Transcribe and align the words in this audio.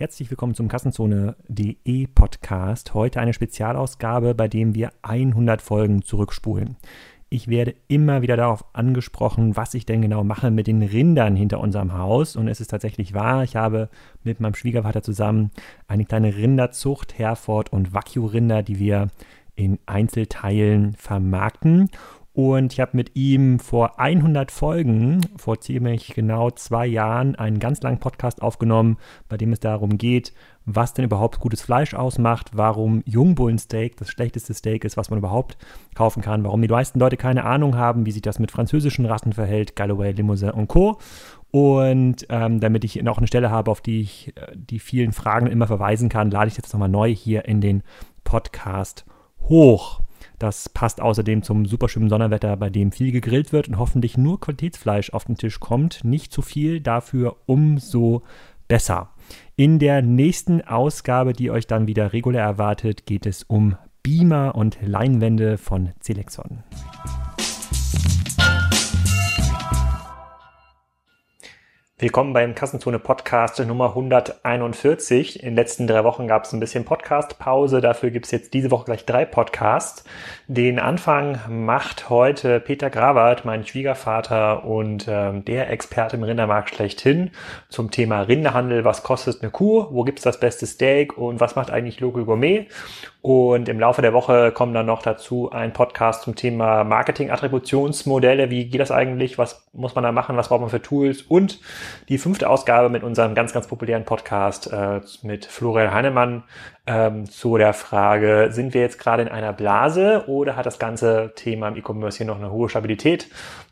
Herzlich 0.00 0.30
willkommen 0.30 0.54
zum 0.54 0.68
Kassenzone.de 0.68 2.06
Podcast. 2.06 2.94
Heute 2.94 3.20
eine 3.20 3.34
Spezialausgabe, 3.34 4.34
bei 4.34 4.48
dem 4.48 4.74
wir 4.74 4.92
100 5.02 5.60
Folgen 5.60 6.00
zurückspulen. 6.00 6.78
Ich 7.28 7.48
werde 7.48 7.74
immer 7.86 8.22
wieder 8.22 8.38
darauf 8.38 8.64
angesprochen, 8.72 9.58
was 9.58 9.74
ich 9.74 9.84
denn 9.84 10.00
genau 10.00 10.24
mache 10.24 10.50
mit 10.50 10.68
den 10.68 10.80
Rindern 10.80 11.36
hinter 11.36 11.60
unserem 11.60 11.92
Haus. 11.98 12.34
Und 12.34 12.48
es 12.48 12.62
ist 12.62 12.68
tatsächlich 12.68 13.12
wahr, 13.12 13.44
ich 13.44 13.56
habe 13.56 13.90
mit 14.24 14.40
meinem 14.40 14.54
Schwiegervater 14.54 15.02
zusammen 15.02 15.50
eine 15.86 16.06
kleine 16.06 16.34
Rinderzucht, 16.34 17.18
Herford 17.18 17.70
und 17.70 17.92
Wagyu-Rinder, 17.92 18.62
die 18.62 18.78
wir 18.78 19.08
in 19.54 19.80
Einzelteilen 19.84 20.94
vermarkten. 20.94 21.90
Und 22.42 22.72
ich 22.72 22.80
habe 22.80 22.96
mit 22.96 23.16
ihm 23.16 23.58
vor 23.58 24.00
100 24.00 24.50
Folgen, 24.50 25.20
vor 25.36 25.60
ziemlich 25.60 26.14
genau 26.14 26.50
zwei 26.50 26.86
Jahren, 26.86 27.34
einen 27.34 27.58
ganz 27.58 27.82
langen 27.82 28.00
Podcast 28.00 28.40
aufgenommen, 28.40 28.96
bei 29.28 29.36
dem 29.36 29.52
es 29.52 29.60
darum 29.60 29.98
geht, 29.98 30.32
was 30.64 30.94
denn 30.94 31.04
überhaupt 31.04 31.38
gutes 31.38 31.60
Fleisch 31.60 31.92
ausmacht, 31.92 32.52
warum 32.54 33.02
Jungbullensteak 33.04 33.98
das 33.98 34.08
schlechteste 34.08 34.54
Steak 34.54 34.86
ist, 34.86 34.96
was 34.96 35.10
man 35.10 35.18
überhaupt 35.18 35.58
kaufen 35.94 36.22
kann, 36.22 36.42
warum 36.42 36.62
die 36.62 36.68
meisten 36.68 36.98
Leute 36.98 37.18
keine 37.18 37.44
Ahnung 37.44 37.76
haben, 37.76 38.06
wie 38.06 38.12
sich 38.12 38.22
das 38.22 38.38
mit 38.38 38.50
französischen 38.50 39.04
Rassen 39.04 39.34
verhält, 39.34 39.76
Galloway, 39.76 40.12
Limousin 40.12 40.52
und 40.52 40.68
Co. 40.68 40.96
Und 41.50 42.26
ähm, 42.30 42.58
damit 42.60 42.84
ich 42.84 43.02
noch 43.02 43.18
eine 43.18 43.26
Stelle 43.26 43.50
habe, 43.50 43.70
auf 43.70 43.82
die 43.82 44.00
ich 44.00 44.34
äh, 44.36 44.56
die 44.56 44.78
vielen 44.78 45.12
Fragen 45.12 45.46
immer 45.46 45.66
verweisen 45.66 46.08
kann, 46.08 46.30
lade 46.30 46.48
ich 46.48 46.56
jetzt 46.56 46.72
nochmal 46.72 46.88
neu 46.88 47.14
hier 47.14 47.44
in 47.44 47.60
den 47.60 47.82
Podcast 48.24 49.04
hoch. 49.42 50.00
Das 50.40 50.70
passt 50.70 51.02
außerdem 51.02 51.42
zum 51.42 51.66
super 51.66 51.86
schönen 51.90 52.08
Sonnerwetter, 52.08 52.56
bei 52.56 52.70
dem 52.70 52.92
viel 52.92 53.12
gegrillt 53.12 53.52
wird 53.52 53.68
und 53.68 53.78
hoffentlich 53.78 54.16
nur 54.16 54.40
Qualitätsfleisch 54.40 55.12
auf 55.12 55.26
den 55.26 55.36
Tisch 55.36 55.60
kommt. 55.60 56.02
Nicht 56.02 56.32
zu 56.32 56.40
viel, 56.40 56.80
dafür 56.80 57.36
umso 57.44 58.22
besser. 58.66 59.10
In 59.56 59.78
der 59.78 60.00
nächsten 60.00 60.62
Ausgabe, 60.62 61.34
die 61.34 61.50
euch 61.50 61.66
dann 61.66 61.86
wieder 61.86 62.14
regulär 62.14 62.42
erwartet, 62.42 63.04
geht 63.04 63.26
es 63.26 63.42
um 63.42 63.76
Beamer 64.02 64.54
und 64.54 64.78
Leinwände 64.80 65.58
von 65.58 65.90
Celexon. 66.00 66.64
Willkommen 72.00 72.32
beim 72.32 72.54
Kassenzone 72.54 72.98
Podcast 72.98 73.58
Nummer 73.58 73.88
141. 73.88 75.40
In 75.40 75.50
den 75.50 75.54
letzten 75.54 75.86
drei 75.86 76.02
Wochen 76.02 76.26
gab 76.26 76.44
es 76.44 76.52
ein 76.54 76.58
bisschen 76.58 76.86
Podcast-Pause. 76.86 77.82
Dafür 77.82 78.08
gibt 78.08 78.24
es 78.24 78.32
jetzt 78.32 78.54
diese 78.54 78.70
Woche 78.70 78.86
gleich 78.86 79.04
drei 79.04 79.26
Podcasts. 79.26 80.04
Den 80.48 80.78
Anfang 80.78 81.40
macht 81.50 82.08
heute 82.08 82.58
Peter 82.58 82.88
Gravert, 82.88 83.44
mein 83.44 83.66
Schwiegervater 83.66 84.64
und 84.64 85.08
ähm, 85.10 85.44
der 85.44 85.68
Experte 85.68 86.16
im 86.16 86.22
Rindermarkt 86.22 86.74
schlechthin 86.74 87.32
zum 87.68 87.90
Thema 87.90 88.22
Rinderhandel. 88.22 88.86
Was 88.86 89.02
kostet 89.02 89.42
eine 89.42 89.50
Kuh? 89.50 89.88
Wo 89.90 90.02
gibt's 90.02 90.22
das 90.22 90.40
beste 90.40 90.64
Steak? 90.64 91.18
Und 91.18 91.38
was 91.38 91.54
macht 91.54 91.70
eigentlich 91.70 92.00
Local 92.00 92.24
Gourmet? 92.24 92.68
Und 93.20 93.68
im 93.68 93.78
Laufe 93.78 94.00
der 94.00 94.14
Woche 94.14 94.52
kommen 94.52 94.72
dann 94.72 94.86
noch 94.86 95.02
dazu 95.02 95.50
ein 95.50 95.74
Podcast 95.74 96.22
zum 96.22 96.34
Thema 96.34 96.82
Marketing-Attributionsmodelle. 96.84 98.48
Wie 98.48 98.64
geht 98.64 98.80
das 98.80 98.90
eigentlich? 98.90 99.36
Was 99.36 99.68
muss 99.74 99.94
man 99.94 100.04
da 100.04 100.12
machen? 100.12 100.38
Was 100.38 100.48
braucht 100.48 100.62
man 100.62 100.70
für 100.70 100.80
Tools? 100.80 101.20
Und 101.20 101.60
die 102.08 102.18
fünfte 102.18 102.48
Ausgabe 102.48 102.88
mit 102.88 103.02
unserem 103.02 103.34
ganz, 103.34 103.52
ganz 103.52 103.66
populären 103.66 104.04
Podcast 104.04 104.72
äh, 104.72 105.00
mit 105.22 105.46
Florian 105.46 105.92
Heinemann 105.92 106.44
ähm, 106.86 107.28
zu 107.28 107.56
der 107.56 107.72
Frage, 107.72 108.48
sind 108.50 108.74
wir 108.74 108.80
jetzt 108.80 108.98
gerade 108.98 109.22
in 109.22 109.28
einer 109.28 109.52
Blase 109.52 110.24
oder 110.26 110.56
hat 110.56 110.66
das 110.66 110.78
ganze 110.78 111.32
Thema 111.36 111.68
im 111.68 111.76
E-Commerce 111.76 112.18
hier 112.18 112.26
noch 112.26 112.38
eine 112.38 112.50
hohe 112.50 112.68
Stabilität? 112.68 113.28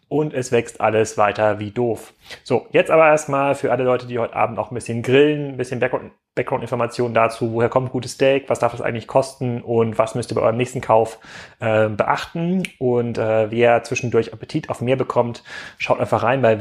und 0.09 0.33
es 0.33 0.53
wächst 0.53 0.81
alles 0.81 1.19
weiter 1.19 1.59
wie 1.59 1.71
doof. 1.71 2.15
So, 2.43 2.67
jetzt 2.73 2.91
aber 2.91 3.07
erstmal 3.07 3.55
für 3.55 3.71
alle 3.71 3.85
Leute, 3.85 4.07
die 4.07 4.19
heute 4.19 4.35
Abend 4.35 4.59
auch 4.59 4.71
ein 4.71 4.75
bisschen 4.75 5.03
grillen, 5.03 5.51
ein 5.51 5.57
bisschen 5.57 5.81
Background-Informationen 5.81 7.15
dazu, 7.15 7.53
woher 7.53 7.69
kommt 7.69 7.93
gutes 7.93 8.13
Steak, 8.13 8.49
was 8.49 8.59
darf 8.59 8.73
es 8.75 8.81
eigentlich 8.81 9.07
kosten 9.07 9.61
und 9.61 9.99
was 9.99 10.15
müsst 10.15 10.33
ihr 10.33 10.35
bei 10.35 10.41
eurem 10.41 10.57
nächsten 10.57 10.81
Kauf 10.81 11.19
äh, 11.61 11.89
beachten. 11.89 12.63
Und 12.79 13.19
äh, 13.19 13.51
wer 13.51 13.83
zwischendurch 13.83 14.33
Appetit 14.33 14.71
auf 14.71 14.81
mehr 14.81 14.97
bekommt, 14.97 15.43
schaut 15.77 16.01
einfach 16.01 16.23
rein 16.23 16.41
bei 16.41 16.61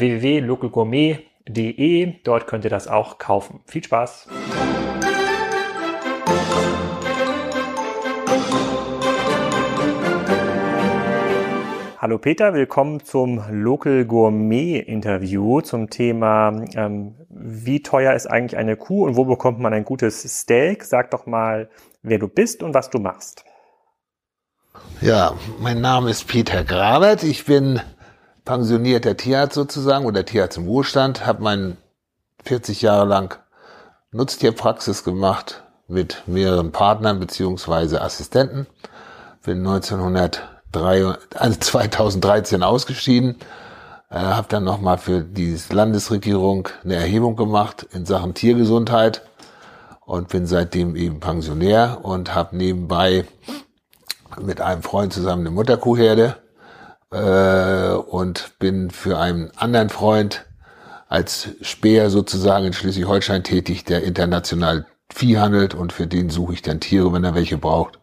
www.localgourmet.de. 1.47 2.13
Dort 2.24 2.47
könnt 2.47 2.63
ihr 2.63 2.69
das 2.69 2.88
auch 2.88 3.18
kaufen. 3.18 3.62
Viel 3.66 3.84
Spaß! 3.84 4.28
Hallo 12.00 12.19
Peter, 12.19 12.53
willkommen 12.53 13.03
zum 13.03 13.44
Local 13.50 14.06
Gourmet 14.06 14.80
Interview 14.80 15.62
zum 15.62 15.90
Thema, 15.90 16.63
ähm, 16.75 17.16
wie 17.30 17.81
teuer 17.81 18.13
ist 18.13 18.28
eigentlich 18.28 18.57
eine 18.57 18.78
Kuh 18.78 19.03
und 19.06 19.18
wo 19.18 19.25
bekommt 19.25 19.59
man 19.59 19.74
ein 19.74 19.84
gutes 19.84 20.22
Steak? 20.22 20.84
Sag 20.84 21.12
doch 21.12 21.25
mal, 21.25 21.69
wer 22.03 22.19
du 22.19 22.28
bist 22.28 22.63
und 22.63 22.74
was 22.74 22.90
du 22.91 23.00
machst. 23.00 23.44
Ja, 25.02 25.34
mein 25.59 25.81
Name 25.81 26.12
ist 26.12 26.28
Peter 26.28 26.63
Grabert. 26.63 27.24
Ich 27.24 27.46
bin 27.46 27.81
pensionierter 28.47 29.18
Tierarzt 29.18 29.56
sozusagen 29.56 30.06
oder 30.06 30.25
Tierarzt 30.25 30.58
im 30.58 30.68
Ruhestand, 30.68 31.25
habe 31.25 31.44
meinen 31.44 31.78
40 32.46 32.81
Jahre 32.81 33.06
lang 33.06 33.38
Nutztierpraxis 34.12 35.03
gemacht 35.03 35.63
mit 35.90 36.24
mehreren 36.28 36.72
Partnern 36.72 37.19
beziehungsweise 37.19 38.02
Assistenten. 38.02 38.66
Bin 39.44 39.59
1900 39.59 40.47
drei, 40.72 41.13
also 41.36 41.59
2013 41.59 42.63
ausgeschieden, 42.63 43.36
äh, 44.09 44.16
habe 44.16 44.47
dann 44.50 44.63
nochmal 44.63 44.97
für 44.97 45.24
die 45.24 45.59
Landesregierung 45.69 46.69
eine 46.86 46.96
Erhebung 46.96 47.36
gemacht 47.36 47.86
in 47.91 48.06
Sachen 48.06 48.34
Tiergesundheit 48.34 49.24
und 50.06 50.30
bin 50.30 50.47
seitdem 50.47 50.96
eben 50.96 51.19
Pensionär 51.19 52.00
und 52.02 52.34
habe 52.34 52.56
nebenbei 52.56 53.25
mit 54.40 54.62
einem 54.62 54.84
Freund 54.84 55.12
zusammen 55.12 55.41
eine 55.41 55.52
Mutterkuhherde 55.52 56.38
äh, 57.12 57.91
und 57.91 58.59
bin 58.59 58.91
für 58.91 59.18
einen 59.18 59.51
anderen 59.56 59.90
Freund 59.90 60.45
als 61.07 61.50
Speer 61.62 62.09
sozusagen 62.09 62.66
in 62.66 62.73
Schleswig-Holstein 62.73 63.44
tätig, 63.44 63.85
der 63.85 64.03
international 64.03 64.85
Vieh 65.09 65.38
handelt 65.38 65.73
und 65.73 65.94
für 65.94 66.06
den 66.06 66.29
suche 66.29 66.53
ich 66.53 66.62
dann 66.62 66.81
Tiere, 66.81 67.13
wenn 67.13 67.23
er 67.23 67.34
welche 67.34 67.57
braucht 67.57 68.00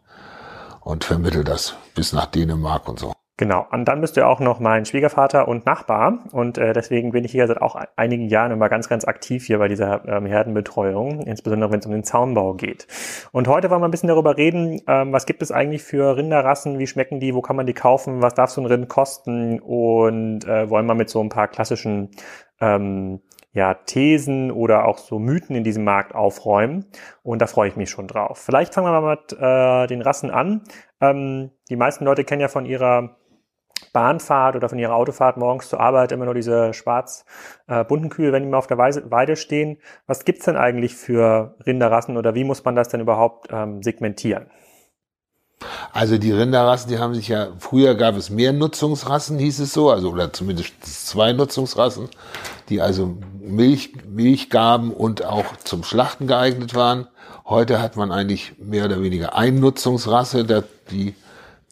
und 0.81 1.03
vermittel 1.03 1.43
das 1.43 1.75
bis 1.93 2.13
nach 2.13 2.25
Dänemark 2.25 2.87
und 2.89 2.99
so. 2.99 3.13
Genau, 3.37 3.65
und 3.69 3.83
dann 3.83 3.99
bist 3.99 4.15
du 4.15 4.25
auch 4.25 4.39
noch 4.39 4.61
mein 4.61 4.85
Schwiegervater 4.85 5.49
und 5.49 5.65
Nachbar 5.65 6.19
und 6.31 6.57
äh, 6.57 6.71
deswegen 6.71 7.11
bin 7.11 7.25
ich 7.25 7.33
hier 7.33 7.47
seit 7.47 7.61
auch 7.61 7.75
einigen 7.97 8.29
Jahren 8.29 8.53
immer 8.53 8.69
ganz, 8.69 8.87
ganz 8.87 9.03
aktiv 9.03 9.45
hier 9.45 9.57
bei 9.57 9.67
dieser 9.67 10.07
ähm, 10.07 10.25
Herdenbetreuung, 10.25 11.19
insbesondere 11.19 11.69
wenn 11.69 11.79
es 11.79 11.85
um 11.85 11.91
den 11.91 12.05
Zaunbau 12.05 12.53
geht. 12.53 12.87
Und 13.33 13.49
heute 13.49 13.69
wollen 13.69 13.81
wir 13.81 13.89
ein 13.89 13.91
bisschen 13.91 14.07
darüber 14.07 14.37
reden, 14.37 14.81
ähm, 14.87 15.11
was 15.11 15.25
gibt 15.25 15.41
es 15.41 15.51
eigentlich 15.51 15.83
für 15.83 16.15
Rinderrassen, 16.15 16.79
wie 16.79 16.87
schmecken 16.87 17.19
die, 17.19 17.35
wo 17.35 17.41
kann 17.41 17.57
man 17.57 17.65
die 17.65 17.73
kaufen, 17.73 18.21
was 18.21 18.35
darf 18.35 18.51
so 18.51 18.61
ein 18.61 18.67
Rind 18.67 18.87
kosten 18.87 19.59
und 19.59 20.45
äh, 20.45 20.69
wollen 20.69 20.85
wir 20.85 20.95
mit 20.95 21.09
so 21.09 21.19
ein 21.19 21.27
paar 21.27 21.49
klassischen 21.49 22.11
ähm, 22.61 23.19
ja, 23.51 23.73
Thesen 23.73 24.49
oder 24.49 24.85
auch 24.85 24.97
so 24.97 25.19
Mythen 25.19 25.57
in 25.57 25.65
diesem 25.65 25.83
Markt 25.83 26.15
aufräumen. 26.15 26.85
Und 27.21 27.41
da 27.41 27.47
freue 27.47 27.67
ich 27.67 27.75
mich 27.75 27.89
schon 27.89 28.07
drauf. 28.07 28.37
Vielleicht 28.37 28.73
fangen 28.73 28.87
wir 28.87 29.01
mal 29.01 29.17
mit 29.17 29.33
äh, 29.33 29.87
den 29.87 30.01
Rassen 30.01 30.31
an. 30.31 30.61
Ähm, 31.01 31.51
die 31.69 31.75
meisten 31.75 32.05
Leute 32.05 32.23
kennen 32.23 32.41
ja 32.41 32.47
von 32.47 32.65
ihrer 32.65 33.17
Bahnfahrt 33.93 34.55
oder 34.55 34.69
von 34.69 34.77
ihrer 34.77 34.95
Autofahrt 34.95 35.37
morgens 35.37 35.69
zur 35.69 35.79
Arbeit 35.79 36.11
immer 36.11 36.25
nur 36.25 36.33
diese 36.33 36.73
schwarz-bunten 36.73 38.07
äh, 38.07 38.09
Kühe, 38.09 38.31
wenn 38.31 38.43
die 38.43 38.49
mal 38.49 38.57
auf 38.57 38.67
der 38.67 38.77
Weide 38.77 39.35
stehen. 39.35 39.77
Was 40.05 40.25
gibt's 40.25 40.45
denn 40.45 40.57
eigentlich 40.57 40.95
für 40.95 41.55
Rinderrassen 41.65 42.17
oder 42.17 42.35
wie 42.35 42.43
muss 42.43 42.63
man 42.65 42.75
das 42.75 42.89
denn 42.89 42.99
überhaupt 42.99 43.47
ähm, 43.51 43.81
segmentieren? 43.81 44.47
Also 45.93 46.17
die 46.17 46.31
Rinderrassen, 46.31 46.89
die 46.89 46.99
haben 46.99 47.15
sich 47.15 47.29
ja, 47.29 47.47
früher 47.57 47.95
gab 47.95 48.17
es 48.17 48.29
mehr 48.29 48.51
Nutzungsrassen, 48.51 49.39
hieß 49.39 49.59
es 49.59 49.73
so, 49.73 49.89
also 49.89 50.11
oder 50.11 50.33
zumindest 50.33 50.73
zwei 50.83 51.31
Nutzungsrassen, 51.31 52.09
die 52.67 52.81
also 52.81 53.17
Milch, 53.39 53.93
Milch 54.05 54.49
gaben 54.49 54.91
und 54.91 55.23
auch 55.23 55.55
zum 55.63 55.83
Schlachten 55.83 56.27
geeignet 56.27 56.75
waren. 56.75 57.07
Heute 57.45 57.81
hat 57.81 57.95
man 57.95 58.11
eigentlich 58.11 58.53
mehr 58.57 58.85
oder 58.85 59.01
weniger 59.01 59.35
Einnutzungsrasse, 59.35 60.65
die, 60.91 61.15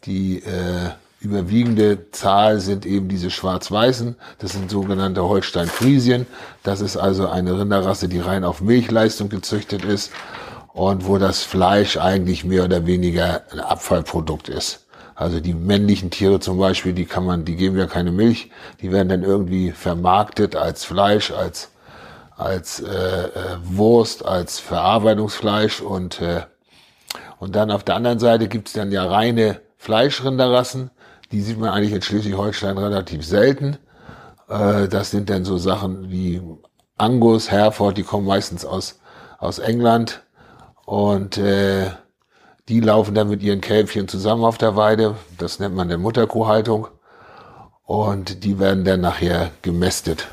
die 0.06 0.38
äh, 0.38 0.92
überwiegende 1.24 2.12
Zahl 2.12 2.60
sind 2.60 2.86
eben 2.86 3.08
diese 3.08 3.32
schwarz-weißen, 3.32 4.16
das 4.40 4.52
sind 4.52 4.70
sogenannte 4.70 5.24
Holstein-Friesien. 5.24 6.28
Das 6.64 6.82
ist 6.82 6.98
also 6.98 7.30
eine 7.30 7.58
Rinderrasse, 7.58 8.08
die 8.10 8.20
rein 8.20 8.44
auf 8.44 8.62
Milchleistung 8.62 9.30
gezüchtet 9.30 9.86
ist 9.86 10.12
und 10.74 11.08
wo 11.08 11.18
das 11.18 11.44
Fleisch 11.44 11.98
eigentlich 11.98 12.44
mehr 12.44 12.66
oder 12.66 12.86
weniger 12.86 13.44
ein 13.52 13.60
Abfallprodukt 13.60 14.50
ist. 14.50 14.86
Also 15.16 15.40
die 15.40 15.54
männlichen 15.54 16.10
Tiere 16.10 16.40
zum 16.40 16.58
Beispiel, 16.58 16.94
die 16.94 17.06
kann 17.06 17.26
man, 17.26 17.46
die 17.46 17.56
geben 17.56 17.78
ja 17.78 17.86
keine 17.86 18.12
Milch, 18.12 18.50
die 18.82 18.92
werden 18.92 19.10
dann 19.10 19.24
irgendwie 19.24 19.72
vermarktet 19.72 20.56
als 20.56 20.84
Fleisch, 20.84 21.32
als 21.32 21.70
als 22.36 22.80
äh, 22.80 22.90
äh, 22.90 23.30
Wurst, 23.64 24.26
als 24.26 24.60
Verarbeitungsfleisch 24.60 25.82
und 25.82 26.20
äh, 26.20 26.42
und 27.38 27.56
dann 27.56 27.72
auf 27.72 27.84
der 27.84 27.96
anderen 27.96 28.20
Seite 28.20 28.48
gibt's 28.48 28.74
dann 28.74 28.92
ja 28.92 29.06
reine 29.06 29.60
Fleischrinderrassen, 29.78 30.92
die 31.32 31.42
sieht 31.42 31.60
man 31.60 31.70
eigentlich 31.70 31.94
in 31.94 32.02
Schleswig-Holstein 32.02 32.78
relativ 32.78 33.26
selten. 33.26 33.78
Äh, 34.50 34.88
das 34.88 35.12
sind 35.12 35.30
dann 35.30 35.46
so 35.46 35.58
Sachen 35.58 36.10
wie 36.10 36.42
Angus, 36.98 37.50
Herford, 37.52 37.98
die 37.98 38.04
kommen 38.04 38.28
meistens 38.28 38.66
aus 38.66 39.00
aus 39.44 39.60
England 39.60 40.24
und 40.86 41.38
äh, 41.38 41.92
die 42.70 42.80
laufen 42.80 43.14
dann 43.14 43.30
mit 43.30 43.44
ihren 43.44 43.60
Kälbchen 43.60 44.08
zusammen 44.08 44.46
auf 44.46 44.58
der 44.58 44.78
Weide. 44.78 45.18
Das 45.38 45.60
nennt 45.60 45.76
man 45.76 45.90
dann 45.90 46.02
Mutterkuhhaltung. 46.02 46.88
Und 47.84 48.46
die 48.46 48.58
werden 48.58 48.86
dann 48.86 49.02
nachher 49.02 49.52
gemästet. 49.62 50.30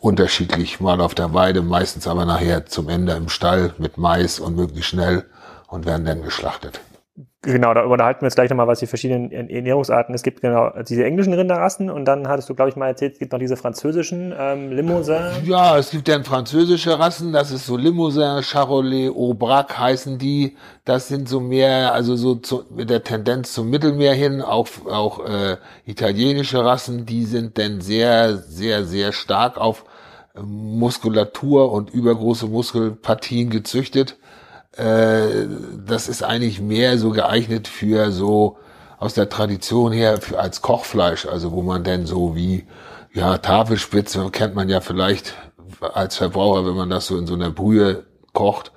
Unterschiedlich, 0.00 0.80
mal 0.80 1.00
auf 1.00 1.14
der 1.14 1.32
Weide, 1.32 1.62
meistens 1.62 2.08
aber 2.08 2.24
nachher 2.24 2.66
zum 2.66 2.88
Ende 2.88 3.12
im 3.12 3.28
Stall 3.28 3.72
mit 3.78 3.98
Mais 3.98 4.40
und 4.40 4.56
möglichst 4.56 4.90
schnell 4.90 5.24
und 5.68 5.86
werden 5.86 6.04
dann 6.04 6.22
geschlachtet. 6.22 6.80
Genau, 7.42 7.74
da 7.74 7.84
unterhalten 7.84 8.22
wir 8.22 8.28
jetzt 8.28 8.36
gleich 8.36 8.48
nochmal, 8.48 8.68
was 8.68 8.78
die 8.78 8.86
verschiedenen 8.86 9.30
Ernährungsarten 9.32 10.14
es 10.14 10.22
gibt. 10.22 10.40
Genau, 10.40 10.70
diese 10.88 11.04
englischen 11.04 11.34
Rinderrassen 11.34 11.90
und 11.90 12.06
dann 12.06 12.26
hattest 12.28 12.48
du, 12.48 12.54
glaube 12.54 12.70
ich, 12.70 12.76
mal 12.76 12.86
erzählt, 12.86 13.14
es 13.14 13.18
gibt 13.18 13.32
noch 13.32 13.38
diese 13.38 13.56
französischen 13.56 14.32
ähm, 14.38 14.70
Limousin. 14.70 15.44
Ja, 15.44 15.76
es 15.76 15.90
gibt 15.90 16.08
dann 16.08 16.24
französische 16.24 16.98
Rassen, 16.98 17.32
das 17.32 17.50
ist 17.50 17.66
so 17.66 17.76
Limousin, 17.76 18.42
Charolais, 18.42 19.10
Aubrac 19.10 19.78
heißen 19.78 20.18
die. 20.18 20.56
Das 20.86 21.08
sind 21.08 21.28
so 21.28 21.40
mehr, 21.40 21.92
also 21.92 22.16
so 22.16 22.36
zu, 22.36 22.64
mit 22.70 22.88
der 22.88 23.02
Tendenz 23.02 23.52
zum 23.52 23.68
Mittelmeer 23.68 24.14
hin, 24.14 24.40
auch, 24.40 24.68
auch 24.88 25.28
äh, 25.28 25.56
italienische 25.84 26.64
Rassen, 26.64 27.04
die 27.04 27.24
sind 27.24 27.58
dann 27.58 27.82
sehr, 27.82 28.38
sehr, 28.38 28.84
sehr 28.84 29.12
stark 29.12 29.58
auf 29.58 29.84
Muskulatur 30.40 31.72
und 31.72 31.90
übergroße 31.90 32.46
Muskelpartien 32.46 33.50
gezüchtet 33.50 34.16
äh, 34.76 35.46
das 35.86 36.08
ist 36.08 36.22
eigentlich 36.22 36.60
mehr 36.60 36.98
so 36.98 37.10
geeignet 37.10 37.68
für 37.68 38.10
so 38.10 38.58
aus 38.98 39.14
der 39.14 39.28
Tradition 39.28 39.92
her 39.92 40.20
für 40.20 40.38
als 40.38 40.62
Kochfleisch, 40.62 41.26
also 41.26 41.52
wo 41.52 41.62
man 41.62 41.84
denn 41.84 42.06
so 42.06 42.34
wie 42.36 42.66
ja 43.12 43.38
Tafelspitze 43.38 44.30
kennt 44.30 44.54
man 44.54 44.68
ja 44.68 44.80
vielleicht 44.80 45.34
als 45.92 46.16
Verbraucher, 46.16 46.64
wenn 46.64 46.76
man 46.76 46.90
das 46.90 47.06
so 47.06 47.18
in 47.18 47.26
so 47.26 47.34
einer 47.34 47.50
Brühe 47.50 48.04
kocht. 48.32 48.72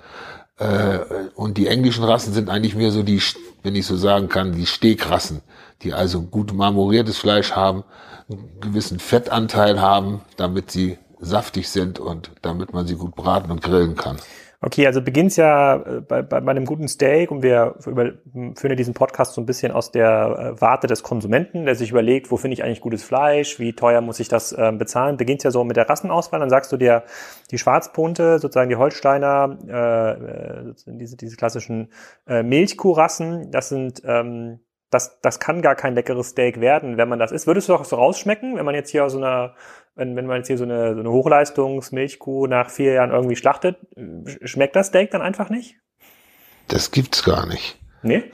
Äh, 0.58 0.98
und 1.34 1.58
die 1.58 1.68
englischen 1.68 2.04
Rassen 2.04 2.32
sind 2.32 2.48
eigentlich 2.48 2.74
mehr 2.74 2.90
so 2.90 3.02
die, 3.02 3.22
wenn 3.62 3.74
ich 3.74 3.86
so 3.86 3.96
sagen 3.96 4.28
kann, 4.28 4.52
die 4.52 4.66
Steakrassen, 4.66 5.42
die 5.82 5.94
also 5.94 6.22
gut 6.22 6.52
marmoriertes 6.52 7.18
Fleisch 7.18 7.52
haben, 7.52 7.84
einen 8.28 8.60
gewissen 8.60 8.98
Fettanteil 8.98 9.80
haben, 9.80 10.22
damit 10.36 10.70
sie 10.70 10.98
saftig 11.20 11.68
sind 11.68 11.98
und 11.98 12.30
damit 12.42 12.72
man 12.72 12.86
sie 12.86 12.96
gut 12.96 13.14
braten 13.14 13.50
und 13.50 13.62
grillen 13.62 13.96
kann. 13.96 14.16
Okay, 14.60 14.86
also 14.86 15.02
beginnt's 15.02 15.36
ja 15.36 15.76
äh, 15.76 16.00
bei, 16.00 16.22
bei, 16.22 16.40
bei 16.40 16.50
einem 16.50 16.64
guten 16.64 16.88
Steak 16.88 17.30
und 17.30 17.42
wir 17.42 17.74
über, 17.84 18.12
führen 18.32 18.70
ja 18.70 18.74
diesen 18.74 18.94
Podcast 18.94 19.34
so 19.34 19.40
ein 19.40 19.46
bisschen 19.46 19.72
aus 19.72 19.90
der 19.90 20.54
äh, 20.56 20.60
Warte 20.60 20.86
des 20.86 21.02
Konsumenten, 21.02 21.66
der 21.66 21.74
sich 21.74 21.90
überlegt, 21.90 22.30
wo 22.30 22.36
finde 22.36 22.54
ich 22.54 22.64
eigentlich 22.64 22.80
gutes 22.80 23.02
Fleisch, 23.02 23.58
wie 23.58 23.74
teuer 23.74 24.00
muss 24.00 24.20
ich 24.20 24.28
das 24.28 24.52
äh, 24.52 24.72
bezahlen. 24.72 25.16
Beginnt's 25.16 25.44
ja 25.44 25.50
so 25.50 25.64
mit 25.64 25.76
der 25.76 25.88
Rassenauswahl, 25.88 26.40
dann 26.40 26.50
sagst 26.50 26.72
du 26.72 26.76
dir, 26.76 27.04
die 27.50 27.58
Schwarzpunte, 27.58 28.38
sozusagen 28.38 28.70
die 28.70 28.76
Holsteiner, 28.76 29.58
äh, 29.68 30.70
äh 30.70 30.74
diese, 30.86 31.16
diese 31.16 31.36
klassischen 31.36 31.92
äh, 32.26 32.42
Milchkuhrassen, 32.42 33.50
das 33.50 33.68
sind 33.68 34.02
ähm, 34.04 34.60
das, 34.90 35.20
das 35.20 35.40
kann 35.40 35.62
gar 35.62 35.74
kein 35.74 35.94
leckeres 35.94 36.28
Steak 36.28 36.60
werden, 36.60 36.96
wenn 36.96 37.08
man 37.08 37.18
das 37.18 37.32
isst. 37.32 37.46
Würdest 37.46 37.68
du 37.68 37.74
auch 37.74 37.84
so 37.84 37.96
rausschmecken, 37.96 38.56
wenn 38.56 38.64
man 38.64 38.74
jetzt 38.74 38.90
hier 38.90 39.04
aus 39.04 39.12
so 39.12 39.18
einer 39.18 39.54
wenn, 39.96 40.14
wenn 40.14 40.26
man 40.26 40.36
jetzt 40.38 40.46
hier 40.46 40.58
so 40.58 40.64
eine, 40.64 40.94
so 40.94 41.00
eine 41.00 41.10
Hochleistungsmilchkuh 41.10 42.46
nach 42.46 42.70
vier 42.70 42.92
Jahren 42.92 43.10
irgendwie 43.10 43.36
schlachtet, 43.36 43.78
schmeckt 44.44 44.76
das 44.76 44.88
Steak 44.88 45.10
dann 45.10 45.22
einfach 45.22 45.50
nicht? 45.50 45.76
Das 46.68 46.90
gibt's 46.90 47.24
gar 47.24 47.46
nicht. 47.46 47.78
Nee? 48.02 48.24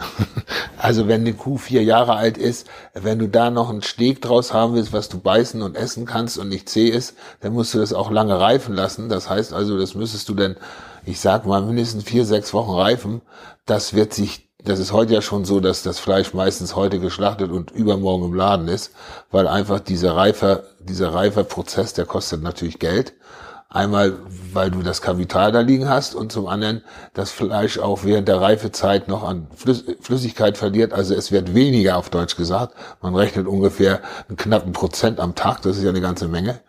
Also 0.76 1.06
wenn 1.06 1.20
eine 1.20 1.32
Kuh 1.32 1.58
vier 1.58 1.84
Jahre 1.84 2.16
alt 2.16 2.36
ist, 2.36 2.68
wenn 2.92 3.20
du 3.20 3.28
da 3.28 3.50
noch 3.50 3.70
einen 3.70 3.82
Steak 3.82 4.20
draus 4.20 4.52
haben 4.52 4.74
willst, 4.74 4.92
was 4.92 5.08
du 5.08 5.20
beißen 5.20 5.62
und 5.62 5.76
essen 5.76 6.06
kannst 6.06 6.38
und 6.38 6.48
nicht 6.48 6.68
zäh 6.68 6.88
ist, 6.88 7.16
dann 7.38 7.52
musst 7.52 7.72
du 7.72 7.78
das 7.78 7.92
auch 7.92 8.10
lange 8.10 8.40
reifen 8.40 8.74
lassen. 8.74 9.08
Das 9.08 9.30
heißt 9.30 9.52
also, 9.52 9.78
das 9.78 9.94
müsstest 9.94 10.28
du 10.28 10.34
dann, 10.34 10.56
ich 11.04 11.20
sag 11.20 11.46
mal, 11.46 11.62
mindestens 11.62 12.04
vier, 12.04 12.24
sechs 12.24 12.52
Wochen 12.54 12.72
reifen. 12.72 13.22
Das 13.66 13.94
wird 13.94 14.14
sich 14.14 14.52
das 14.64 14.78
ist 14.78 14.92
heute 14.92 15.14
ja 15.14 15.22
schon 15.22 15.44
so, 15.44 15.58
dass 15.58 15.82
das 15.82 15.98
Fleisch 15.98 16.34
meistens 16.34 16.76
heute 16.76 17.00
geschlachtet 17.00 17.50
und 17.50 17.72
übermorgen 17.72 18.26
im 18.26 18.34
Laden 18.34 18.68
ist, 18.68 18.92
weil 19.30 19.48
einfach 19.48 19.80
dieser 19.80 20.14
reifer, 20.14 20.62
dieser 20.78 21.12
reifer 21.12 21.44
Prozess, 21.44 21.94
der 21.94 22.06
kostet 22.06 22.42
natürlich 22.42 22.78
Geld. 22.78 23.14
Einmal, 23.68 24.18
weil 24.52 24.70
du 24.70 24.82
das 24.82 25.00
Kapital 25.00 25.50
da 25.50 25.60
liegen 25.60 25.88
hast 25.88 26.14
und 26.14 26.30
zum 26.30 26.46
anderen 26.46 26.82
das 27.14 27.30
Fleisch 27.30 27.78
auch 27.78 28.04
während 28.04 28.28
der 28.28 28.38
Reifezeit 28.40 29.08
noch 29.08 29.22
an 29.22 29.48
Flüssigkeit 29.56 30.58
verliert. 30.58 30.92
Also 30.92 31.14
es 31.14 31.32
wird 31.32 31.54
weniger 31.54 31.96
auf 31.96 32.10
Deutsch 32.10 32.36
gesagt. 32.36 32.74
Man 33.00 33.16
rechnet 33.16 33.46
ungefähr 33.46 34.00
einen 34.28 34.36
knappen 34.36 34.72
Prozent 34.74 35.20
am 35.20 35.34
Tag. 35.34 35.62
Das 35.62 35.78
ist 35.78 35.84
ja 35.84 35.88
eine 35.88 36.02
ganze 36.02 36.28
Menge. 36.28 36.60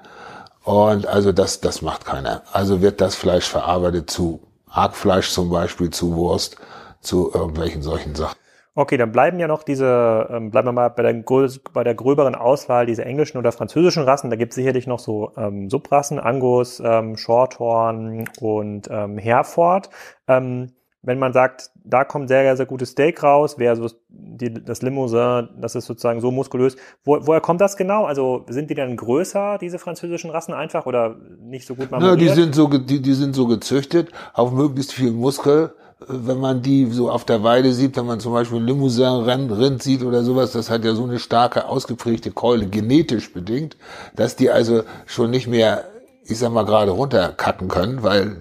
Und 0.63 1.07
also 1.07 1.31
das, 1.31 1.60
das 1.62 1.81
macht 1.81 2.06
keiner. 2.06 2.44
Also 2.51 2.81
wird 2.81 3.01
das 3.01 3.15
Fleisch 3.15 3.50
verarbeitet 3.50 4.10
zu 4.10 4.42
Hackfleisch 4.69 5.30
zum 5.30 5.50
Beispiel, 5.50 5.89
zu 5.89 6.15
Wurst 6.15 6.57
zu 7.01 7.31
irgendwelchen 7.33 7.81
solchen 7.81 8.15
Sachen. 8.15 8.38
Okay, 8.75 8.98
dann 8.98 9.12
bleiben 9.12 9.39
ja 9.39 9.48
noch 9.48 9.62
diese, 9.62 10.27
ähm, 10.31 10.50
bleiben 10.50 10.69
wir 10.69 10.71
mal 10.71 10.89
bei 10.89 11.04
der, 11.04 11.24
bei 11.74 11.83
der 11.83 11.94
gröberen 11.94 12.33
Auswahl 12.33 12.88
diese 12.88 13.06
englischen 13.06 13.38
oder 13.38 13.51
französischen 13.51 14.01
Rassen. 14.04 14.31
Da 14.31 14.36
gibt 14.36 14.54
es 14.54 14.56
sicherlich 14.56 14.88
noch 14.88 14.98
so 14.98 15.31
ähm, 15.38 15.69
Subrassen, 15.69 16.19
Angus, 16.19 16.81
ähm, 16.83 17.16
Shorthorn 17.16 18.27
und 18.39 18.88
ähm, 18.89 19.19
Hereford. 19.19 19.92
Ähm, 20.27 20.71
wenn 21.04 21.20
man 21.20 21.34
sagt, 21.34 21.70
da 21.84 22.06
kommt 22.06 22.30
sehr, 22.30 22.56
sehr 22.56 22.66
gutes 22.66 22.92
Steak 22.92 23.22
raus, 23.22 23.56
versus 23.56 23.98
die, 24.10 24.54
das 24.54 24.82
Limousin, 24.82 25.50
das 25.60 25.76
ist 25.76 25.86
sozusagen 25.86 26.22
so 26.22 26.32
muskulös. 26.32 26.78
Wo, 27.04 27.20
woher 27.28 27.42
kommt 27.42 27.62
das 27.62 27.78
genau? 27.78 28.06
Also 28.06 28.46
sind 28.48 28.70
die 28.70 28.76
dann 28.76 28.96
größer, 28.96 29.58
diese 29.60 29.80
französischen 29.80 30.32
Rassen 30.32 30.54
einfach, 30.54 30.86
oder 30.86 31.18
nicht 31.42 31.68
so 31.68 31.76
gut 31.76 31.92
marmoriert? 31.92 32.22
Ja, 32.22 32.28
die 32.28 32.34
sind 32.34 32.56
so, 32.56 32.68
die, 32.68 33.02
die 33.02 33.14
sind 33.14 33.36
so 33.36 33.48
gezüchtet 33.48 34.12
auf 34.34 34.52
möglichst 34.52 34.94
viel 34.94 35.12
Muskel 35.12 35.74
wenn 36.08 36.40
man 36.40 36.62
die 36.62 36.86
so 36.92 37.10
auf 37.10 37.24
der 37.26 37.44
Weide 37.44 37.72
sieht, 37.72 37.96
wenn 37.96 38.06
man 38.06 38.20
zum 38.20 38.34
Beispiel 38.34 38.60
Limousin-Rind 38.60 39.82
sieht 39.82 40.04
oder 40.04 40.24
sowas, 40.24 40.52
das 40.52 40.70
hat 40.70 40.84
ja 40.84 40.96
so 40.96 41.04
eine 41.04 41.20
starke, 41.20 41.68
ausgeprägte 41.68 42.32
Keule, 42.32 42.68
genetisch 42.68 43.32
bedingt, 43.32 43.78
dass 44.16 44.36
die 44.36 44.50
also 44.50 44.84
schon 45.06 45.32
nicht 45.32 45.48
mehr, 45.48 45.86
ich 46.26 46.40
sag 46.40 46.52
mal, 46.52 46.66
gerade 46.66 46.92
runterkacken 46.92 47.68
können, 47.68 48.04
weil 48.04 48.38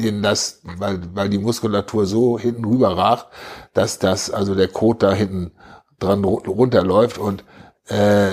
denen 0.00 0.22
das, 0.22 0.62
weil, 0.78 1.00
weil 1.14 1.28
die 1.28 1.38
Muskulatur 1.38 2.06
so 2.06 2.38
hinten 2.38 2.64
rüber 2.64 2.96
ragt, 2.96 3.26
dass 3.74 3.98
das, 3.98 4.30
also 4.30 4.54
der 4.54 4.68
Kot 4.68 5.02
da 5.02 5.12
hinten 5.12 5.52
dran 5.98 6.24
runterläuft 6.24 7.18
und 7.18 7.44
äh, 7.88 8.30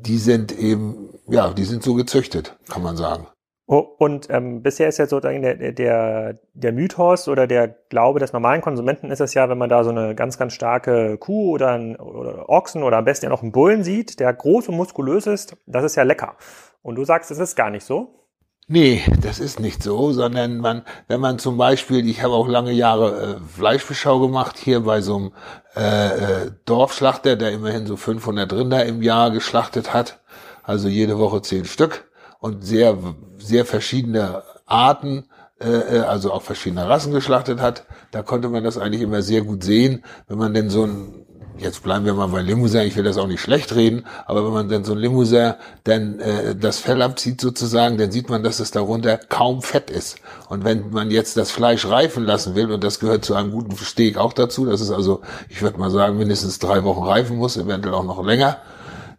die 0.00 0.18
sind 0.18 0.56
eben, 0.56 1.10
ja, 1.28 1.52
die 1.52 1.64
sind 1.64 1.82
so 1.82 1.94
gezüchtet, 1.94 2.56
kann 2.68 2.82
man 2.82 2.96
sagen. 2.96 3.26
Oh, 3.68 3.78
und 3.98 4.28
ähm, 4.30 4.62
bisher 4.62 4.86
ist 4.86 4.98
ja 4.98 5.06
so 5.06 5.18
der, 5.18 5.72
der, 5.72 6.38
der 6.54 6.72
Mythos 6.72 7.26
oder 7.26 7.48
der 7.48 7.66
Glaube 7.88 8.20
des 8.20 8.32
normalen 8.32 8.60
Konsumenten 8.60 9.10
ist 9.10 9.20
es 9.20 9.34
ja, 9.34 9.48
wenn 9.48 9.58
man 9.58 9.68
da 9.68 9.82
so 9.82 9.90
eine 9.90 10.14
ganz, 10.14 10.38
ganz 10.38 10.52
starke 10.52 11.18
Kuh 11.18 11.50
oder, 11.50 11.72
einen 11.72 11.96
oder 11.96 12.48
Ochsen 12.48 12.84
oder 12.84 12.98
am 12.98 13.04
besten 13.04 13.26
ja 13.26 13.30
noch 13.30 13.42
einen 13.42 13.50
Bullen 13.50 13.82
sieht, 13.82 14.20
der 14.20 14.32
groß 14.32 14.68
und 14.68 14.76
muskulös 14.76 15.26
ist, 15.26 15.56
das 15.66 15.82
ist 15.82 15.96
ja 15.96 16.04
lecker. 16.04 16.36
Und 16.82 16.94
du 16.94 17.04
sagst, 17.04 17.32
es 17.32 17.40
ist 17.40 17.56
gar 17.56 17.70
nicht 17.70 17.84
so? 17.84 18.25
Nee, 18.68 19.04
das 19.20 19.38
ist 19.38 19.60
nicht 19.60 19.80
so, 19.80 20.10
sondern 20.10 20.58
man, 20.58 20.82
wenn 21.06 21.20
man 21.20 21.38
zum 21.38 21.56
Beispiel, 21.56 22.08
ich 22.08 22.24
habe 22.24 22.34
auch 22.34 22.48
lange 22.48 22.72
Jahre 22.72 23.36
äh, 23.36 23.40
Fleischbeschau 23.40 24.18
gemacht, 24.18 24.58
hier 24.58 24.80
bei 24.80 25.00
so 25.02 25.16
einem 25.16 25.32
äh, 25.76 26.46
äh, 26.46 26.50
Dorfschlachter, 26.64 27.36
der 27.36 27.52
immerhin 27.52 27.86
so 27.86 27.96
500 27.96 28.52
Rinder 28.52 28.84
im 28.84 29.02
Jahr 29.02 29.30
geschlachtet 29.30 29.94
hat, 29.94 30.18
also 30.64 30.88
jede 30.88 31.16
Woche 31.16 31.42
zehn 31.42 31.64
Stück 31.64 32.10
und 32.40 32.64
sehr, 32.64 32.98
sehr 33.38 33.64
verschiedene 33.66 34.42
Arten, 34.66 35.28
äh, 35.60 35.98
äh, 35.98 36.00
also 36.00 36.32
auch 36.32 36.42
verschiedene 36.42 36.88
Rassen 36.88 37.12
geschlachtet 37.12 37.60
hat. 37.60 37.86
Da 38.10 38.22
konnte 38.22 38.48
man 38.48 38.64
das 38.64 38.78
eigentlich 38.78 39.02
immer 39.02 39.22
sehr 39.22 39.42
gut 39.42 39.62
sehen, 39.62 40.04
wenn 40.26 40.38
man 40.38 40.54
denn 40.54 40.70
so 40.70 40.84
ein 40.84 41.25
Jetzt 41.58 41.82
bleiben 41.82 42.04
wir 42.04 42.14
mal 42.14 42.28
bei 42.28 42.42
Limousin, 42.42 42.82
ich 42.82 42.96
will 42.96 43.04
das 43.04 43.16
auch 43.16 43.26
nicht 43.26 43.40
schlecht 43.40 43.74
reden, 43.74 44.04
aber 44.26 44.44
wenn 44.44 44.52
man 44.52 44.68
dann 44.68 44.84
so 44.84 44.92
ein 44.92 44.98
Limousin 44.98 45.54
dann 45.84 46.20
äh, 46.20 46.54
das 46.54 46.78
Fell 46.78 47.00
abzieht 47.02 47.40
sozusagen, 47.40 47.96
dann 47.96 48.10
sieht 48.10 48.28
man, 48.28 48.42
dass 48.42 48.60
es 48.60 48.70
darunter 48.70 49.16
kaum 49.16 49.62
Fett 49.62 49.90
ist. 49.90 50.18
Und 50.48 50.64
wenn 50.64 50.90
man 50.90 51.10
jetzt 51.10 51.36
das 51.36 51.50
Fleisch 51.50 51.86
reifen 51.86 52.24
lassen 52.24 52.54
will, 52.54 52.70
und 52.70 52.84
das 52.84 53.00
gehört 53.00 53.24
zu 53.24 53.34
einem 53.34 53.52
guten 53.52 53.76
Steak 53.76 54.18
auch 54.18 54.32
dazu, 54.32 54.66
das 54.66 54.80
ist 54.80 54.90
also, 54.90 55.22
ich 55.48 55.62
würde 55.62 55.78
mal 55.78 55.90
sagen, 55.90 56.18
mindestens 56.18 56.58
drei 56.58 56.84
Wochen 56.84 57.04
reifen 57.04 57.36
muss, 57.36 57.56
eventuell 57.56 57.94
auch 57.94 58.04
noch 58.04 58.24
länger, 58.24 58.58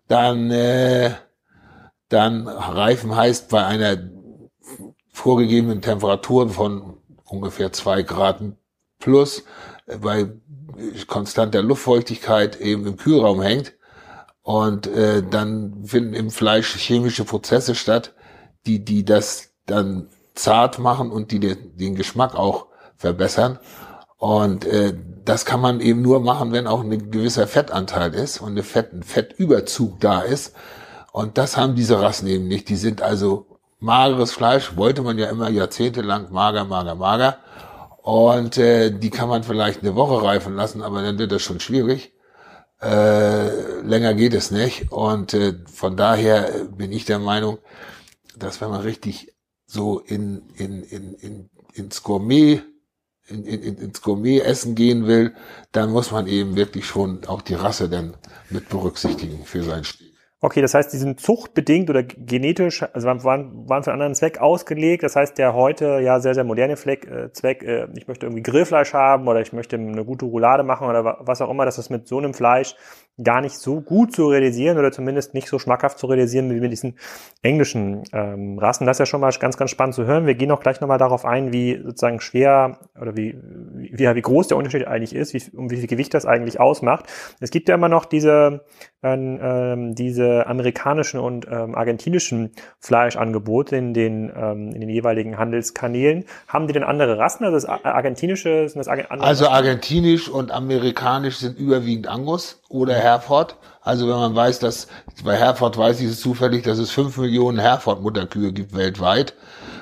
dann 0.07 0.51
äh, 0.51 1.11
dann 2.09 2.47
reifen 2.47 3.15
heißt 3.15 3.49
bei 3.49 3.65
einer 3.65 3.97
vorgegebenen 5.11 5.81
Temperatur 5.81 6.49
von 6.49 6.97
ungefähr 7.25 7.73
zwei 7.73 8.03
Grad 8.03 8.41
plus, 8.99 9.43
äh, 9.87 9.97
bei 9.97 10.31
konstanter 11.07 11.61
Luftfeuchtigkeit 11.61 12.59
eben 12.59 12.85
im 12.85 12.97
Kühlraum 12.97 13.41
hängt. 13.41 13.73
Und 14.41 14.87
äh, 14.87 15.23
dann 15.29 15.83
finden 15.85 16.13
im 16.13 16.31
Fleisch 16.31 16.73
chemische 16.75 17.25
Prozesse 17.25 17.75
statt, 17.75 18.13
die, 18.65 18.83
die 18.83 19.03
das 19.03 19.49
dann 19.65 20.07
zart 20.35 20.79
machen 20.79 21.11
und 21.11 21.31
die 21.31 21.39
den, 21.39 21.75
den 21.77 21.95
Geschmack 21.95 22.35
auch 22.35 22.67
verbessern. 22.95 23.59
Und 24.17 24.65
äh, 24.65 24.93
das 25.25 25.45
kann 25.45 25.59
man 25.59 25.79
eben 25.79 26.01
nur 26.01 26.21
machen, 26.21 26.51
wenn 26.51 26.67
auch 26.67 26.81
ein 26.81 27.11
gewisser 27.11 27.47
Fettanteil 27.47 28.13
ist 28.13 28.39
und 28.39 28.51
eine 28.51 28.63
Fett, 28.63 28.93
ein 28.93 29.03
Fettüberzug 29.03 29.99
da 29.99 30.21
ist. 30.21 30.55
Und 31.11 31.37
das 31.37 31.57
haben 31.57 31.75
diese 31.75 32.01
Rassen 32.01 32.27
eben 32.27 32.47
nicht. 32.47 32.69
Die 32.69 32.75
sind 32.75 33.01
also 33.01 33.47
mageres 33.79 34.31
Fleisch 34.31 34.75
wollte 34.75 35.01
man 35.01 35.17
ja 35.17 35.29
immer 35.29 35.49
jahrzehntelang 35.49 36.31
mager, 36.31 36.65
mager, 36.65 36.95
mager. 36.95 37.37
Und 38.07 38.57
äh, 38.57 38.89
die 38.89 39.09
kann 39.09 39.27
man 39.27 39.43
vielleicht 39.43 39.81
eine 39.81 39.97
Woche 39.97 40.23
reifen 40.23 40.55
lassen, 40.55 40.81
aber 40.81 41.01
dann 41.01 41.19
wird 41.19 41.33
das 41.33 41.41
schon 41.41 41.59
schwierig. 41.59 42.13
Äh, 42.81 43.81
länger 43.81 44.13
geht 44.13 44.33
es 44.33 44.49
nicht. 44.49 44.93
Und 44.93 45.33
äh, 45.33 45.55
von 45.69 45.97
daher 45.97 46.69
bin 46.71 46.93
ich 46.93 47.03
der 47.03 47.19
Meinung, 47.19 47.57
dass 48.37 48.61
wenn 48.61 48.69
man 48.69 48.79
richtig 48.79 49.35
so 49.65 49.99
in, 49.99 50.43
in, 50.55 50.83
in, 50.83 51.15
in, 51.15 51.49
ins 51.73 52.01
Gourmet 52.01 52.61
in, 53.27 53.43
in, 53.43 53.75
ins 53.75 54.01
Gourmet-Essen 54.01 54.75
gehen 54.75 55.05
will, 55.05 55.35
dann 55.73 55.91
muss 55.91 56.11
man 56.11 56.27
eben 56.27 56.55
wirklich 56.55 56.85
schon 56.85 57.25
auch 57.25 57.41
die 57.41 57.55
Rasse 57.55 57.89
dann 57.89 58.15
mit 58.49 58.69
berücksichtigen 58.69 59.43
für 59.43 59.63
seinen 59.63 59.83
Stil. 59.83 60.06
Okay, 60.39 60.61
das 60.61 60.75
heißt, 60.75 60.93
die 60.93 60.97
sind 60.97 61.19
zuchtbedingt 61.19 61.89
oder 61.89 62.03
genetisch, 62.03 62.83
also 62.83 63.07
waren, 63.07 63.67
waren 63.67 63.81
für 63.81 63.89
einen 63.89 64.01
anderen 64.01 64.13
Zweck 64.13 64.37
ausgelegt. 64.39 65.01
Das 65.01 65.15
heißt, 65.15 65.35
der 65.39 65.55
heute 65.55 65.99
ja 65.99 66.19
sehr, 66.19 66.35
sehr 66.35 66.43
moderne 66.43 66.77
Fleck, 66.77 67.07
äh, 67.07 67.31
Zweck, 67.31 67.63
äh, 67.63 67.87
ich 67.95 68.07
möchte 68.07 68.27
irgendwie 68.27 68.43
Grillfleisch 68.43 68.93
haben 68.93 69.27
oder 69.27 69.41
ich 69.41 69.51
möchte 69.51 69.77
eine 69.77 70.05
gute 70.05 70.25
Roulade 70.25 70.61
machen 70.61 70.87
oder 70.87 71.17
was 71.21 71.41
auch 71.41 71.49
immer, 71.49 71.65
dass 71.65 71.77
das 71.77 71.89
mit 71.89 72.07
so 72.07 72.19
einem 72.19 72.35
Fleisch 72.35 72.75
gar 73.23 73.41
nicht 73.41 73.55
so 73.55 73.81
gut 73.81 74.13
zu 74.13 74.27
realisieren 74.27 74.77
oder 74.77 74.91
zumindest 74.91 75.33
nicht 75.33 75.47
so 75.47 75.57
schmackhaft 75.57 75.97
zu 75.97 76.05
realisieren 76.05 76.53
wie 76.53 76.59
mit 76.59 76.71
diesen 76.71 76.97
englischen 77.41 78.03
ähm, 78.13 78.59
Rassen. 78.59 78.85
Das 78.85 78.97
ist 78.97 78.99
ja 78.99 79.05
schon 79.07 79.21
mal 79.21 79.31
ganz, 79.39 79.57
ganz 79.57 79.71
spannend 79.71 79.95
zu 79.95 80.05
hören. 80.05 80.27
Wir 80.27 80.35
gehen 80.35 80.51
auch 80.51 80.59
gleich 80.59 80.81
nochmal 80.81 80.99
darauf 80.99 81.25
ein, 81.25 81.51
wie 81.51 81.81
sozusagen 81.83 82.21
schwer 82.21 82.77
oder 82.99 83.17
wie, 83.17 83.35
wie, 83.73 84.15
wie 84.15 84.21
groß 84.21 84.49
der 84.49 84.57
Unterschied 84.57 84.87
eigentlich 84.87 85.15
ist, 85.15 85.33
wie, 85.33 85.57
um 85.57 85.71
wie 85.71 85.77
viel 85.77 85.87
Gewicht 85.87 86.13
das 86.13 86.25
eigentlich 86.25 86.59
ausmacht. 86.59 87.05
Es 87.39 87.49
gibt 87.49 87.69
ja 87.69 87.75
immer 87.75 87.89
noch 87.89 88.05
diese, 88.05 88.65
ähm, 89.01 89.95
diese 89.95 90.45
amerikanischen 90.45 91.19
und 91.19 91.47
ähm, 91.49 91.73
argentinischen 91.73 92.51
Fleischangebote 92.79 93.77
in 93.77 93.93
den, 93.95 94.31
ähm, 94.35 94.71
in 94.73 94.81
den 94.81 94.89
jeweiligen 94.89 95.39
Handelskanälen. 95.39 96.25
Haben 96.47 96.67
die 96.67 96.73
denn 96.73 96.83
andere 96.83 97.17
Rassen? 97.17 97.45
Also 97.45 97.55
das 97.55 97.65
argentinische 97.65 98.69
sind 98.69 98.77
das 98.77 98.87
Arge 98.87 99.09
Also 99.09 99.47
argentinisch 99.47 100.29
und 100.29 100.51
amerikanisch 100.51 101.37
sind 101.37 101.57
überwiegend 101.57 102.07
Angus 102.07 102.61
oder 102.69 103.06
Herford. 103.07 103.55
Also 103.81 104.07
wenn 104.07 104.15
man 104.15 104.35
weiß, 104.35 104.59
dass 104.59 104.87
bei 105.23 105.37
Herford 105.37 105.77
weiß 105.77 106.01
ich 106.01 106.07
es 106.07 106.19
zufällig, 106.19 106.63
dass 106.63 106.77
es 106.77 106.91
fünf 106.91 107.17
Millionen 107.17 107.57
Herford-Mutterkühe 107.57 108.51
gibt 108.51 108.75
weltweit. 108.75 109.33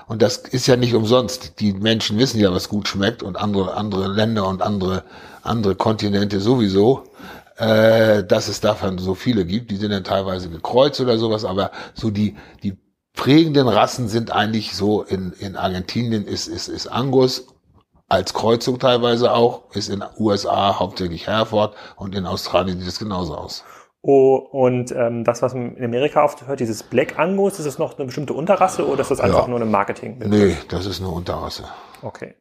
Und 0.07 0.21
das 0.21 0.37
ist 0.37 0.67
ja 0.67 0.75
nicht 0.75 0.93
umsonst. 0.93 1.59
Die 1.59 1.73
Menschen 1.73 2.19
wissen 2.19 2.39
ja, 2.39 2.53
was 2.53 2.69
gut 2.69 2.87
schmeckt 2.87 3.23
und 3.23 3.35
andere, 3.35 3.73
andere 3.75 4.07
Länder 4.07 4.47
und 4.47 4.61
andere, 4.61 5.03
andere 5.41 5.75
Kontinente 5.75 6.39
sowieso, 6.39 7.03
äh, 7.57 8.23
dass 8.23 8.47
es 8.47 8.61
davon 8.61 8.99
so 8.99 9.15
viele 9.15 9.43
gibt. 9.45 9.71
Die 9.71 9.77
sind 9.77 9.91
dann 9.91 10.03
teilweise 10.03 10.49
gekreuzt 10.49 11.01
oder 11.01 11.17
sowas, 11.17 11.43
aber 11.43 11.71
so 11.95 12.11
die, 12.11 12.35
die 12.61 12.77
prägenden 13.15 13.67
Rassen 13.67 14.07
sind 14.07 14.31
eigentlich 14.31 14.75
so 14.75 15.01
in, 15.01 15.33
in 15.39 15.55
Argentinien 15.55 16.27
ist, 16.27 16.47
ist, 16.47 16.67
ist 16.67 16.87
Angus 16.87 17.47
als 18.07 18.33
Kreuzung 18.33 18.79
teilweise 18.79 19.31
auch, 19.33 19.63
ist 19.73 19.89
in 19.89 20.03
USA 20.17 20.79
hauptsächlich 20.79 21.27
Hereford 21.27 21.75
und 21.95 22.15
in 22.15 22.25
Australien 22.25 22.79
sieht 22.79 22.89
es 22.89 22.99
genauso 22.99 23.35
aus. 23.35 23.63
Oh, 24.01 24.35
und 24.35 24.91
ähm, 24.91 25.23
das, 25.23 25.41
was 25.41 25.55
man 25.55 25.75
in 25.77 25.83
Amerika 25.83 26.23
oft 26.23 26.45
hört, 26.45 26.59
dieses 26.59 26.83
Black 26.83 27.17
Angus, 27.17 27.57
ist 27.57 27.65
das 27.65 27.79
noch 27.79 27.97
eine 27.97 28.05
bestimmte 28.05 28.33
Unterrasse 28.33 28.87
oder 28.87 29.01
ist 29.01 29.09
das 29.09 29.19
einfach 29.19 29.43
ja. 29.43 29.47
nur 29.47 29.55
eine 29.55 29.65
Marketing? 29.65 30.19
-Bild? 30.19 30.27
Nee, 30.27 30.57
das 30.67 30.85
ist 30.85 30.99
eine 30.99 31.09
Unterrasse. 31.09 31.63
Okay. 32.03 32.35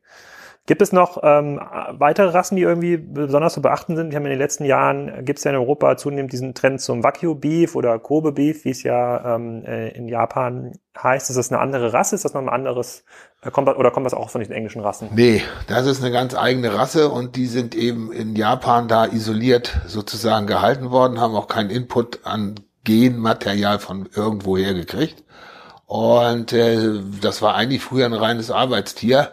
Gibt 0.67 0.81
es 0.81 0.93
noch 0.93 1.19
ähm, 1.23 1.61
weitere 1.91 2.29
Rassen, 2.29 2.57
die 2.57 2.63
irgendwie 2.63 2.97
besonders 2.97 3.53
zu 3.53 3.61
beachten 3.61 3.97
sind? 3.97 4.11
Wir 4.11 4.17
haben 4.17 4.25
in 4.25 4.31
den 4.31 4.39
letzten 4.39 4.65
Jahren, 4.65 5.23
gibt 5.27 5.39
es 5.39 5.45
ja 5.45 5.51
in 5.51 5.59
Europa 5.59 5.99
zunehmend 5.99 6.33
diesen 6.33 6.55
Trend 6.55 6.81
zum 6.81 7.05
Wagyu 7.05 7.35
Beef 7.35 7.77
oder 7.77 7.99
Kobe 7.99 8.33
Beef, 8.33 8.65
wie 8.65 8.71
es 8.71 8.83
ja 8.83 9.35
ähm, 9.35 9.63
äh, 9.67 9.91
in 9.91 10.09
Japan 10.09 10.73
heißt. 10.97 11.29
Ist 11.29 11.37
das 11.37 11.53
eine 11.53 11.61
andere 11.61 11.93
Rasse? 11.93 12.15
Ist 12.15 12.25
das 12.25 12.33
noch 12.33 12.41
ein 12.41 12.49
anderes, 12.49 13.05
äh, 13.43 13.51
kommt, 13.51 13.69
oder 13.69 13.91
kommt 13.91 14.07
das 14.07 14.15
auch 14.15 14.31
von 14.31 14.41
diesen 14.41 14.55
englischen 14.55 14.81
Rassen? 14.81 15.11
Nee, 15.15 15.43
das 15.67 15.87
ist 15.87 16.03
eine 16.03 16.11
ganz 16.11 16.35
eigene 16.35 16.73
Rasse 16.73 17.11
und 17.11 17.37
die 17.37 17.47
sind 17.47 17.75
eben 17.75 18.11
in 18.11 18.35
Japan 18.35 18.89
da 18.89 19.05
isoliert 19.05 19.83
sozusagen 19.87 20.47
gehalten 20.47 20.91
worden, 20.91 21.21
haben 21.21 21.35
auch 21.35 21.49
keinen 21.49 21.69
Input 21.69 22.21
an 22.25 22.55
Genmaterial 22.85 23.81
von 23.81 24.09
irgendwoher 24.15 24.73
gekriegt. 24.73 25.25
Und 25.85 26.55
äh, 26.55 27.01
das 27.21 27.43
war 27.43 27.55
eigentlich 27.55 27.83
früher 27.83 28.07
ein 28.07 28.15
reines 28.15 28.51
Arbeitstier 28.51 29.33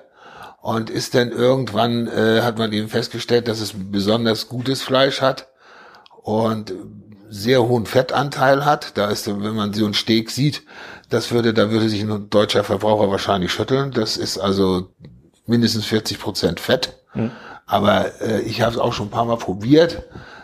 und 0.61 0.89
ist 0.89 1.15
dann 1.15 1.31
irgendwann, 1.31 2.07
äh, 2.07 2.41
hat 2.41 2.57
man 2.57 2.71
eben 2.71 2.87
festgestellt, 2.87 3.47
dass 3.47 3.59
es 3.59 3.73
besonders 3.75 4.47
gutes 4.47 4.81
Fleisch 4.81 5.21
hat 5.21 5.47
und 6.21 6.73
sehr 7.29 7.63
hohen 7.63 7.85
Fettanteil 7.85 8.63
hat. 8.65 8.97
Da 8.97 9.09
ist, 9.09 9.27
wenn 9.27 9.55
man 9.55 9.73
so 9.73 9.85
einen 9.85 9.93
Steak 9.93 10.29
sieht, 10.29 10.63
das 11.09 11.31
würde, 11.31 11.53
da 11.53 11.71
würde 11.71 11.89
sich 11.89 12.01
ein 12.01 12.29
deutscher 12.29 12.63
Verbraucher 12.63 13.09
wahrscheinlich 13.09 13.51
schütteln. 13.51 13.91
Das 13.91 14.17
ist 14.17 14.37
also 14.37 14.89
mindestens 15.47 15.85
40 15.85 16.19
Prozent 16.19 16.59
Fett. 16.59 16.93
Mhm. 17.13 17.31
Aber 17.65 18.21
äh, 18.21 18.41
ich 18.41 18.61
habe 18.61 18.71
es 18.71 18.77
auch 18.77 18.93
schon 18.93 19.07
ein 19.07 19.11
paar 19.11 19.25
Mal 19.25 19.37
probiert. 19.37 20.03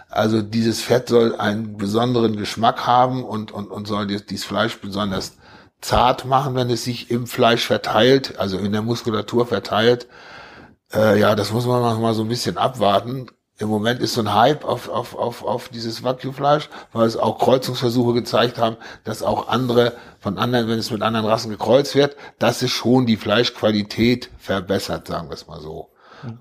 Also 0.10 0.42
dieses 0.42 0.82
Fett 0.82 1.10
soll 1.10 1.36
einen 1.36 1.78
besonderen 1.78 2.38
Geschmack 2.38 2.88
haben 2.88 3.24
und, 3.24 3.52
und, 3.52 3.70
und 3.70 3.88
soll 3.88 4.08
dieses 4.08 4.46
Fleisch 4.46 4.80
besonders 4.80 5.38
zart 5.82 6.26
machen, 6.26 6.56
wenn 6.56 6.70
es 6.70 6.84
sich 6.84 7.12
im 7.12 7.28
Fleisch 7.28 7.66
verteilt, 7.66 8.40
also 8.40 8.58
in 8.58 8.72
der 8.72 8.82
Muskulatur 8.82 9.46
verteilt. 9.46 10.08
Äh, 10.94 11.20
ja, 11.20 11.36
das 11.36 11.52
muss 11.52 11.66
man 11.66 11.82
noch 11.82 12.00
mal 12.00 12.14
so 12.14 12.24
ein 12.24 12.30
bisschen 12.30 12.58
abwarten. 12.58 13.28
Im 13.60 13.70
Moment 13.70 14.02
ist 14.02 14.14
so 14.14 14.22
ein 14.22 14.34
Hype 14.34 14.66
auf, 14.66 14.88
auf, 14.88 15.16
auf, 15.16 15.44
auf 15.44 15.70
dieses 15.70 16.04
Wagyu-Fleisch, 16.04 16.70
weil 16.94 17.08
es 17.08 17.18
auch 17.18 17.40
Kreuzungsversuche 17.40 18.14
gezeigt 18.14 18.60
haben, 18.60 18.78
dass 19.04 19.24
auch 19.24 19.48
andere 19.48 19.94
von 20.20 20.38
anderen, 20.38 20.68
wenn 20.68 20.78
es 20.78 20.92
mit 20.92 21.02
anderen 21.02 21.26
Rassen 21.26 21.50
gekreuzt 21.50 21.96
wird, 21.96 22.16
dass 22.38 22.62
es 22.62 22.70
schon 22.70 23.08
die 23.08 23.18
Fleischqualität 23.18 24.30
verbessert, 24.38 25.08
sagen 25.08 25.30
wir 25.30 25.34
es 25.34 25.48
mal 25.48 25.60
so. 25.60 25.90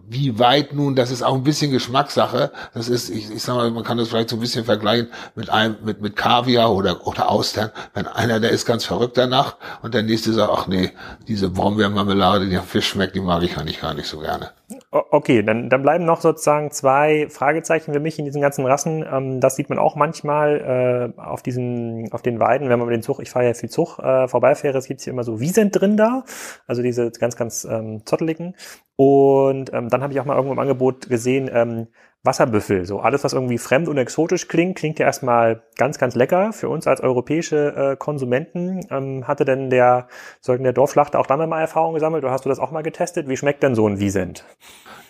Wie 0.08 0.38
weit 0.38 0.72
nun, 0.72 0.96
das 0.96 1.10
ist 1.10 1.22
auch 1.22 1.34
ein 1.34 1.42
bisschen 1.42 1.70
Geschmackssache. 1.70 2.50
Das 2.74 2.88
ist, 2.88 3.10
ich, 3.10 3.30
ich 3.30 3.42
sag 3.42 3.56
mal, 3.56 3.70
man 3.70 3.84
kann 3.84 3.98
das 3.98 4.08
vielleicht 4.08 4.30
so 4.30 4.36
ein 4.36 4.40
bisschen 4.40 4.64
vergleichen 4.64 5.08
mit 5.34 5.50
einem, 5.50 5.76
mit, 5.84 6.00
mit 6.00 6.16
Kaviar 6.16 6.72
oder, 6.72 7.06
oder 7.06 7.30
Austern. 7.30 7.70
Wenn 7.94 8.06
einer, 8.06 8.40
der 8.40 8.50
ist 8.50 8.66
ganz 8.66 8.84
verrückt 8.84 9.18
danach 9.18 9.56
und 9.82 9.94
der 9.94 10.02
nächste 10.02 10.32
sagt, 10.32 10.52
ach 10.54 10.66
nee, 10.66 10.92
diese 11.28 11.50
Brombeermarmelade, 11.50 12.48
die 12.48 12.56
am 12.56 12.64
Fisch 12.64 12.88
schmeckt, 12.88 13.14
die 13.14 13.20
mag 13.20 13.42
ich 13.42 13.56
eigentlich 13.58 13.80
gar 13.80 13.94
nicht 13.94 14.08
so 14.08 14.18
gerne. 14.20 14.50
Okay, 14.90 15.44
dann, 15.44 15.68
dann 15.70 15.82
bleiben 15.82 16.04
noch 16.04 16.20
sozusagen 16.20 16.72
zwei 16.72 17.28
Fragezeichen 17.28 17.92
für 17.92 18.00
mich 18.00 18.18
in 18.18 18.24
diesen 18.24 18.40
ganzen 18.40 18.66
Rassen. 18.66 19.04
Ähm, 19.08 19.40
das 19.40 19.54
sieht 19.54 19.68
man 19.68 19.78
auch 19.78 19.94
manchmal 19.94 21.12
äh, 21.16 21.20
auf 21.20 21.42
diesen, 21.42 22.12
auf 22.12 22.20
den 22.22 22.40
Weiden, 22.40 22.68
wenn 22.68 22.78
man 22.80 22.88
mit 22.88 22.96
den 22.96 23.02
Zug, 23.02 23.20
ich 23.20 23.30
fahre 23.30 23.46
ja 23.46 23.54
viel 23.54 23.70
Zug 23.70 24.00
äh, 24.00 24.26
vorbeifähre, 24.26 24.76
es 24.76 24.88
gibt 24.88 25.02
hier 25.02 25.12
immer 25.12 25.22
so 25.22 25.38
Wiesent 25.38 25.80
drin 25.80 25.96
da, 25.96 26.24
also 26.66 26.82
diese 26.82 27.12
ganz, 27.12 27.36
ganz 27.36 27.64
ähm, 27.64 28.04
zotteligen. 28.04 28.56
Und 28.96 29.72
ähm, 29.72 29.88
dann 29.88 30.02
habe 30.02 30.12
ich 30.12 30.20
auch 30.20 30.24
mal 30.24 30.34
irgendwo 30.34 30.54
im 30.54 30.58
Angebot 30.58 31.08
gesehen, 31.08 31.48
ähm, 31.52 31.86
Wasserbüffel. 32.26 32.84
So 32.84 33.00
alles, 33.00 33.24
was 33.24 33.32
irgendwie 33.32 33.58
fremd 33.58 33.88
und 33.88 33.96
exotisch 33.96 34.48
klingt, 34.48 34.76
klingt 34.76 34.98
ja 34.98 35.06
erstmal 35.06 35.62
ganz, 35.76 35.98
ganz 35.98 36.14
lecker 36.14 36.52
für 36.52 36.68
uns 36.68 36.86
als 36.86 37.00
europäische 37.00 37.92
äh, 37.92 37.96
Konsumenten. 37.96 38.80
Ähm, 38.90 39.26
hatte 39.26 39.44
denn 39.44 39.70
der, 39.70 40.08
sollten 40.40 40.64
der 40.64 40.72
Dorfschlachter 40.72 41.18
auch 41.18 41.26
damit 41.26 41.48
mal 41.48 41.60
Erfahrung 41.60 41.94
gesammelt 41.94 42.24
oder 42.24 42.32
hast 42.32 42.44
du 42.44 42.48
das 42.48 42.58
auch 42.58 42.70
mal 42.70 42.82
getestet? 42.82 43.28
Wie 43.28 43.36
schmeckt 43.36 43.62
denn 43.62 43.74
so 43.74 43.88
ein 43.88 43.98
Wiesent? 44.00 44.44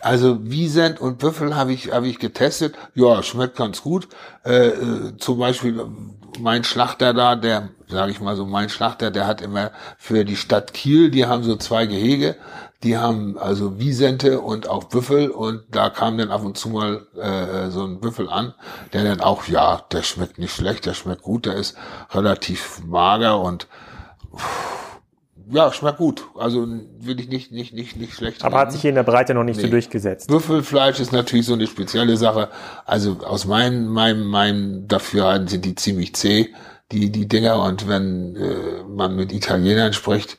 Also 0.00 0.38
Wiesent 0.42 1.00
und 1.00 1.18
Büffel 1.18 1.56
habe 1.56 1.72
ich, 1.72 1.92
habe 1.92 2.06
ich 2.06 2.18
getestet. 2.18 2.76
Ja, 2.94 3.22
schmeckt 3.22 3.56
ganz 3.56 3.82
gut. 3.82 4.08
Äh, 4.44 4.68
äh, 4.68 5.16
zum 5.18 5.38
Beispiel 5.38 5.84
mein 6.38 6.64
Schlachter 6.64 7.14
da, 7.14 7.34
der, 7.34 7.70
sage 7.88 8.12
ich 8.12 8.20
mal 8.20 8.36
so, 8.36 8.46
mein 8.46 8.68
Schlachter, 8.68 9.10
der 9.10 9.26
hat 9.26 9.40
immer 9.40 9.72
für 9.98 10.24
die 10.24 10.36
Stadt 10.36 10.74
Kiel, 10.74 11.10
die 11.10 11.26
haben 11.26 11.42
so 11.42 11.56
zwei 11.56 11.86
Gehege 11.86 12.36
die 12.82 12.98
haben 12.98 13.38
also 13.38 13.78
Wiesente 13.78 14.40
und 14.40 14.68
auch 14.68 14.84
Büffel 14.84 15.30
und 15.30 15.62
da 15.70 15.90
kam 15.90 16.18
dann 16.18 16.30
ab 16.30 16.44
und 16.44 16.58
zu 16.58 16.68
mal 16.68 17.06
äh, 17.16 17.70
so 17.70 17.84
ein 17.84 18.00
Büffel 18.00 18.28
an, 18.28 18.54
der 18.92 19.04
dann 19.04 19.20
auch, 19.20 19.48
ja, 19.48 19.82
der 19.92 20.02
schmeckt 20.02 20.38
nicht 20.38 20.54
schlecht, 20.54 20.86
der 20.86 20.94
schmeckt 20.94 21.22
gut, 21.22 21.46
der 21.46 21.54
ist 21.54 21.76
relativ 22.12 22.82
mager 22.84 23.40
und 23.40 23.66
ja, 25.48 25.72
schmeckt 25.72 25.98
gut. 25.98 26.24
Also 26.36 26.66
will 26.98 27.20
ich 27.20 27.28
nicht, 27.28 27.52
nicht, 27.52 27.72
nicht, 27.72 27.96
nicht 27.96 28.14
schlecht. 28.14 28.42
Aber 28.42 28.56
reden. 28.56 28.66
hat 28.66 28.72
sich 28.72 28.80
hier 28.80 28.90
in 28.90 28.96
der 28.96 29.04
Breite 29.04 29.32
noch 29.32 29.44
nicht 29.44 29.58
nee. 29.58 29.64
so 29.64 29.68
durchgesetzt. 29.68 30.28
Büffelfleisch 30.28 30.98
ist 30.98 31.12
natürlich 31.12 31.46
so 31.46 31.54
eine 31.54 31.66
spezielle 31.66 32.16
Sache. 32.16 32.48
Also 32.84 33.18
aus 33.24 33.46
meinem, 33.46 33.86
meinem, 33.86 34.24
meinem 34.24 34.88
Dafürhalten 34.88 35.46
sind 35.46 35.64
die 35.64 35.76
ziemlich 35.76 36.14
zäh, 36.14 36.52
die, 36.90 37.10
die 37.10 37.28
Dinger. 37.28 37.62
Und 37.62 37.86
wenn 37.86 38.34
äh, 38.34 38.82
man 38.88 39.14
mit 39.14 39.32
Italienern 39.32 39.92
spricht, 39.92 40.36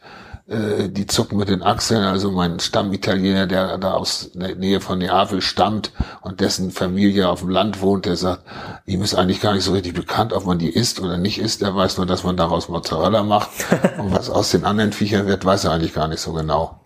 äh, 0.48 0.88
die 0.90 1.08
zucken 1.08 1.38
mit 1.38 1.50
den 1.50 1.62
Achseln. 1.62 2.04
Also 2.04 2.32
mein 2.32 2.60
Stammitaliener, 2.60 3.48
der 3.48 3.78
da 3.78 3.94
aus 3.94 4.32
der 4.34 4.56
Nähe 4.56 4.80
von 4.80 5.00
Neapel 5.00 5.42
stammt 5.42 5.92
und 6.22 6.40
dessen 6.40 6.72
Familie 6.72 7.30
auf 7.30 7.42
dem 7.42 7.50
Land 7.50 7.82
wohnt, 7.82 8.06
der 8.06 8.16
sagt, 8.16 8.44
ihm 8.86 9.02
ist 9.02 9.16
eigentlich 9.16 9.42
gar 9.42 9.54
nicht 9.54 9.66
so 9.66 9.74
richtig 9.74 9.94
bekannt, 9.94 10.34
ob 10.34 10.46
man 10.46 10.58
die 10.58 10.70
isst 10.70 11.02
oder 11.02 11.18
nicht 11.18 11.40
isst. 11.40 11.62
Er 11.62 11.76
weiß 11.76 11.98
nur, 11.98 12.06
dass 12.06 12.24
man 12.24 12.38
daraus 12.38 12.70
Mozzarella 12.70 13.24
macht. 13.24 13.50
und 13.98 14.14
was 14.14 14.30
aus 14.30 14.52
den 14.52 14.64
anderen 14.64 14.94
Viechern 14.94 15.28
wird, 15.28 15.44
weiß 15.44 15.66
er 15.66 15.72
eigentlich 15.72 15.94
gar 15.94 16.08
nicht 16.08 16.22
so 16.22 16.34
genau. 16.34 16.77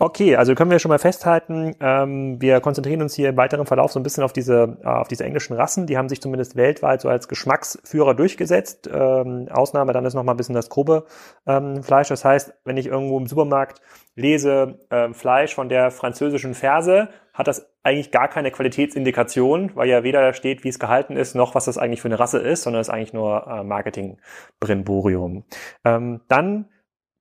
Okay, 0.00 0.36
also 0.36 0.54
können 0.54 0.70
wir 0.70 0.78
schon 0.78 0.90
mal 0.90 0.98
festhalten, 0.98 1.74
ähm, 1.80 2.40
wir 2.40 2.60
konzentrieren 2.60 3.02
uns 3.02 3.14
hier 3.14 3.30
im 3.30 3.36
weiteren 3.36 3.66
Verlauf 3.66 3.90
so 3.90 3.98
ein 3.98 4.04
bisschen 4.04 4.22
auf 4.22 4.32
diese, 4.32 4.78
äh, 4.82 4.86
auf 4.86 5.08
diese 5.08 5.24
englischen 5.24 5.54
Rassen. 5.54 5.86
Die 5.86 5.98
haben 5.98 6.08
sich 6.08 6.20
zumindest 6.20 6.54
weltweit 6.54 7.00
so 7.00 7.08
als 7.08 7.26
Geschmacksführer 7.26 8.14
durchgesetzt. 8.14 8.88
Ähm, 8.92 9.48
Ausnahme 9.50 9.92
dann 9.92 10.04
ist 10.04 10.14
noch 10.14 10.22
mal 10.22 10.34
ein 10.34 10.36
bisschen 10.36 10.54
das 10.54 10.68
grobe 10.68 11.06
ähm, 11.46 11.82
Fleisch. 11.82 12.08
Das 12.08 12.24
heißt, 12.24 12.54
wenn 12.64 12.76
ich 12.76 12.86
irgendwo 12.86 13.18
im 13.18 13.26
Supermarkt 13.26 13.80
lese 14.14 14.78
äh, 14.90 15.12
Fleisch 15.12 15.54
von 15.54 15.68
der 15.68 15.90
französischen 15.90 16.54
Ferse, 16.54 17.08
hat 17.32 17.48
das 17.48 17.68
eigentlich 17.82 18.10
gar 18.10 18.28
keine 18.28 18.50
Qualitätsindikation, 18.50 19.70
weil 19.74 19.88
ja 19.88 20.02
weder 20.02 20.32
steht, 20.32 20.64
wie 20.64 20.68
es 20.68 20.78
gehalten 20.78 21.16
ist, 21.16 21.34
noch 21.34 21.54
was 21.54 21.64
das 21.64 21.78
eigentlich 21.78 22.02
für 22.02 22.08
eine 22.08 22.18
Rasse 22.18 22.38
ist, 22.38 22.62
sondern 22.62 22.80
es 22.80 22.88
ist 22.88 22.94
eigentlich 22.94 23.12
nur 23.12 23.46
äh, 23.46 23.64
Marketing-Brimborium. 23.64 25.44
Ähm, 25.84 26.20
dann 26.28 26.66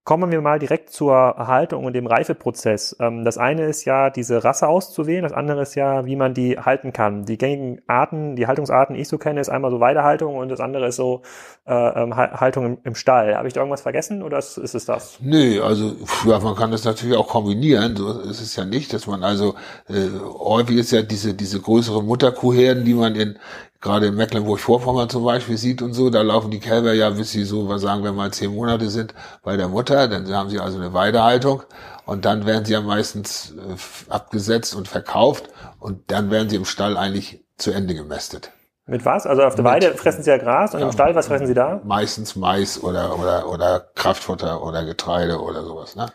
Kommen 0.07 0.31
wir 0.31 0.39
mal 0.39 0.57
direkt 0.57 0.89
zur 0.91 1.35
Haltung 1.35 1.83
und 1.83 1.91
dem 1.91 2.07
Reifeprozess. 2.07 2.95
Ähm, 3.01 3.25
das 3.25 3.37
eine 3.37 3.65
ist 3.65 3.83
ja, 3.83 4.09
diese 4.09 4.41
Rasse 4.41 4.65
auszuwählen, 4.65 5.23
das 5.23 5.33
andere 5.33 5.63
ist 5.63 5.75
ja, 5.75 6.05
wie 6.05 6.15
man 6.15 6.33
die 6.33 6.57
halten 6.57 6.93
kann. 6.93 7.25
Die 7.25 7.37
gängigen 7.37 7.81
Arten, 7.87 8.37
die 8.37 8.47
Haltungsarten, 8.47 8.95
die 8.95 9.01
ich 9.01 9.09
so 9.09 9.17
kenne, 9.17 9.41
ist 9.41 9.49
einmal 9.49 9.69
so 9.69 9.81
Weidehaltung 9.81 10.37
und 10.37 10.47
das 10.47 10.61
andere 10.61 10.87
ist 10.87 10.95
so 10.95 11.23
äh, 11.65 11.73
ähm, 11.73 12.15
Haltung 12.15 12.77
im, 12.85 12.95
Stall. 12.95 13.35
Habe 13.35 13.49
ich 13.49 13.53
da 13.53 13.59
irgendwas 13.59 13.81
vergessen 13.81 14.23
oder 14.23 14.37
ist, 14.37 14.57
ist 14.57 14.75
es 14.75 14.85
das? 14.85 15.17
Nö, 15.19 15.61
also 15.61 15.91
ja, 16.25 16.39
man 16.39 16.55
kann 16.55 16.71
das 16.71 16.85
natürlich 16.85 17.17
auch 17.17 17.27
kombinieren. 17.27 17.97
So 17.97 18.21
ist 18.21 18.39
es 18.39 18.55
ja 18.55 18.63
nicht, 18.63 18.93
dass 18.93 19.07
man 19.07 19.25
also 19.25 19.55
äh, 19.89 20.07
häufig 20.23 20.77
ist 20.77 20.91
ja 20.91 21.01
diese 21.01 21.33
diese 21.33 21.59
größeren 21.59 22.05
Mutterkuhherden, 22.05 22.85
die 22.85 22.93
man 22.93 23.15
in 23.15 23.37
gerade 23.81 24.07
in 24.07 24.15
Mecklenburg-Vorpommern 24.15 25.09
zum 25.09 25.23
Beispiel 25.23 25.57
sieht 25.57 25.81
und 25.81 25.93
so, 25.93 26.09
da 26.09 26.21
laufen 26.21 26.51
die 26.51 26.59
Kälber 26.59 26.93
ja, 26.93 27.09
bis 27.09 27.31
sie 27.31 27.43
so, 27.43 27.69
was 27.69 27.81
sagen 27.81 28.03
wir 28.03 28.11
mal, 28.11 28.31
zehn 28.31 28.53
Monate 28.53 28.89
sind 28.89 29.13
bei 29.43 29.57
der 29.57 29.67
Mutter, 29.67 30.07
dann 30.07 30.31
haben 30.33 30.49
sie 30.49 30.59
also 30.59 30.77
eine 30.77 30.93
Weidehaltung 30.93 31.63
und 32.05 32.25
dann 32.25 32.45
werden 32.45 32.65
sie 32.65 32.73
ja 32.73 32.81
meistens 32.81 33.53
äh, 33.55 34.11
abgesetzt 34.11 34.75
und 34.75 34.87
verkauft 34.87 35.49
und 35.79 36.11
dann 36.11 36.31
werden 36.31 36.49
sie 36.49 36.55
im 36.55 36.65
Stall 36.65 36.97
eigentlich 36.97 37.43
zu 37.57 37.71
Ende 37.71 37.93
gemästet. 37.93 38.51
Mit 38.89 39.03
was? 39.03 39.27
Also 39.27 39.43
auf 39.43 39.55
der 39.55 39.65
Weide 39.65 39.93
fressen 39.95 40.23
sie 40.23 40.29
ja 40.29 40.37
Gras 40.37 40.73
und 40.73 40.79
ja, 40.79 40.85
im 40.85 40.93
Stall, 40.93 41.13
was 41.13 41.27
fressen 41.27 41.45
sie 41.45 41.53
da? 41.53 41.81
Meistens 41.83 42.37
Mais 42.37 42.81
oder, 42.81 43.19
oder, 43.19 43.49
oder 43.49 43.85
Kraftfutter 43.95 44.63
oder 44.63 44.85
Getreide 44.85 45.41
oder 45.41 45.63
sowas, 45.65 45.97
ne? 45.97 46.07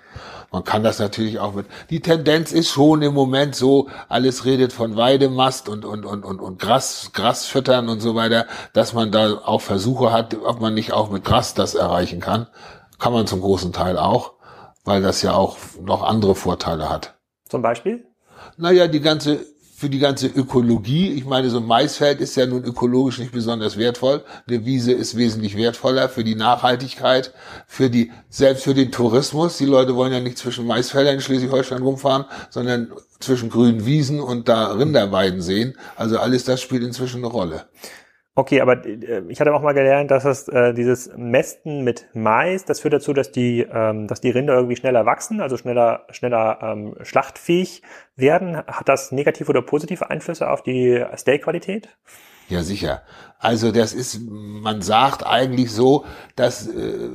Man 0.52 0.64
kann 0.64 0.82
das 0.82 0.98
natürlich 0.98 1.38
auch 1.38 1.54
mit. 1.54 1.66
Die 1.88 2.00
Tendenz 2.00 2.52
ist 2.52 2.68
schon 2.68 3.00
im 3.00 3.14
Moment 3.14 3.54
so, 3.54 3.88
alles 4.08 4.44
redet 4.44 4.72
von 4.72 4.96
Weidemast 4.96 5.70
und, 5.70 5.86
und, 5.86 6.04
und, 6.04 6.24
und, 6.24 6.40
und 6.40 6.58
Gras, 6.58 7.10
Gras 7.14 7.46
füttern 7.46 7.88
und 7.88 8.00
so 8.00 8.14
weiter, 8.14 8.46
dass 8.74 8.92
man 8.92 9.10
da 9.10 9.38
auch 9.44 9.62
Versuche 9.62 10.12
hat, 10.12 10.36
ob 10.44 10.60
man 10.60 10.74
nicht 10.74 10.92
auch 10.92 11.10
mit 11.10 11.24
Gras 11.24 11.54
das 11.54 11.74
erreichen 11.74 12.20
kann. 12.20 12.48
Kann 12.98 13.14
man 13.14 13.26
zum 13.26 13.40
großen 13.40 13.72
Teil 13.72 13.96
auch, 13.96 14.34
weil 14.84 15.00
das 15.00 15.22
ja 15.22 15.32
auch 15.32 15.56
noch 15.80 16.02
andere 16.02 16.34
Vorteile 16.34 16.90
hat. 16.90 17.14
Zum 17.48 17.62
Beispiel? 17.62 18.06
Naja, 18.58 18.88
die 18.88 19.00
ganze 19.00 19.51
für 19.82 19.90
die 19.90 19.98
ganze 19.98 20.28
Ökologie. 20.28 21.10
Ich 21.10 21.24
meine, 21.24 21.50
so 21.50 21.56
ein 21.56 21.66
Maisfeld 21.66 22.20
ist 22.20 22.36
ja 22.36 22.46
nun 22.46 22.62
ökologisch 22.62 23.18
nicht 23.18 23.32
besonders 23.32 23.76
wertvoll. 23.76 24.22
Eine 24.46 24.64
Wiese 24.64 24.92
ist 24.92 25.16
wesentlich 25.16 25.56
wertvoller 25.56 26.08
für 26.08 26.22
die 26.22 26.36
Nachhaltigkeit, 26.36 27.34
für 27.66 27.90
die, 27.90 28.12
selbst 28.30 28.62
für 28.62 28.74
den 28.74 28.92
Tourismus. 28.92 29.58
Die 29.58 29.64
Leute 29.64 29.96
wollen 29.96 30.12
ja 30.12 30.20
nicht 30.20 30.38
zwischen 30.38 30.68
Maisfeldern 30.68 31.16
in 31.16 31.20
Schleswig-Holstein 31.20 31.82
rumfahren, 31.82 32.26
sondern 32.48 32.92
zwischen 33.18 33.50
grünen 33.50 33.84
Wiesen 33.84 34.20
und 34.20 34.48
da 34.48 34.70
Rinderweiden 34.70 35.42
sehen. 35.42 35.74
Also 35.96 36.16
alles 36.20 36.44
das 36.44 36.60
spielt 36.60 36.84
inzwischen 36.84 37.24
eine 37.24 37.32
Rolle. 37.32 37.64
Okay, 38.34 38.62
aber 38.62 38.86
äh, 38.86 39.24
ich 39.28 39.40
hatte 39.40 39.52
auch 39.52 39.60
mal 39.60 39.74
gelernt, 39.74 40.10
dass 40.10 40.24
es 40.24 40.48
äh, 40.48 40.72
dieses 40.72 41.10
Mästen 41.16 41.84
mit 41.84 42.06
Mais, 42.14 42.64
das 42.64 42.80
führt 42.80 42.94
dazu, 42.94 43.12
dass 43.12 43.30
die, 43.30 43.60
ähm, 43.60 44.06
dass 44.06 44.22
die 44.22 44.30
Rinder 44.30 44.54
irgendwie 44.54 44.76
schneller 44.76 45.04
wachsen, 45.04 45.42
also 45.42 45.58
schneller, 45.58 46.06
schneller 46.10 46.58
ähm, 46.62 46.94
schlachtfähig 47.02 47.82
werden. 48.16 48.56
Hat 48.56 48.88
das 48.88 49.12
negative 49.12 49.50
oder 49.50 49.60
positive 49.60 50.08
Einflüsse 50.08 50.50
auf 50.50 50.62
die 50.62 51.04
Steakqualität? 51.14 51.90
Ja, 52.48 52.62
sicher. 52.62 53.02
Also 53.38 53.70
das 53.70 53.92
ist, 53.92 54.20
man 54.28 54.80
sagt 54.80 55.26
eigentlich 55.26 55.70
so, 55.70 56.06
dass 56.34 56.68
äh, 56.68 57.10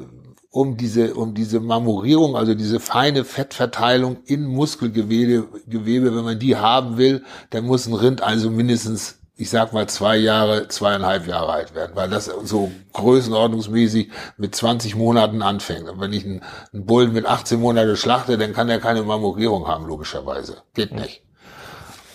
um 0.51 0.77
diese, 0.77 1.15
um 1.15 1.33
diese 1.33 1.59
Marmorierung, 1.59 2.35
also 2.35 2.53
diese 2.53 2.79
feine 2.79 3.25
Fettverteilung 3.25 4.17
in 4.25 4.45
Muskelgewebe, 4.45 5.47
Gewebe, 5.67 6.15
wenn 6.15 6.23
man 6.23 6.39
die 6.39 6.55
haben 6.55 6.97
will, 6.97 7.23
dann 7.49 7.65
muss 7.65 7.87
ein 7.87 7.93
Rind 7.93 8.21
also 8.21 8.49
mindestens 8.49 9.16
ich 9.37 9.51
sag 9.51 9.71
mal, 9.71 9.87
zwei 9.87 10.17
Jahre, 10.17 10.67
zweieinhalb 10.67 11.27
Jahre 11.27 11.53
alt 11.53 11.75
werden, 11.75 11.91
weil 11.95 12.09
das 12.09 12.25
so 12.25 12.71
größenordnungsmäßig 12.93 14.09
mit 14.37 14.55
20 14.55 14.95
Monaten 14.95 15.43
anfängt. 15.43 15.87
Und 15.87 15.99
wenn 15.99 16.11
ich 16.11 16.25
einen, 16.25 16.41
einen 16.73 16.85
Bullen 16.85 17.13
mit 17.13 17.27
18 17.27 17.59
Monaten 17.59 17.95
schlachte, 17.95 18.37
dann 18.37 18.53
kann 18.53 18.67
er 18.67 18.79
keine 18.79 19.03
Marmorierung 19.03 19.67
haben, 19.67 19.85
logischerweise. 19.85 20.57
Geht 20.73 20.93
nicht. 20.93 21.21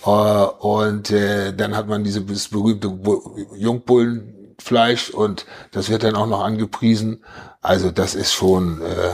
Äh, 0.04 0.08
und 0.08 1.11
äh, 1.12 1.54
dann 1.54 1.76
hat 1.76 1.87
man 1.87 2.02
dieses 2.02 2.48
berühmte 2.48 2.92
Jungbullenfleisch 3.56 5.11
und 5.11 5.46
das 5.70 5.90
wird 5.90 6.02
dann 6.02 6.16
auch 6.16 6.26
noch 6.26 6.42
angepriesen. 6.42 7.24
Also 7.61 7.92
das 7.92 8.16
ist 8.16 8.32
schon, 8.32 8.82
äh, 8.82 9.12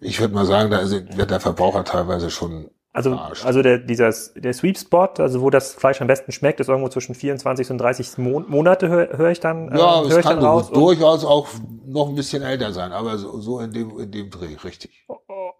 ich 0.00 0.18
würde 0.18 0.34
mal 0.34 0.46
sagen, 0.46 0.70
da 0.70 0.88
wird 0.90 1.30
der 1.30 1.40
Verbraucher 1.40 1.84
teilweise 1.84 2.30
schon 2.30 2.70
also, 2.98 3.46
also 3.46 3.62
der, 3.62 3.78
dieser, 3.78 4.12
der 4.34 4.52
Sweet 4.52 4.78
Spot, 4.78 5.08
also 5.18 5.40
wo 5.40 5.50
das 5.50 5.74
Fleisch 5.74 6.00
am 6.00 6.08
besten 6.08 6.32
schmeckt, 6.32 6.58
ist 6.58 6.68
irgendwo 6.68 6.88
zwischen 6.88 7.14
24 7.14 7.70
und 7.70 7.78
30 7.78 8.18
Mon 8.18 8.44
Monate, 8.48 8.88
höre 8.88 9.16
hör 9.16 9.30
ich 9.30 9.40
dann 9.40 9.70
Ja, 9.76 10.02
äh, 10.02 10.06
es 10.06 10.18
kann 10.18 10.38
raus 10.38 10.70
durchaus 10.70 11.24
auch 11.24 11.46
noch 11.86 12.08
ein 12.08 12.14
bisschen 12.14 12.42
älter 12.42 12.72
sein, 12.72 12.92
aber 12.92 13.16
so, 13.18 13.40
so 13.40 13.60
in, 13.60 13.72
dem, 13.72 13.98
in 13.98 14.10
dem 14.10 14.30
Dreh, 14.30 14.56
richtig. 14.64 15.06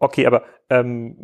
Okay, 0.00 0.26
aber 0.26 0.42
ähm, 0.70 1.16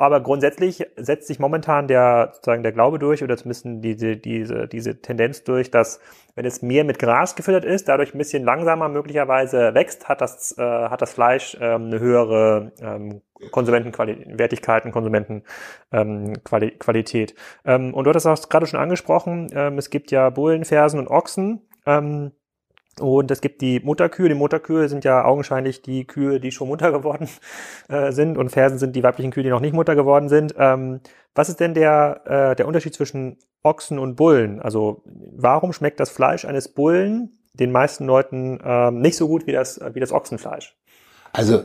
aber 0.00 0.20
grundsätzlich 0.22 0.86
setzt 0.96 1.26
sich 1.26 1.38
momentan 1.38 1.86
der, 1.86 2.30
sozusagen 2.32 2.62
der 2.62 2.72
Glaube 2.72 2.98
durch 2.98 3.22
oder 3.22 3.36
zumindest 3.36 3.66
diese, 3.84 4.16
diese, 4.16 4.66
diese 4.66 5.02
Tendenz 5.02 5.44
durch, 5.44 5.70
dass 5.70 6.00
wenn 6.34 6.46
es 6.46 6.62
mehr 6.62 6.84
mit 6.84 6.98
Gras 6.98 7.36
gefüttert 7.36 7.66
ist, 7.66 7.86
dadurch 7.86 8.14
ein 8.14 8.18
bisschen 8.18 8.42
langsamer 8.42 8.88
möglicherweise 8.88 9.74
wächst, 9.74 10.08
hat 10.08 10.22
das, 10.22 10.56
äh, 10.56 10.62
hat 10.62 11.02
das 11.02 11.12
Fleisch 11.12 11.54
ähm, 11.60 11.88
eine 11.88 12.00
höhere 12.00 12.72
ähm, 12.80 13.20
Konsumentenwertigkeit 13.50 14.90
Konsumentenqualität. 14.90 17.34
Ähm, 17.66 17.88
ähm, 17.88 17.92
und 17.92 18.04
du 18.04 18.08
hattest 18.08 18.26
auch 18.26 18.48
gerade 18.48 18.66
schon 18.66 18.80
angesprochen, 18.80 19.48
ähm, 19.52 19.76
es 19.76 19.90
gibt 19.90 20.10
ja 20.12 20.30
Bullen, 20.30 20.64
Fersen 20.64 20.98
und 20.98 21.08
Ochsen. 21.08 21.60
Ähm, 21.84 22.32
und 22.98 23.30
es 23.30 23.40
gibt 23.40 23.60
die 23.60 23.80
Mutterkühe. 23.80 24.28
Die 24.28 24.34
Mutterkühe 24.34 24.88
sind 24.88 25.04
ja 25.04 25.24
augenscheinlich 25.24 25.82
die 25.82 26.06
Kühe, 26.06 26.40
die 26.40 26.50
schon 26.50 26.68
Mutter 26.68 26.90
geworden 26.90 27.28
äh, 27.88 28.12
sind. 28.12 28.36
Und 28.36 28.50
Fersen 28.50 28.78
sind 28.78 28.96
die 28.96 29.02
weiblichen 29.02 29.30
Kühe, 29.30 29.42
die 29.42 29.50
noch 29.50 29.60
nicht 29.60 29.74
Mutter 29.74 29.94
geworden 29.94 30.28
sind. 30.28 30.54
Ähm, 30.58 31.00
was 31.34 31.48
ist 31.48 31.60
denn 31.60 31.74
der, 31.74 32.22
äh, 32.24 32.56
der 32.56 32.66
Unterschied 32.66 32.94
zwischen 32.94 33.38
Ochsen 33.62 33.98
und 33.98 34.16
Bullen? 34.16 34.60
Also 34.60 35.02
warum 35.04 35.72
schmeckt 35.72 36.00
das 36.00 36.10
Fleisch 36.10 36.44
eines 36.44 36.68
Bullen 36.68 37.38
den 37.52 37.72
meisten 37.72 38.06
Leuten 38.06 38.58
ähm, 38.64 39.00
nicht 39.00 39.16
so 39.16 39.28
gut 39.28 39.46
wie 39.46 39.52
das, 39.52 39.80
wie 39.92 40.00
das 40.00 40.12
Ochsenfleisch? 40.12 40.76
Also 41.32 41.64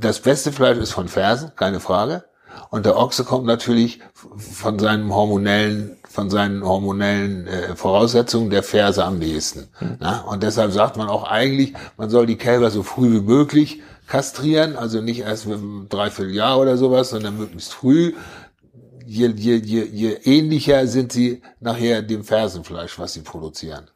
das 0.00 0.20
beste 0.20 0.52
Fleisch 0.52 0.78
ist 0.78 0.92
von 0.92 1.08
Fersen, 1.08 1.52
keine 1.56 1.80
Frage. 1.80 2.24
Und 2.70 2.86
der 2.86 2.96
Ochse 2.96 3.24
kommt 3.24 3.46
natürlich 3.46 4.00
von 4.38 4.78
seinen 4.78 5.12
hormonellen, 5.14 5.98
von 6.08 6.30
seinen 6.30 6.64
hormonellen 6.64 7.46
äh, 7.46 7.76
Voraussetzungen 7.76 8.50
der 8.50 8.62
Ferse 8.62 9.04
am 9.04 9.18
nächsten. 9.18 9.68
Mhm. 9.80 9.96
Na? 10.00 10.20
Und 10.22 10.42
deshalb 10.42 10.72
sagt 10.72 10.96
man 10.96 11.08
auch 11.08 11.24
eigentlich, 11.24 11.74
man 11.96 12.08
soll 12.10 12.26
die 12.26 12.36
Kälber 12.36 12.70
so 12.70 12.82
früh 12.82 13.12
wie 13.12 13.20
möglich 13.20 13.82
kastrieren, 14.06 14.76
also 14.76 15.00
nicht 15.00 15.20
erst 15.20 15.46
mit 15.46 15.58
einem 15.58 15.88
Dreivierteljahr 15.88 16.58
oder 16.58 16.76
sowas, 16.76 17.10
sondern 17.10 17.38
möglichst 17.38 17.72
früh. 17.72 18.14
Je, 19.06 19.28
je, 19.28 19.56
je, 19.56 19.84
je 19.84 20.12
ähnlicher 20.24 20.86
sind 20.86 21.12
sie 21.12 21.42
nachher 21.60 22.02
dem 22.02 22.24
Fersenfleisch, 22.24 22.98
was 22.98 23.14
sie 23.14 23.20
produzieren. 23.20 23.88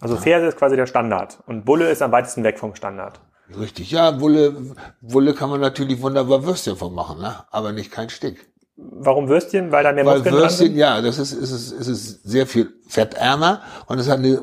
Also 0.00 0.16
Ferse 0.16 0.46
ist 0.46 0.58
quasi 0.58 0.76
der 0.76 0.86
Standard 0.86 1.38
und 1.46 1.64
Bulle 1.64 1.88
ist 1.88 2.02
am 2.02 2.12
weitesten 2.12 2.44
weg 2.44 2.58
vom 2.58 2.74
Standard. 2.74 3.20
Richtig, 3.58 3.90
ja, 3.90 4.20
Wolle, 4.20 4.74
Wolle 5.00 5.34
kann 5.34 5.50
man 5.50 5.60
natürlich 5.60 6.00
wunderbar 6.00 6.44
Würstchen 6.44 6.76
von 6.76 6.94
machen, 6.94 7.20
ne? 7.20 7.44
aber 7.50 7.72
nicht 7.72 7.90
kein 7.90 8.08
Stück. 8.08 8.36
Warum 8.76 9.28
Würstchen? 9.28 9.70
Weil 9.70 9.84
da 9.84 9.92
mehr 9.92 10.04
Weil 10.04 10.16
Muskeln 10.16 10.34
Würstchen, 10.34 10.66
dran 10.66 10.74
sind? 10.74 10.76
ja, 10.78 11.00
das 11.00 11.18
ist, 11.18 11.32
ist, 11.32 11.52
ist, 11.52 11.72
ist, 11.72 11.86
ist 11.86 12.22
sehr 12.24 12.46
viel 12.46 12.72
fettärmer 12.88 13.62
und 13.86 14.00
es 14.00 14.08
hat 14.08 14.18
eine, 14.18 14.40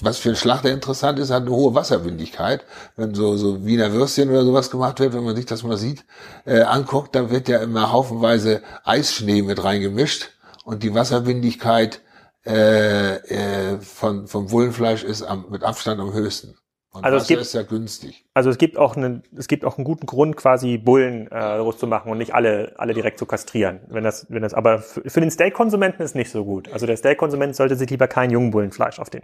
was 0.00 0.16
für 0.18 0.30
einen 0.30 0.36
Schlachter 0.36 0.70
interessant 0.70 1.18
ist, 1.18 1.30
hat 1.30 1.42
eine 1.42 1.50
hohe 1.50 1.74
Wasserwindigkeit. 1.74 2.64
Wenn 2.96 3.14
so, 3.14 3.36
so 3.36 3.66
Wiener 3.66 3.92
Würstchen 3.92 4.30
oder 4.30 4.44
sowas 4.44 4.70
gemacht 4.70 5.00
wird, 5.00 5.12
wenn 5.12 5.24
man 5.24 5.36
sich 5.36 5.44
das 5.44 5.64
mal 5.64 5.76
sieht, 5.76 6.04
äh, 6.46 6.62
anguckt, 6.62 7.14
dann 7.14 7.30
wird 7.30 7.48
ja 7.48 7.58
immer 7.58 7.92
haufenweise 7.92 8.62
Eisschnee 8.84 9.42
mit 9.42 9.62
reingemischt 9.62 10.30
und 10.64 10.82
die 10.82 10.94
Wasserwindigkeit 10.94 12.00
äh, 12.46 13.16
äh, 13.16 13.80
von, 13.80 14.28
vom 14.28 14.46
Bullenfleisch 14.46 15.04
ist 15.04 15.22
am, 15.22 15.46
mit 15.50 15.62
Abstand 15.62 16.00
am 16.00 16.14
höchsten. 16.14 16.56
Und 16.94 17.04
Also 17.04 17.16
es 17.16 17.22
Wasser 17.24 17.28
gibt- 17.34 17.42
ist 17.42 17.52
ja 17.54 17.62
günstig. 17.62 18.24
Also 18.34 18.50
es 18.50 18.56
gibt 18.58 18.78
auch 18.78 18.96
einen, 18.96 19.24
es 19.36 19.48
gibt 19.48 19.64
auch 19.64 19.78
einen 19.78 19.84
guten 19.84 20.06
Grund, 20.06 20.36
quasi 20.36 20.78
Bullen 20.78 21.26
äh, 21.26 21.58
groß 21.58 21.76
zu 21.76 21.86
machen 21.88 22.10
und 22.10 22.18
nicht 22.18 22.34
alle, 22.34 22.72
alle 22.76 22.94
direkt 22.94 23.18
zu 23.18 23.26
kastrieren. 23.26 23.80
Wenn 23.88 24.04
das, 24.04 24.26
wenn 24.28 24.42
das, 24.42 24.54
aber 24.54 24.78
für, 24.78 25.02
für 25.10 25.20
den 25.20 25.30
Steak-Konsumenten 25.30 26.02
ist 26.02 26.14
nicht 26.14 26.30
so 26.30 26.44
gut. 26.44 26.72
Also 26.72 26.86
der 26.86 26.96
Steak-Konsument 26.96 27.56
sollte 27.56 27.74
sich 27.74 27.90
lieber 27.90 28.06
kein 28.06 28.30
Jungbullenfleisch 28.30 29.00
auf 29.00 29.10
den, 29.10 29.22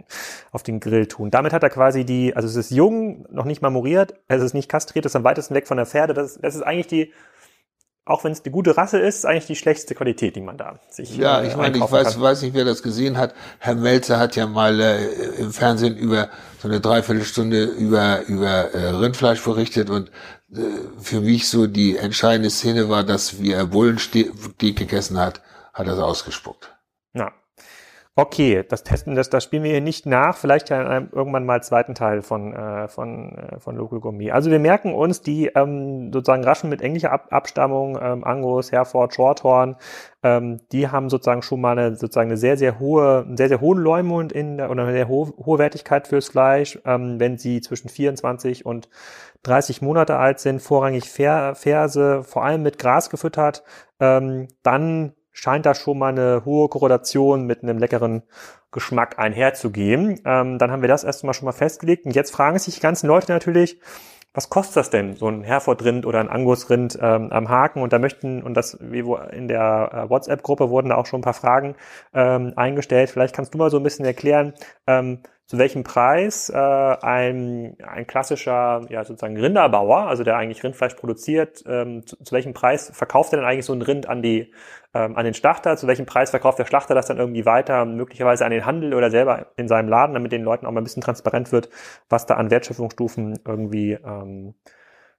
auf 0.51 0.63
den 0.63 0.81
Grill 0.81 1.07
tun. 1.07 1.31
Damit 1.31 1.53
hat 1.53 1.63
er 1.63 1.69
quasi 1.69 2.03
die, 2.05 2.35
also 2.35 2.47
es 2.47 2.55
ist 2.57 2.71
jung, 2.71 3.25
noch 3.31 3.45
nicht 3.45 3.61
marmoriert, 3.61 4.15
es 4.27 4.41
ist 4.43 4.53
nicht 4.53 4.67
kastriert, 4.69 5.05
es 5.05 5.13
ist 5.13 5.15
am 5.15 5.23
weitesten 5.23 5.55
weg 5.55 5.65
von 5.67 5.77
der 5.77 5.85
Pferde. 5.85 6.13
Das, 6.13 6.37
das 6.41 6.55
ist 6.55 6.61
eigentlich 6.63 6.87
die, 6.87 7.13
auch 8.05 8.23
wenn 8.23 8.31
es 8.31 8.43
eine 8.43 8.51
gute 8.51 8.77
Rasse 8.77 8.97
ist, 8.99 9.25
eigentlich 9.25 9.45
die 9.45 9.55
schlechteste 9.55 9.93
Qualität, 9.93 10.35
die 10.35 10.41
man 10.41 10.57
da 10.57 10.79
sich 10.89 11.15
Ja, 11.15 11.41
äh, 11.41 11.47
ich 11.47 11.55
meine, 11.55 11.77
ich 11.77 11.91
weiß, 11.91 12.13
kann. 12.13 12.21
weiß 12.21 12.41
nicht, 12.41 12.53
wer 12.53 12.65
das 12.65 12.81
gesehen 12.81 13.17
hat. 13.17 13.33
Herr 13.59 13.75
Melzer 13.75 14.19
hat 14.19 14.35
ja 14.35 14.47
mal 14.47 14.79
äh, 14.79 15.05
im 15.37 15.51
Fernsehen 15.53 15.95
über 15.97 16.29
so 16.59 16.67
eine 16.67 16.79
Dreiviertelstunde 16.79 17.63
über 17.63 18.23
über 18.25 18.73
äh, 18.73 18.89
Rindfleisch 18.89 19.43
berichtet 19.43 19.89
und 19.89 20.09
äh, 20.51 20.61
für 20.99 21.21
mich 21.21 21.47
so 21.47 21.67
die 21.67 21.97
entscheidende 21.97 22.49
Szene 22.49 22.89
war, 22.89 23.03
dass 23.03 23.39
wie 23.39 23.51
er 23.51 23.67
Bullensteak 23.67 24.31
gegessen 24.57 25.19
hat, 25.19 25.41
hat 25.73 25.87
er 25.87 25.93
es 25.93 25.99
ausgespuckt. 25.99 26.75
Ja. 27.13 27.31
Okay, 28.17 28.65
das 28.67 28.83
testen, 28.83 29.15
das, 29.15 29.29
das 29.29 29.45
spielen 29.45 29.63
wir 29.63 29.71
hier 29.71 29.79
nicht 29.79 30.05
nach. 30.05 30.35
Vielleicht 30.35 30.69
ja 30.69 30.81
in 30.81 30.87
einem, 30.87 31.09
irgendwann 31.13 31.45
mal 31.45 31.63
zweiten 31.63 31.95
Teil 31.95 32.21
von, 32.21 32.53
äh, 32.53 32.89
von, 32.89 33.37
äh, 33.37 33.59
von 33.61 33.77
Local 33.77 34.01
Gourmet. 34.01 34.31
Also 34.31 34.51
wir 34.51 34.59
merken 34.59 34.93
uns 34.93 35.21
die 35.21 35.47
ähm, 35.47 36.11
sozusagen 36.11 36.43
Raschen 36.43 36.69
mit 36.69 36.81
englischer 36.81 37.13
Ab 37.13 37.27
Abstammung, 37.31 37.97
ähm, 38.01 38.25
Angus, 38.25 38.73
Hereford, 38.73 39.15
Shorthorn, 39.15 39.77
ähm, 40.23 40.59
die 40.73 40.89
haben 40.89 41.09
sozusagen 41.09 41.41
schon 41.41 41.61
mal 41.61 41.79
eine, 41.79 41.95
sozusagen 41.95 42.29
eine 42.29 42.37
sehr, 42.37 42.57
sehr 42.57 42.79
hohe, 42.79 43.23
einen 43.25 43.37
sehr, 43.37 43.47
sehr 43.47 43.61
hohen 43.61 43.79
Leumund 43.79 44.33
in 44.33 44.57
der, 44.57 44.69
oder 44.69 44.83
eine 44.83 44.91
sehr 44.91 45.07
hohe, 45.07 45.33
hohe 45.37 45.57
Wertigkeit 45.57 46.05
fürs 46.05 46.27
Fleisch, 46.27 46.79
ähm, 46.83 47.17
wenn 47.17 47.37
sie 47.37 47.61
zwischen 47.61 47.87
24 47.87 48.65
und 48.65 48.89
30 49.43 49.81
Monate 49.81 50.17
alt 50.17 50.39
sind, 50.39 50.61
vorrangig 50.61 51.09
Fer 51.09 51.55
Ferse, 51.55 52.23
vor 52.23 52.43
allem 52.43 52.61
mit 52.61 52.77
Gras 52.77 53.09
gefüttert, 53.09 53.63
ähm, 54.01 54.49
dann 54.63 55.13
scheint 55.31 55.65
da 55.65 55.73
schon 55.73 55.97
mal 55.97 56.09
eine 56.09 56.43
hohe 56.45 56.69
Korrelation 56.69 57.45
mit 57.45 57.63
einem 57.63 57.77
leckeren 57.77 58.23
Geschmack 58.71 59.19
einherzugehen. 59.19 60.21
Ähm, 60.25 60.57
dann 60.57 60.71
haben 60.71 60.81
wir 60.81 60.89
das 60.89 61.03
erstmal 61.03 61.33
schon 61.33 61.45
mal 61.45 61.51
festgelegt. 61.51 62.05
Und 62.05 62.15
jetzt 62.15 62.31
fragen 62.31 62.57
sich 62.59 62.75
die 62.75 62.81
ganzen 62.81 63.07
Leute 63.07 63.31
natürlich, 63.31 63.79
was 64.33 64.49
kostet 64.49 64.77
das 64.77 64.89
denn, 64.89 65.17
so 65.17 65.27
ein 65.27 65.43
Hereford-Rind 65.43 66.05
oder 66.05 66.21
ein 66.21 66.29
Angus-Rind 66.29 66.97
ähm, 67.01 67.31
am 67.31 67.49
Haken? 67.49 67.81
Und 67.81 67.91
da 67.91 67.99
möchten, 67.99 68.41
und 68.41 68.53
das, 68.53 68.73
in 68.75 69.47
der 69.49 69.91
äh, 69.93 70.09
WhatsApp-Gruppe 70.09 70.69
wurden 70.69 70.89
da 70.89 70.95
auch 70.95 71.05
schon 71.05 71.19
ein 71.19 71.23
paar 71.23 71.33
Fragen 71.33 71.75
ähm, 72.13 72.53
eingestellt. 72.55 73.09
Vielleicht 73.09 73.35
kannst 73.35 73.53
du 73.53 73.57
mal 73.57 73.69
so 73.69 73.77
ein 73.77 73.83
bisschen 73.83 74.05
erklären, 74.05 74.53
ähm, 74.87 75.19
zu 75.51 75.57
welchem 75.57 75.83
Preis 75.83 76.47
äh, 76.47 76.55
ein, 76.55 77.75
ein 77.85 78.07
klassischer, 78.07 78.85
ja 78.87 79.03
sozusagen 79.03 79.35
Rinderbauer, 79.37 80.07
also 80.07 80.23
der 80.23 80.37
eigentlich 80.37 80.63
Rindfleisch 80.63 80.93
produziert, 80.93 81.61
ähm, 81.67 82.07
zu, 82.07 82.15
zu 82.23 82.33
welchem 82.33 82.53
Preis 82.53 82.89
verkauft 82.93 83.33
er 83.33 83.39
denn 83.39 83.45
eigentlich 83.45 83.65
so 83.65 83.73
ein 83.73 83.81
Rind 83.81 84.07
an 84.07 84.21
die 84.21 84.53
ähm, 84.93 85.17
an 85.17 85.25
den 85.25 85.33
Schlachter? 85.33 85.75
Zu 85.75 85.87
welchem 85.87 86.05
Preis 86.05 86.29
verkauft 86.29 86.57
der 86.57 86.63
Schlachter 86.63 86.95
das 86.95 87.07
dann 87.07 87.17
irgendwie 87.17 87.45
weiter, 87.45 87.83
möglicherweise 87.83 88.45
an 88.45 88.51
den 88.51 88.65
Handel 88.65 88.93
oder 88.93 89.11
selber 89.11 89.47
in 89.57 89.67
seinem 89.67 89.89
Laden, 89.89 90.13
damit 90.13 90.31
den 90.31 90.43
Leuten 90.43 90.65
auch 90.65 90.71
mal 90.71 90.79
ein 90.79 90.85
bisschen 90.85 91.03
transparent 91.03 91.51
wird, 91.51 91.67
was 92.07 92.25
da 92.25 92.35
an 92.35 92.49
Wertschöpfungsstufen 92.49 93.39
irgendwie 93.45 93.91
ähm, 93.91 94.53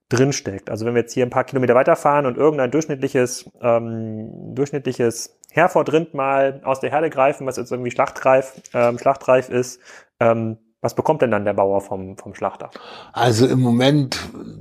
drinsteckt. 0.08 0.70
Also 0.70 0.86
wenn 0.86 0.94
wir 0.94 1.02
jetzt 1.02 1.12
hier 1.12 1.26
ein 1.26 1.30
paar 1.30 1.44
Kilometer 1.44 1.74
weiterfahren 1.74 2.26
und 2.26 2.36
irgendein 2.36 2.70
durchschnittliches, 2.70 3.50
ähm, 3.60 4.54
durchschnittliches 4.54 5.38
Herford-Rind 5.50 6.14
mal 6.14 6.60
aus 6.64 6.80
der 6.80 6.90
Herde 6.90 7.10
greifen, 7.10 7.46
was 7.46 7.56
jetzt 7.56 7.70
irgendwie 7.70 7.90
schlachtreif, 7.90 8.60
ähm, 8.74 8.98
schlachtreif 8.98 9.48
ist, 9.48 9.80
ähm, 10.22 10.58
was 10.80 10.94
bekommt 10.94 11.22
denn 11.22 11.30
dann 11.30 11.44
der 11.44 11.54
Bauer 11.54 11.80
vom, 11.80 12.16
vom 12.16 12.34
Schlachter? 12.34 12.70
Also 13.12 13.46
im 13.46 13.60
Moment, 13.60 14.18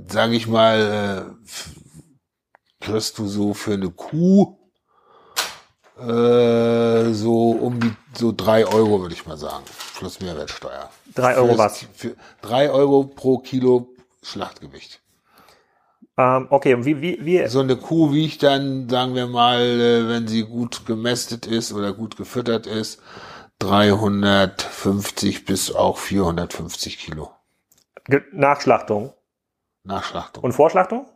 sage 0.08 0.34
ich 0.34 0.46
mal, 0.46 1.26
äh, 1.28 2.84
kriegst 2.84 3.18
du 3.18 3.26
so 3.26 3.54
für 3.54 3.74
eine 3.74 3.90
Kuh 3.90 4.56
äh, 5.98 7.12
so 7.12 7.50
um 7.50 7.80
die 7.80 7.92
so 8.14 8.32
drei 8.36 8.66
Euro, 8.66 9.00
würde 9.00 9.14
ich 9.14 9.26
mal 9.26 9.36
sagen, 9.36 9.64
plus 9.98 10.20
Mehrwertsteuer. 10.20 10.90
Drei 11.14 11.36
Euro 11.36 11.54
Fürs- 11.54 11.58
was? 11.58 11.86
Für 11.94 12.16
drei 12.40 12.70
Euro 12.70 13.04
pro 13.04 13.38
Kilo 13.38 13.88
Schlachtgewicht. 14.22 15.00
Ähm, 16.18 16.46
okay, 16.50 16.74
und 16.74 16.84
wie, 16.84 17.00
wie, 17.00 17.24
wie, 17.24 17.46
So 17.48 17.60
eine 17.60 17.76
Kuh 17.76 18.12
wiegt 18.12 18.42
dann, 18.42 18.88
sagen 18.88 19.14
wir 19.14 19.26
mal, 19.26 19.60
äh, 19.60 20.08
wenn 20.08 20.28
sie 20.28 20.42
gut 20.42 20.84
gemästet 20.86 21.46
ist 21.46 21.72
oder 21.72 21.92
gut 21.92 22.16
gefüttert 22.16 22.66
ist, 22.66 23.00
350 23.62 25.44
bis 25.44 25.74
auch 25.74 25.98
450 25.98 26.98
Kilo 26.98 27.30
Nachschlachtung 28.32 29.12
nach 29.84 30.04
Schlachtung. 30.04 30.44
und 30.44 30.52
Vorschlachtung? 30.52 31.06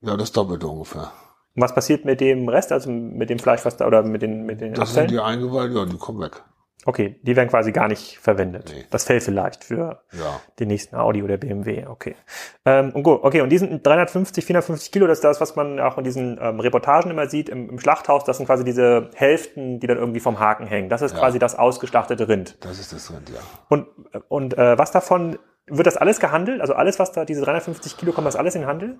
Ja, 0.00 0.16
das 0.16 0.32
Doppelte 0.32 0.66
ungefähr. 0.66 1.12
Und 1.54 1.62
was 1.62 1.74
passiert 1.74 2.04
mit 2.04 2.20
dem 2.20 2.48
Rest, 2.48 2.72
also 2.72 2.90
mit 2.90 3.30
dem 3.30 3.38
Fleisch, 3.38 3.64
was 3.64 3.76
da, 3.76 3.86
oder 3.86 4.02
mit 4.02 4.22
den, 4.22 4.44
mit 4.44 4.60
den 4.60 4.74
Das 4.74 4.90
sind 4.94 5.04
Abfällen? 5.04 5.10
die 5.10 5.20
Eingeweiht, 5.20 5.72
ja, 5.72 5.84
die 5.84 5.96
kommen 5.98 6.20
weg. 6.20 6.42
Okay, 6.84 7.16
die 7.22 7.36
werden 7.36 7.48
quasi 7.48 7.70
gar 7.70 7.86
nicht 7.86 8.18
verwendet. 8.18 8.72
Nee. 8.74 8.84
Das 8.90 9.04
Fell 9.04 9.20
vielleicht 9.20 9.62
für 9.62 10.02
Ja. 10.12 10.40
den 10.58 10.68
nächsten 10.68 10.96
Audi 10.96 11.22
oder 11.22 11.36
BMW, 11.36 11.86
okay. 11.86 12.16
Ähm, 12.64 12.90
und 12.90 13.04
gut, 13.04 13.20
okay, 13.22 13.40
und 13.40 13.50
diesen 13.50 13.82
350, 13.82 14.44
450 14.44 14.90
Kilo, 14.90 15.06
das 15.06 15.18
ist 15.18 15.24
das, 15.24 15.40
was 15.40 15.54
man 15.54 15.78
auch 15.78 15.96
in 15.98 16.04
diesen 16.04 16.38
ähm, 16.42 16.58
Reportagen 16.58 17.10
immer 17.10 17.28
sieht 17.28 17.48
im, 17.48 17.70
im 17.70 17.78
Schlachthaus, 17.78 18.24
das 18.24 18.38
sind 18.38 18.46
quasi 18.46 18.64
diese 18.64 19.10
Hälften, 19.14 19.78
die 19.78 19.86
dann 19.86 19.96
irgendwie 19.98 20.18
vom 20.20 20.40
Haken 20.40 20.66
hängen. 20.66 20.88
Das 20.88 21.02
ist 21.02 21.12
Ja. 21.12 21.18
quasi 21.20 21.38
das 21.38 21.54
ausgeschlachtete 21.56 22.28
Rind. 22.28 22.56
Das 22.64 22.80
ist 22.80 22.92
das 22.92 23.12
Rind, 23.12 23.28
ja. 23.30 23.40
Und, 23.68 23.86
und 24.28 24.58
äh, 24.58 24.76
was 24.76 24.90
davon, 24.90 25.38
wird 25.68 25.86
das 25.86 25.96
alles 25.96 26.18
gehandelt? 26.18 26.60
Also 26.60 26.74
alles, 26.74 26.98
was 26.98 27.12
da, 27.12 27.24
diese 27.24 27.42
350 27.42 27.96
Kilo, 27.96 28.10
kommt 28.10 28.26
das 28.26 28.34
alles 28.34 28.56
in 28.56 28.62
den 28.62 28.68
Handel? 28.68 28.98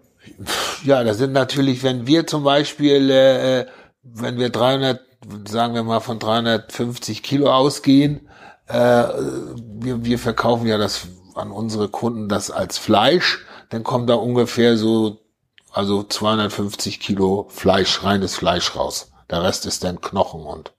Ja, 0.84 1.02
das 1.02 1.18
sind 1.18 1.32
natürlich, 1.32 1.82
wenn 1.82 2.06
wir 2.06 2.26
zum 2.28 2.44
Beispiel, 2.44 3.10
äh, 3.10 3.66
wenn 4.04 4.38
wir 4.38 4.50
300, 4.50 5.00
sagen 5.46 5.74
wir 5.74 5.82
mal 5.82 6.00
von 6.00 6.18
350 6.18 7.22
Kilo 7.22 7.52
ausgehen, 7.52 8.28
äh, 8.66 8.74
wir, 8.74 10.04
wir 10.04 10.18
verkaufen 10.18 10.66
ja 10.66 10.78
das 10.78 11.08
an 11.34 11.50
unsere 11.50 11.88
Kunden 11.88 12.28
das 12.28 12.50
als 12.50 12.78
Fleisch, 12.78 13.44
dann 13.70 13.84
kommt 13.84 14.10
da 14.10 14.14
ungefähr 14.14 14.76
so, 14.76 15.18
also 15.72 16.02
250 16.02 17.00
Kilo 17.00 17.46
Fleisch, 17.48 18.04
reines 18.04 18.34
Fleisch 18.34 18.76
raus. 18.76 19.12
Der 19.30 19.42
Rest 19.42 19.64
ist 19.66 19.84
dann 19.84 20.00
Knochen 20.00 20.42
und 20.42 20.72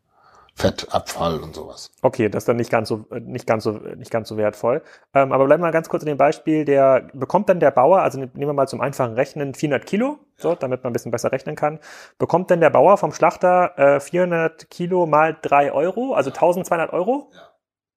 Fettabfall 0.55 1.39
und 1.39 1.55
sowas. 1.55 1.91
Okay, 2.03 2.29
das 2.29 2.43
ist 2.43 2.47
dann 2.47 2.57
nicht 2.57 2.69
ganz 2.69 2.87
so, 2.87 3.05
nicht 3.21 3.47
ganz 3.47 3.63
so, 3.63 3.71
nicht 3.71 4.11
ganz 4.11 4.29
so 4.29 4.37
wertvoll. 4.37 4.83
Ähm, 5.13 5.31
aber 5.31 5.45
bleiben 5.45 5.61
wir 5.61 5.67
mal 5.67 5.71
ganz 5.71 5.89
kurz 5.89 6.03
in 6.03 6.07
dem 6.07 6.17
Beispiel. 6.17 6.63
Der 6.63 7.07
bekommt 7.13 7.49
dann 7.49 7.59
der 7.59 7.71
Bauer, 7.71 8.01
also 8.01 8.19
nehmen 8.19 8.31
wir 8.35 8.53
mal 8.53 8.67
zum 8.67 8.79
einfachen 8.79 9.13
Rechnen 9.13 9.55
400 9.55 9.85
Kilo, 9.85 10.19
so, 10.37 10.53
damit 10.53 10.83
man 10.83 10.91
ein 10.91 10.93
bisschen 10.93 11.11
besser 11.11 11.31
rechnen 11.31 11.55
kann. 11.55 11.79
Bekommt 12.19 12.51
denn 12.51 12.59
der 12.59 12.69
Bauer 12.69 12.97
vom 12.97 13.13
Schlachter 13.13 13.77
äh, 13.77 13.99
400 13.99 14.69
Kilo 14.69 15.07
mal 15.07 15.35
drei 15.41 15.71
Euro, 15.71 16.13
also 16.13 16.29
1200 16.29 16.93
Euro? 16.93 17.31
Ja. 17.33 17.49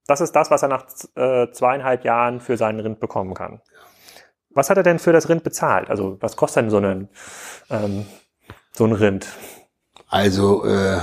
Das 0.07 0.21
ist 0.21 0.33
das, 0.33 0.51
was 0.51 0.63
er 0.63 0.69
nach 0.69 0.87
äh, 1.17 1.51
zweieinhalb 1.51 2.05
Jahren 2.05 2.41
für 2.41 2.57
seinen 2.57 2.81
Rind 2.81 3.01
bekommen 3.01 3.35
kann. 3.35 3.61
Was 4.51 4.71
hat 4.71 4.79
er 4.79 4.83
denn 4.83 4.99
für 4.99 5.13
das 5.13 5.29
Rind 5.29 5.45
bezahlt? 5.45 5.91
Also 5.91 6.17
was 6.21 6.37
kostet 6.37 6.63
denn 6.63 6.71
so 6.71 6.79
ein, 6.79 7.09
ähm, 7.69 8.07
so 8.73 8.87
ein 8.87 8.93
Rind? 8.93 9.27
Also, 10.09 10.65
äh, 10.65 10.99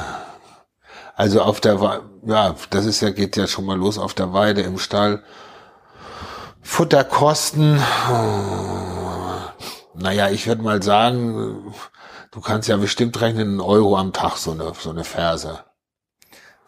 also 1.15 1.41
auf 1.41 1.61
der, 1.61 2.01
ja, 2.25 2.55
das 2.69 2.85
ist 2.85 3.01
ja, 3.01 3.11
geht 3.11 3.37
ja 3.37 3.47
schon 3.47 3.65
mal 3.65 3.77
los 3.77 3.97
auf 3.97 4.13
der 4.13 4.33
Weide 4.33 4.61
im 4.61 4.77
Stall. 4.79 5.23
Futterkosten, 6.61 7.79
oh, 8.09 9.33
naja, 9.95 10.29
ich 10.29 10.47
würde 10.47 10.61
mal 10.61 10.81
sagen, 10.81 11.73
du 12.31 12.41
kannst 12.41 12.69
ja 12.69 12.77
bestimmt 12.77 13.19
rechnen, 13.21 13.49
einen 13.49 13.61
Euro 13.61 13.97
am 13.97 14.13
Tag, 14.13 14.37
so 14.37 14.51
eine, 14.51 14.73
so 14.79 14.89
eine 14.89 15.03
Ferse. 15.03 15.63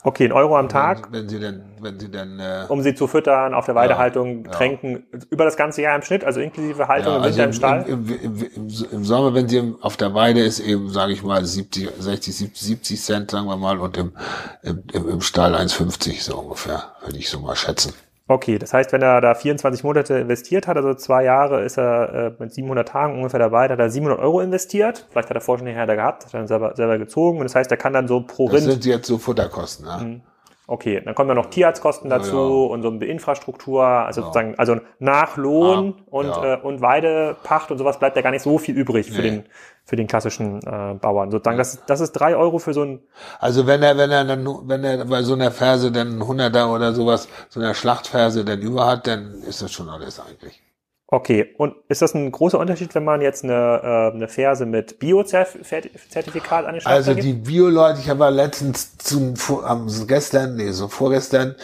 Okay, 0.05 0.25
ein 0.25 0.31
Euro 0.33 0.55
am 0.55 0.69
Tag. 0.69 1.07
Wenn, 1.11 1.23
wenn 1.23 1.29
sie 1.29 1.39
denn, 1.39 1.63
wenn 1.81 1.99
sie 1.99 2.11
denn, 2.11 2.39
äh, 2.39 2.65
um 2.67 2.83
sie 2.83 2.93
zu 2.93 3.07
füttern, 3.07 3.55
auf 3.55 3.65
der 3.65 3.73
Weidehaltung, 3.73 4.45
ja. 4.45 4.51
tränken, 4.51 5.07
über 5.31 5.45
das 5.45 5.57
ganze 5.57 5.81
Jahr 5.81 5.95
im 5.95 6.03
Schnitt, 6.03 6.23
also 6.23 6.39
inklusive 6.41 6.87
Haltung 6.87 7.13
ja, 7.13 7.17
im 7.17 7.23
also 7.23 7.39
Winter 7.39 7.43
im, 7.43 7.49
im 7.49 7.53
Stall. 7.53 7.85
im, 7.87 8.49
im, 8.55 8.69
im, 8.91 9.03
Sommer, 9.03 9.33
wenn 9.33 9.49
sie 9.49 9.73
auf 9.81 9.97
der 9.97 10.13
Weide 10.13 10.41
ist, 10.41 10.59
eben, 10.59 10.91
sage 10.91 11.11
ich 11.11 11.23
mal, 11.23 11.43
70, 11.43 11.89
60, 11.97 12.35
70, 12.35 12.61
70 12.67 13.01
Cent, 13.01 13.31
sagen 13.31 13.47
wir 13.47 13.57
mal, 13.57 13.79
und 13.79 13.97
im, 13.97 14.13
im, 14.61 14.83
im 14.93 15.21
Stall 15.21 15.55
1,50 15.55 16.21
so 16.21 16.37
ungefähr, 16.37 16.83
würde 17.01 17.17
ich 17.17 17.27
so 17.27 17.39
mal 17.39 17.55
schätzen. 17.55 17.91
Okay, 18.27 18.57
das 18.57 18.73
heißt, 18.73 18.91
wenn 18.91 19.03
er 19.03 19.21
da 19.21 19.35
24 19.35 19.83
Monate 19.83 20.15
investiert 20.15 20.65
hat, 20.65 20.77
also 20.77 20.95
zwei 20.95 21.23
Jahre, 21.23 21.63
ist 21.63 21.77
er 21.77 22.13
äh, 22.13 22.31
mit 22.39 22.51
700 22.51 22.87
Tagen 22.87 23.17
ungefähr 23.17 23.39
dabei, 23.39 23.67
da 23.67 23.73
hat 23.73 23.79
er 23.79 23.91
700 23.91 24.19
Euro 24.19 24.41
investiert. 24.41 25.05
Vielleicht 25.11 25.29
hat 25.29 25.37
er 25.37 25.41
vorher 25.41 25.59
schon 25.59 25.67
eine 25.67 25.77
Herde 25.77 25.95
gehabt, 25.95 26.25
hat 26.25 26.33
dann 26.33 26.47
selber, 26.47 26.75
selber 26.75 26.97
gezogen. 26.97 27.37
Und 27.37 27.43
das 27.43 27.53
heißt, 27.53 27.69
er 27.69 27.77
kann 27.77 27.93
dann 27.93 28.07
so 28.07 28.21
pro 28.21 28.49
Das 28.49 28.61
Rind 28.61 28.71
sind 28.71 28.85
jetzt 28.85 29.07
so 29.07 29.19
Futterkosten, 29.19 29.85
ne? 29.85 30.03
Mhm. 30.03 30.21
Okay, 30.67 30.99
dann 31.05 31.13
kommen 31.13 31.29
ja 31.29 31.35
noch 31.35 31.45
Tierarztkosten 31.47 32.09
dazu 32.09 32.35
Ja, 32.35 32.41
ja. 32.41 32.65
und 32.71 32.81
so 32.81 32.89
eine 32.89 33.05
Infrastruktur, 33.05 33.83
also 33.85 34.21
sozusagen, 34.21 34.55
also 34.57 34.77
nach 34.99 35.37
Lohn 35.37 36.01
und, 36.07 36.25
ja. 36.27 36.55
äh, 36.55 36.61
und 36.61 36.81
Weidepacht 36.81 37.69
und 37.71 37.77
sowas 37.77 37.99
bleibt 37.99 38.15
ja 38.15 38.23
gar 38.23 38.31
nicht 38.31 38.41
so 38.41 38.57
viel 38.57 38.75
übrig 38.75 39.11
für 39.11 39.21
Nee. 39.21 39.29
den, 39.29 39.43
für 39.83 39.95
den 39.95 40.07
klassischen 40.07 40.59
äh, 40.65 40.95
Bauern. 40.95 41.29
Sozusagen, 41.29 41.57
das, 41.57 41.75
ist- 41.75 41.83
das 41.87 42.01
ist 42.01 42.13
drei 42.13 42.35
Euro 42.35 42.57
für 42.57 42.73
so 42.73 42.81
ein, 42.83 42.99
Also 43.39 43.67
wenn 43.67 43.83
er, 43.83 43.95
wenn 43.97 44.09
er 44.09 44.25
dann, 44.25 44.43
wenn 44.67 44.83
er 44.83 45.05
bei 45.05 45.21
so 45.21 45.33
einer 45.35 45.51
Ferse 45.51 45.91
dann 45.91 46.07
einen 46.13 46.27
Hunderter 46.27 46.71
oder 46.73 46.93
sowas, 46.93 47.27
so 47.49 47.59
einer 47.59 47.75
Schlachtferse 47.75 48.43
dann 48.43 48.59
über 48.61 48.87
hat, 48.87 49.05
dann 49.07 49.35
ist 49.47 49.61
das 49.61 49.71
schon 49.71 49.87
alles 49.89 50.19
eigentlich. 50.19 50.63
Okay. 51.07 51.53
Und 51.57 51.75
ist 51.87 52.01
das 52.01 52.13
ein 52.13 52.31
großer 52.31 52.59
Unterschied, 52.59 52.95
wenn 52.95 53.03
man 53.03 53.21
jetzt 53.21 53.43
eine, 53.43 53.81
äh, 53.83 54.15
eine 54.15 54.27
Ferse 54.27 54.65
mit 54.65 54.99
Bio-Zertifikat 54.99 56.65
an 56.65 56.73
den 56.73 56.81
Schlachter 56.81 57.05
Also 57.05 57.13
gibt? 57.13 57.23
die 57.23 57.33
Bio-Leute, 57.33 57.99
ich 57.99 58.09
habe 58.09 58.29
letztens 58.29 58.97
zum, 58.97 59.35
am 59.63 59.87
gestern, 60.07 60.55
nee, 60.55 60.71
so 60.71 60.87
vorgestern, 60.87 61.55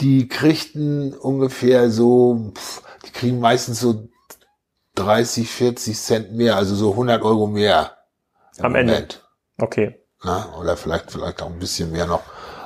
die 0.00 0.28
kriegten 0.28 1.14
ungefähr 1.14 1.90
so, 1.90 2.52
pff, 2.54 2.82
die 3.06 3.10
kriegen 3.12 3.40
meistens 3.40 3.80
so 3.80 4.08
30, 4.96 5.48
40 5.50 5.98
Cent 5.98 6.32
mehr, 6.32 6.56
also 6.56 6.74
so 6.74 6.90
100 6.92 7.22
Euro 7.22 7.46
mehr. 7.46 7.96
Am 8.60 8.74
Ende. 8.74 8.92
Moment. 8.92 9.28
Okay. 9.58 10.00
Na, 10.22 10.54
oder 10.58 10.76
vielleicht, 10.76 11.12
vielleicht 11.12 11.42
auch 11.42 11.46
ein 11.50 11.58
bisschen 11.58 11.92
mehr 11.92 12.06
noch. 12.06 12.22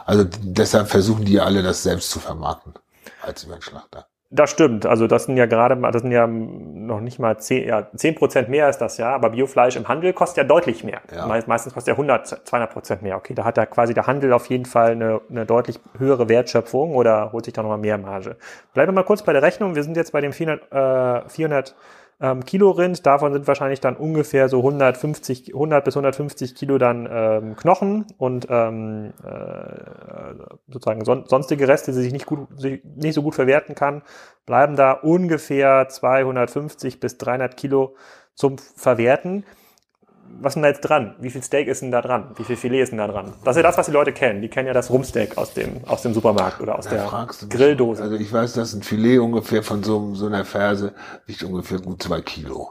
Also 0.06 0.24
deshalb 0.42 0.88
versuchen 0.88 1.24
die 1.24 1.40
alle, 1.40 1.62
das 1.62 1.82
selbst 1.82 2.10
zu 2.10 2.18
vermarkten, 2.18 2.74
als 3.22 3.44
über 3.44 3.56
den 3.56 3.62
Schlachter. 3.62 4.06
Das 4.34 4.50
stimmt. 4.50 4.86
Also 4.86 5.06
das 5.06 5.24
sind 5.24 5.36
ja 5.36 5.44
gerade 5.44 5.76
mal, 5.76 5.90
das 5.90 6.00
sind 6.00 6.10
ja 6.10 6.26
noch 6.26 7.00
nicht 7.00 7.18
mal 7.18 7.36
zehn, 7.36 7.68
ja, 7.68 7.86
zehn 7.94 8.14
Prozent 8.14 8.48
mehr 8.48 8.70
ist 8.70 8.78
das 8.78 8.96
ja, 8.96 9.14
aber 9.14 9.28
Biofleisch 9.28 9.76
im 9.76 9.86
Handel 9.88 10.14
kostet 10.14 10.38
ja 10.38 10.44
deutlich 10.44 10.84
mehr. 10.84 11.00
Ja. 11.14 11.26
Me- 11.26 11.42
Meistens 11.46 11.74
kostet 11.74 11.88
ja 11.88 11.94
100, 11.94 12.26
200 12.48 12.70
Prozent 12.72 13.02
mehr. 13.02 13.16
Okay, 13.18 13.34
da 13.34 13.44
hat 13.44 13.58
ja 13.58 13.66
quasi 13.66 13.92
der 13.92 14.06
Handel 14.06 14.32
auf 14.32 14.46
jeden 14.46 14.64
Fall 14.64 14.92
eine, 14.92 15.20
eine 15.28 15.44
deutlich 15.44 15.78
höhere 15.98 16.30
Wertschöpfung 16.30 16.94
oder 16.94 17.30
holt 17.32 17.44
sich 17.44 17.52
da 17.52 17.60
nochmal 17.60 17.76
mehr 17.76 17.98
Marge. 17.98 18.36
Bleiben 18.72 18.88
wir 18.92 18.94
mal 19.00 19.04
kurz 19.04 19.22
bei 19.22 19.34
der 19.34 19.42
Rechnung. 19.42 19.74
Wir 19.74 19.82
sind 19.82 19.98
jetzt 19.98 20.12
bei 20.12 20.22
dem 20.22 20.32
400, 20.32 21.24
äh, 21.26 21.28
400 21.28 21.74
ähm, 22.22 22.44
Kilo 22.44 22.70
Rind. 22.70 23.04
Davon 23.04 23.32
sind 23.32 23.46
wahrscheinlich 23.48 23.80
dann 23.80 23.96
ungefähr 23.96 24.48
so 24.48 24.58
150, 24.58 25.52
100 25.52 25.84
bis 25.84 25.96
150 25.96 26.54
Kilo 26.54 26.78
dann 26.78 27.08
ähm, 27.10 27.56
Knochen 27.56 28.06
und 28.16 28.46
ähm, 28.48 29.12
äh, 29.24 30.34
sozusagen 30.68 31.04
son 31.04 31.26
sonstige 31.26 31.66
Reste, 31.66 31.90
die 31.90 31.98
sich 31.98 32.12
nicht 32.12 32.26
gut, 32.26 32.48
sich 32.56 32.82
nicht 32.84 33.14
so 33.14 33.22
gut 33.22 33.34
verwerten 33.34 33.74
kann, 33.74 34.02
bleiben 34.46 34.76
da 34.76 34.92
ungefähr 34.92 35.88
250 35.88 37.00
bis 37.00 37.18
300 37.18 37.56
Kilo 37.56 37.96
zum 38.34 38.56
Verwerten. 38.58 39.44
Was 40.40 40.50
ist 40.50 40.54
denn 40.56 40.62
da 40.64 40.68
jetzt 40.70 40.80
dran? 40.80 41.14
Wie 41.20 41.30
viel 41.30 41.42
Steak 41.42 41.68
ist 41.68 41.82
denn 41.82 41.92
da 41.92 42.02
dran? 42.02 42.32
Wie 42.36 42.42
viel 42.42 42.56
Filet 42.56 42.82
ist 42.82 42.90
denn 42.90 42.98
da 42.98 43.06
dran? 43.06 43.32
Das 43.44 43.54
ist 43.54 43.58
ja 43.58 43.62
das, 43.62 43.78
was 43.78 43.86
die 43.86 43.92
Leute 43.92 44.12
kennen. 44.12 44.42
Die 44.42 44.48
kennen 44.48 44.66
ja 44.66 44.72
das 44.72 44.90
Rumsteak 44.90 45.38
aus 45.38 45.54
dem, 45.54 45.84
aus 45.86 46.02
dem 46.02 46.14
Supermarkt 46.14 46.60
oder 46.60 46.76
aus 46.78 46.86
Da 46.86 46.96
der. 46.96 47.48
Grilldose. 47.48 48.02
Also 48.02 48.16
ich 48.16 48.32
weiß, 48.32 48.54
dass 48.54 48.74
ein 48.74 48.82
Filet 48.82 49.18
ungefähr 49.18 49.62
von 49.62 49.84
so, 49.84 50.14
so 50.14 50.26
einer 50.26 50.44
Ferse 50.44 50.94
wiegt 51.26 51.44
ungefähr 51.44 51.78
gut 51.78 52.02
zwei 52.02 52.20
Kilo. 52.22 52.70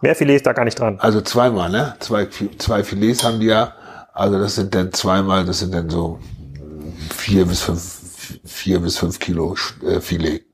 Mehr 0.00 0.14
Filet 0.14 0.36
ist 0.36 0.46
da 0.46 0.52
gar 0.54 0.64
nicht 0.64 0.78
dran. 0.78 0.98
Also 1.00 1.20
zweimal, 1.20 1.68
ne? 1.70 1.94
Zwei, 1.98 2.26
zwei 2.58 2.82
Filets 2.84 3.22
haben 3.22 3.40
die 3.40 3.46
ja. 3.46 3.74
Also 4.14 4.38
das 4.38 4.54
sind 4.54 4.74
dann 4.74 4.92
zweimal, 4.92 5.44
das 5.44 5.58
sind 5.58 5.74
dann 5.74 5.90
so 5.90 6.18
vier 7.14 7.44
bis 7.44 7.60
fünf, 7.60 8.40
vier 8.44 8.80
bis 8.80 8.96
fünf 8.96 9.18
Kilo 9.18 9.54
äh, 9.84 10.00
Filet. 10.00 10.47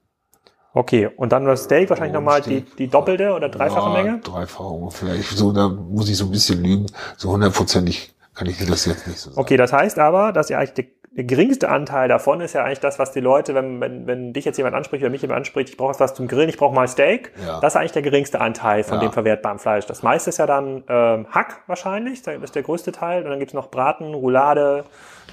Okay, 0.77 1.09
und 1.17 1.31
dann 1.33 1.45
das 1.45 1.65
Steak 1.65 1.89
wahrscheinlich 1.89 2.15
nochmal 2.15 2.41
die, 2.43 2.63
die 2.63 2.89
doppelte 2.89 3.33
oder 3.33 3.49
dreifache 3.49 3.91
ja, 3.97 4.03
Menge? 4.03 4.21
Dreifache 4.25 4.65
ungefähr. 4.65 5.15
Ich, 5.15 5.29
so, 5.31 5.53
da 5.53 5.69
muss 5.69 6.09
ich 6.09 6.17
so 6.17 6.25
ein 6.25 6.33
bisschen 6.33 6.63
lügen. 6.65 6.87
So 7.17 7.31
hundertprozentig 7.31 8.13
kann 8.35 8.49
ich 8.49 8.59
dir 8.59 8.67
das 8.67 8.85
jetzt 8.85 9.07
nicht 9.07 9.21
so 9.21 9.31
sagen. 9.31 9.41
Okay, 9.41 9.57
das 9.57 9.73
heißt 9.73 10.01
aber, 10.01 10.33
dass 10.33 10.49
ja 10.49 10.59
eigentlich 10.59 10.75
der, 10.75 10.85
geringste 11.17 11.69
Anteil 11.69 12.09
davon 12.09 12.41
ist 12.41 12.55
ja 12.55 12.65
eigentlich 12.65 12.81
das, 12.81 12.99
was 12.99 13.13
die 13.13 13.21
Leute, 13.21 13.55
wenn, 13.55 13.81
wenn, 13.81 14.09
wenn 14.09 14.33
dich 14.33 14.45
jetzt 14.45 14.57
jemand 14.57 14.75
anspricht 14.75 15.01
oder 15.05 15.13
mich 15.13 15.23
jemand 15.23 15.39
anspricht, 15.39 15.69
ich 15.69 15.77
brauche 15.77 15.95
was 16.01 16.13
zum 16.15 16.27
Grillen, 16.27 16.49
ich 16.49 16.57
brauche 16.57 16.75
mal 16.75 16.89
Steak, 16.89 17.31
Ja. 17.47 17.61
das 17.61 17.75
ist 17.75 17.77
eigentlich 17.77 17.93
der 17.93 18.03
geringste 18.03 18.41
Anteil 18.41 18.83
von 18.83 18.97
Ja. 18.97 19.03
dem 19.07 19.13
verwertbaren 19.13 19.61
Fleisch. 19.61 19.87
Das 19.87 20.03
meiste 20.03 20.31
ist 20.31 20.39
ja 20.41 20.47
dann 20.47 20.83
ähm, 20.89 21.29
Hack 21.31 21.59
wahrscheinlich, 21.69 22.23
das 22.23 22.35
ist 22.43 22.57
der 22.57 22.65
größte 22.65 22.91
Teil. 22.91 23.23
Und 23.23 23.31
dann 23.31 23.39
gibt's 23.39 23.55
noch 23.55 23.71
Braten, 23.71 24.13
Roulade, 24.13 24.87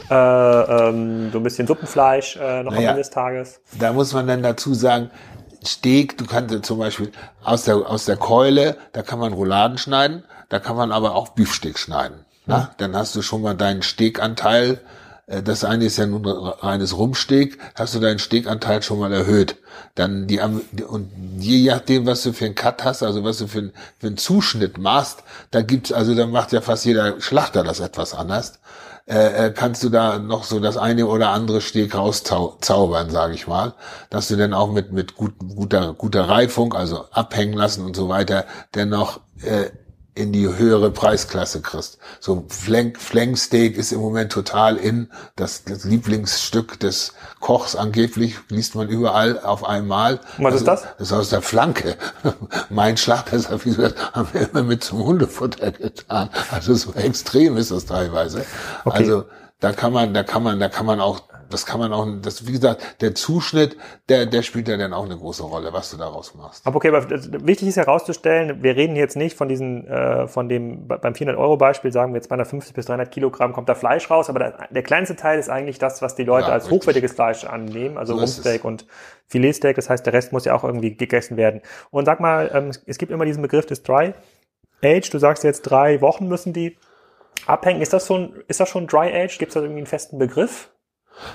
äh, 0.07 0.13
ähm, 0.13 1.31
so 1.31 1.39
ein 1.39 1.43
bisschen 1.43 1.65
Suppenfleisch 1.65 2.35
äh, 2.37 2.61
noch 2.61 2.71
am 2.71 2.75
Naja. 2.75 2.89
Ende 2.91 3.01
des 3.01 3.09
Tages. 3.09 3.61
Da 3.79 3.91
muss 3.91 4.13
man 4.13 4.27
dann 4.27 4.43
dazu 4.43 4.75
sagen, 4.75 5.09
Steak, 5.63 6.17
du 6.17 6.25
kannst 6.25 6.53
ja 6.53 6.61
zum 6.61 6.79
Beispiel 6.79 7.11
aus 7.43 7.63
der, 7.63 7.75
aus 7.89 8.05
der 8.05 8.17
Keule, 8.17 8.77
da 8.93 9.01
kann 9.03 9.19
man 9.19 9.33
Rouladen 9.33 9.77
schneiden, 9.77 10.23
da 10.49 10.59
kann 10.59 10.75
man 10.75 10.91
aber 10.91 11.15
auch 11.15 11.29
Beefsteak 11.29 11.77
schneiden. 11.77 12.25
Na? 12.47 12.71
Dann 12.77 12.95
hast 12.95 13.15
du 13.15 13.21
schon 13.21 13.41
mal 13.43 13.53
deinen 13.55 13.83
Steakanteil, 13.83 14.81
äh, 15.27 15.43
das 15.43 15.63
eine 15.63 15.85
ist 15.85 15.97
ja 15.97 16.07
nun 16.07 16.25
reines 16.25 16.97
Rumsteak, 16.97 17.59
hast 17.75 17.93
du 17.93 17.99
deinen 17.99 18.17
Steakanteil 18.19 18.81
schon 18.81 18.99
mal 18.99 19.13
erhöht. 19.13 19.57
Dann 19.95 20.25
die, 20.27 20.39
und 20.39 21.11
je 21.37 21.69
nachdem, 21.69 22.07
was 22.07 22.23
du 22.23 22.33
für 22.33 22.45
einen 22.45 22.55
Cut 22.55 22.83
hast, 22.83 23.03
also 23.03 23.23
was 23.23 23.37
du 23.37 23.47
für, 23.47 23.59
einen- 23.59 23.73
für 23.99 24.07
einen 24.07 24.17
Zuschnitt 24.17 24.79
machst, 24.79 25.23
da 25.51 25.61
gibt's, 25.61 25.91
also 25.93 26.15
da 26.15 26.25
macht 26.25 26.51
ja 26.51 26.61
fast 26.61 26.85
jeder 26.85 27.21
Schlachter 27.21 27.63
das 27.63 27.79
etwas 27.79 28.13
anders 28.15 28.53
äh, 29.11 29.47
äh, 29.47 29.51
kannst 29.51 29.83
du 29.83 29.89
da 29.89 30.19
noch 30.19 30.45
so 30.45 30.61
das 30.61 30.77
eine 30.77 31.05
oder 31.05 31.31
andere 31.31 31.59
Steg 31.59 31.93
rauszaubern, 31.95 33.09
sage 33.09 33.33
ich 33.33 33.45
mal, 33.45 33.73
dass 34.09 34.29
du 34.29 34.37
dann 34.37 34.53
auch 34.53 34.71
mit 34.71 34.93
mit 34.93 35.15
gut, 35.15 35.33
guter 35.37 35.93
guter 35.93 36.29
Reifung, 36.29 36.73
also 36.73 37.05
abhängen 37.11 37.53
lassen 37.53 37.83
und 37.83 37.95
so 37.95 38.07
weiter, 38.07 38.45
dennoch 38.73 39.19
äh, 39.43 39.69
in 40.13 40.33
die 40.33 40.45
höhere 40.47 40.91
Preisklasse 40.91 41.61
kriegst. 41.61 41.97
So 42.19 42.45
Flank, 42.49 42.99
Flanksteak 42.99 43.77
ist 43.77 43.93
im 43.93 44.01
Moment 44.01 44.31
total 44.31 44.75
in, 44.75 45.09
das, 45.37 45.63
das 45.63 45.85
Lieblingsstück 45.85 46.79
des 46.79 47.13
Kochs 47.39 47.75
angeblich, 47.77 48.35
liest 48.49 48.75
man 48.75 48.89
überall 48.89 49.39
auf 49.39 49.63
einmal. 49.63 50.19
Was 50.37 50.55
ist 50.55 50.67
das? 50.67 50.83
Das 50.97 51.07
ist 51.07 51.13
aus 51.13 51.29
der 51.29 51.41
Flanke. 51.41 51.95
mein 52.69 52.97
Schlachter 52.97 53.39
sagt, 53.39 53.65
wieso 53.65 53.83
das 53.83 53.95
haben 54.13 54.27
wir 54.33 54.49
immer 54.49 54.63
mit 54.63 54.83
zum 54.83 55.03
Hundefutter 55.03 55.71
getan. 55.71 56.29
Also 56.51 56.75
so 56.75 56.93
extrem 56.93 57.55
ist 57.55 57.71
das 57.71 57.85
teilweise. 57.85 58.45
Okay. 58.83 58.97
Also 58.97 59.25
da 59.61 59.71
kann 59.73 59.93
man, 59.93 60.13
da 60.13 60.23
kann 60.23 60.41
man, 60.41 60.59
da 60.59 60.69
kann 60.69 60.87
man 60.87 60.99
auch, 60.99 61.21
das 61.51 61.67
kann 61.67 61.79
man 61.79 61.93
auch, 61.93 62.07
das, 62.23 62.47
wie 62.47 62.51
gesagt, 62.51 62.99
der 63.01 63.13
Zuschnitt, 63.13 63.77
der, 64.09 64.25
der 64.25 64.41
spielt 64.41 64.67
ja 64.67 64.75
dann 64.75 64.91
auch 64.91 65.05
eine 65.05 65.15
große 65.15 65.43
Rolle, 65.43 65.71
was 65.71 65.91
du 65.91 65.97
daraus 65.97 66.33
machst. 66.33 66.65
Aber 66.65 66.77
okay, 66.77 66.89
aber 66.89 67.07
wichtig 67.09 67.67
ist 67.67 67.77
herauszustellen, 67.77 68.63
wir 68.63 68.75
reden 68.75 68.95
jetzt 68.95 69.15
nicht 69.15 69.37
von 69.37 69.47
diesen, 69.47 69.87
äh, 69.87 70.27
von 70.27 70.49
dem, 70.49 70.87
beim 70.87 71.13
400 71.13 71.39
Euro 71.39 71.57
Beispiel 71.57 71.91
sagen 71.91 72.11
wir 72.15 72.21
250 72.23 72.73
bis 72.73 72.87
300 72.87 73.11
Kilogramm 73.11 73.53
kommt 73.53 73.69
da 73.69 73.75
Fleisch 73.75 74.09
raus, 74.09 74.31
aber 74.31 74.39
der, 74.39 74.67
der 74.71 74.83
kleinste 74.83 75.15
Teil 75.15 75.37
ist 75.37 75.49
eigentlich 75.49 75.77
das, 75.77 76.01
was 76.01 76.15
die 76.15 76.23
Leute 76.23 76.47
Ja, 76.47 76.53
als 76.53 76.65
richtig. 76.65 76.81
hochwertiges 76.81 77.13
Fleisch 77.13 77.45
annehmen, 77.45 77.99
also 77.99 78.17
So 78.17 78.23
ist 78.23 78.37
Rumsteak 78.37 78.65
und 78.65 78.87
Filetsteak, 79.27 79.75
das 79.75 79.91
heißt, 79.91 80.03
der 80.03 80.13
Rest 80.13 80.33
muss 80.33 80.45
ja 80.45 80.55
auch 80.55 80.63
irgendwie 80.63 80.97
gegessen 80.97 81.37
werden. 81.37 81.61
Und 81.91 82.05
sag 82.05 82.19
mal, 82.19 82.49
ähm, 82.51 82.71
es 82.87 82.97
gibt 82.97 83.11
immer 83.11 83.25
diesen 83.25 83.43
Begriff 83.43 83.67
des 83.67 83.83
Dry 83.83 84.15
Age, 84.83 85.07
du 85.11 85.19
sagst 85.19 85.43
jetzt 85.43 85.61
drei 85.61 86.01
Wochen 86.01 86.27
müssen 86.27 86.51
die 86.51 86.77
abhängen. 87.47 87.81
Ist 87.81 87.93
das 87.93 88.07
schon, 88.07 88.35
ist 88.47 88.59
das 88.59 88.69
schon 88.69 88.87
Dry 88.87 89.11
Age? 89.13 89.37
Gibt 89.37 89.49
es 89.49 89.53
da 89.53 89.61
irgendwie 89.61 89.79
einen 89.79 89.87
festen 89.87 90.17
Begriff? 90.17 90.69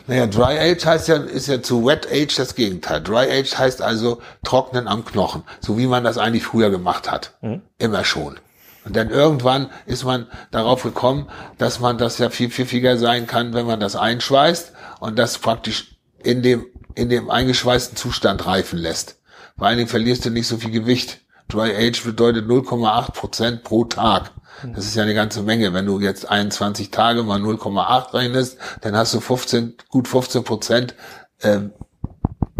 Naja, 0.06 0.26
Dry 0.26 0.58
Age 0.58 0.84
heißt 0.84 1.08
ja, 1.08 1.16
ist 1.16 1.48
ja 1.48 1.62
zu 1.62 1.84
Wet 1.86 2.08
Age 2.10 2.34
das 2.34 2.54
Gegenteil. 2.54 3.02
Dry 3.02 3.30
Age 3.30 3.56
heißt 3.56 3.82
also 3.82 4.20
trocknen 4.44 4.88
am 4.88 5.04
Knochen, 5.04 5.44
so 5.60 5.78
wie 5.78 5.86
man 5.86 6.04
das 6.04 6.18
eigentlich 6.18 6.44
früher 6.44 6.70
gemacht 6.70 7.10
hat. 7.10 7.36
Immer 7.78 8.04
schon. 8.04 8.38
Und 8.84 8.94
dann 8.94 9.10
irgendwann 9.10 9.70
ist 9.86 10.04
man 10.04 10.28
darauf 10.52 10.84
gekommen, 10.84 11.28
dass 11.58 11.80
man 11.80 11.98
das 11.98 12.18
ja 12.18 12.30
viel 12.30 12.50
pfiffiger 12.50 12.96
sein 12.96 13.26
kann, 13.26 13.52
wenn 13.52 13.66
man 13.66 13.80
das 13.80 13.96
einschweißt 13.96 14.72
und 15.00 15.18
das 15.18 15.38
praktisch 15.38 15.96
in 16.22 16.42
dem, 16.42 16.66
in 16.94 17.08
dem 17.08 17.30
eingeschweißten 17.30 17.96
Zustand 17.96 18.46
reifen 18.46 18.78
lässt. 18.78 19.20
Vor 19.58 19.66
allen 19.66 19.78
Dingen 19.78 19.88
verlierst 19.88 20.24
du 20.24 20.30
nicht 20.30 20.46
so 20.46 20.56
viel 20.56 20.70
Gewicht. 20.70 21.20
Dry 21.48 21.74
Age 21.76 22.02
bedeutet 22.04 22.46
0,8 22.46 23.12
Prozent 23.12 23.64
pro 23.64 23.84
Tag. 23.84 24.30
Das 24.74 24.84
ist 24.86 24.94
ja 24.94 25.02
eine 25.02 25.14
ganze 25.14 25.42
Menge. 25.42 25.72
Wenn 25.72 25.86
du 25.86 26.00
jetzt 26.00 26.28
21 26.30 26.90
Tage 26.90 27.22
mal 27.22 27.40
0,8 27.40 28.14
rechnest, 28.14 28.58
dann 28.80 28.96
hast 28.96 29.12
du 29.14 29.20
15, 29.20 29.74
gut 29.90 30.08
15 30.08 30.44
Prozent 30.44 30.94
ähm, 31.42 31.72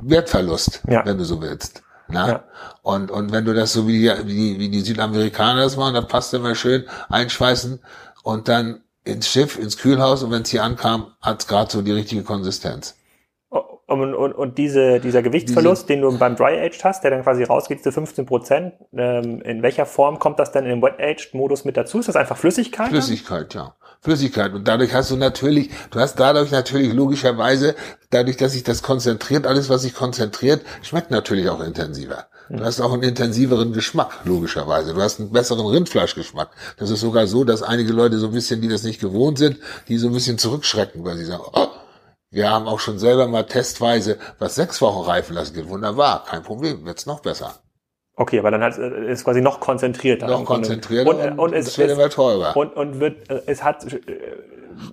Wertverlust, 0.03 0.83
Ja. 0.89 1.05
wenn 1.05 1.19
du 1.19 1.25
so 1.25 1.41
willst. 1.41 1.83
Na? 2.09 2.29
Ja. 2.29 2.45
Und, 2.83 3.11
und 3.11 3.33
wenn 3.33 3.45
du 3.45 3.55
das 3.55 3.73
so 3.73 3.89
wie 3.89 3.99
die, 4.01 4.13
wie 4.27 4.59
wie 4.59 4.69
die 4.69 4.81
Südamerikaner 4.81 5.63
das 5.63 5.77
machen, 5.77 5.95
dann 5.95 6.07
passt 6.07 6.33
immer 6.35 6.55
schön 6.55 6.85
einschweißen 7.09 7.81
und 8.23 8.49
dann 8.49 8.83
ins 9.05 9.29
Schiff, 9.29 9.59
ins 9.59 9.77
Kühlhaus 9.77 10.23
und 10.23 10.31
wenn 10.31 10.43
es 10.43 10.51
hier 10.51 10.63
ankam, 10.65 11.13
hat 11.21 11.41
es 11.43 11.49
gerade 11.49 11.71
so 11.71 11.83
die 11.83 11.93
richtige 11.93 12.23
Konsistenz. 12.23 12.97
Und, 13.89 14.15
und, 14.15 14.33
und 14.33 14.59
diese, 14.59 14.99
dieser 14.99 15.23
Gewichtsverlust, 15.23 15.89
den 15.89 16.01
du 16.01 16.19
beim 16.19 16.35
Dry 16.35 16.59
Aged 16.59 16.83
hast, 16.83 17.05
der 17.05 17.13
dann 17.13 17.23
quasi 17.23 17.45
rausgeht 17.45 17.85
zu 17.85 17.93
15 17.93 18.27
Prozent, 18.27 18.75
ähm, 18.97 19.41
in 19.43 19.63
welcher 19.63 19.87
Form 19.87 20.19
kommt 20.19 20.41
das 20.41 20.51
dann 20.51 20.65
in 20.65 20.71
den 20.71 20.83
Wet 20.83 20.99
Aged 20.99 21.35
Modus 21.35 21.65
mit 21.65 21.77
dazu? 21.77 22.01
Ist 22.01 22.09
das 22.09 22.17
einfach 22.17 22.37
Flüssigkeit? 22.37 22.87
dann? 22.87 22.91
Flüssigkeit, 22.91 23.55
ja. 23.55 23.77
Flüssigkeit. 24.01 24.53
Und 24.55 24.67
dadurch 24.67 24.93
hast 24.93 25.13
du 25.13 25.17
natürlich, 25.17 25.71
du 25.91 26.01
hast 26.01 26.17
dadurch 26.19 26.51
natürlich 26.51 26.93
logischerweise, 26.93 27.77
dadurch, 28.11 28.37
dass 28.37 28.53
sich 28.53 28.65
das 28.65 28.83
konzentriert, 28.83 29.47
alles, 29.47 29.71
was 29.71 29.83
sich 29.83 29.95
konzentriert, 29.95 30.63
schmeckt 30.83 31.13
natürlich 31.13 31.49
auch 31.49 31.63
intensiver. 31.63 32.27
Du 32.49 32.65
hast 32.65 32.81
auch 32.81 32.93
einen 32.93 33.03
intensiveren 33.03 33.73
Geschmack, 33.73 34.21
logischerweise. 34.25 34.95
Du 34.95 35.01
hast 35.01 35.19
einen 35.19 35.33
besseren 35.33 35.67
Rindfleischgeschmack. 35.67 36.51
Das 36.77 36.91
ist 36.91 37.01
sogar 37.01 37.27
so, 37.27 37.43
dass 37.43 37.63
einige 37.63 37.93
Leute 37.93 38.19
so 38.19 38.29
ein 38.29 38.33
bisschen, 38.33 38.61
die 38.61 38.69
das 38.69 38.85
nicht 38.85 39.01
gewohnt 39.01 39.39
sind, 39.39 39.59
die 39.89 39.99
so 39.99 40.09
ein 40.09 40.13
bisschen 40.13 40.39
zurückschrecken, 40.39 41.05
weil 41.05 41.17
sie 41.17 41.25
sagen, 41.25 41.43
oh, 41.53 41.67
Wir 42.31 42.51
haben 42.51 42.67
auch 42.67 42.81
schon 42.81 42.99
selber 42.99 43.29
mal 43.29 43.45
testweise 43.45 44.19
was 44.39 44.57
sechs 44.57 44.81
Wochen 44.83 45.05
reifen 45.09 45.35
lassen 45.35 45.55
geht. 45.55 45.69
Wunderbar, 45.69 46.25
kein 46.25 46.43
Problem, 46.43 46.85
wird's 46.85 47.07
noch 47.07 47.21
besser. 47.21 47.55
Okay, 48.17 48.39
aber 48.39 48.51
dann 48.51 48.63
hat, 48.63 48.79
äh, 48.79 49.13
ist 49.13 49.25
quasi 49.25 49.43
noch 49.43 49.61
konzentrierter. 49.61 50.27
Noch 50.27 50.45
konzentrierter 50.45 51.11
und, 51.11 51.21
und, 51.21 51.39
und 51.39 51.53
es, 51.53 51.69
es 51.69 51.79
wird 51.79 51.91
immer 51.91 52.09
teurer. 52.09 52.57
Und, 52.57 52.75
und 52.75 52.99
wird, 52.99 53.31
äh, 53.31 53.43
es 53.47 53.63
hat, 53.63 53.85
äh, 53.93 54.01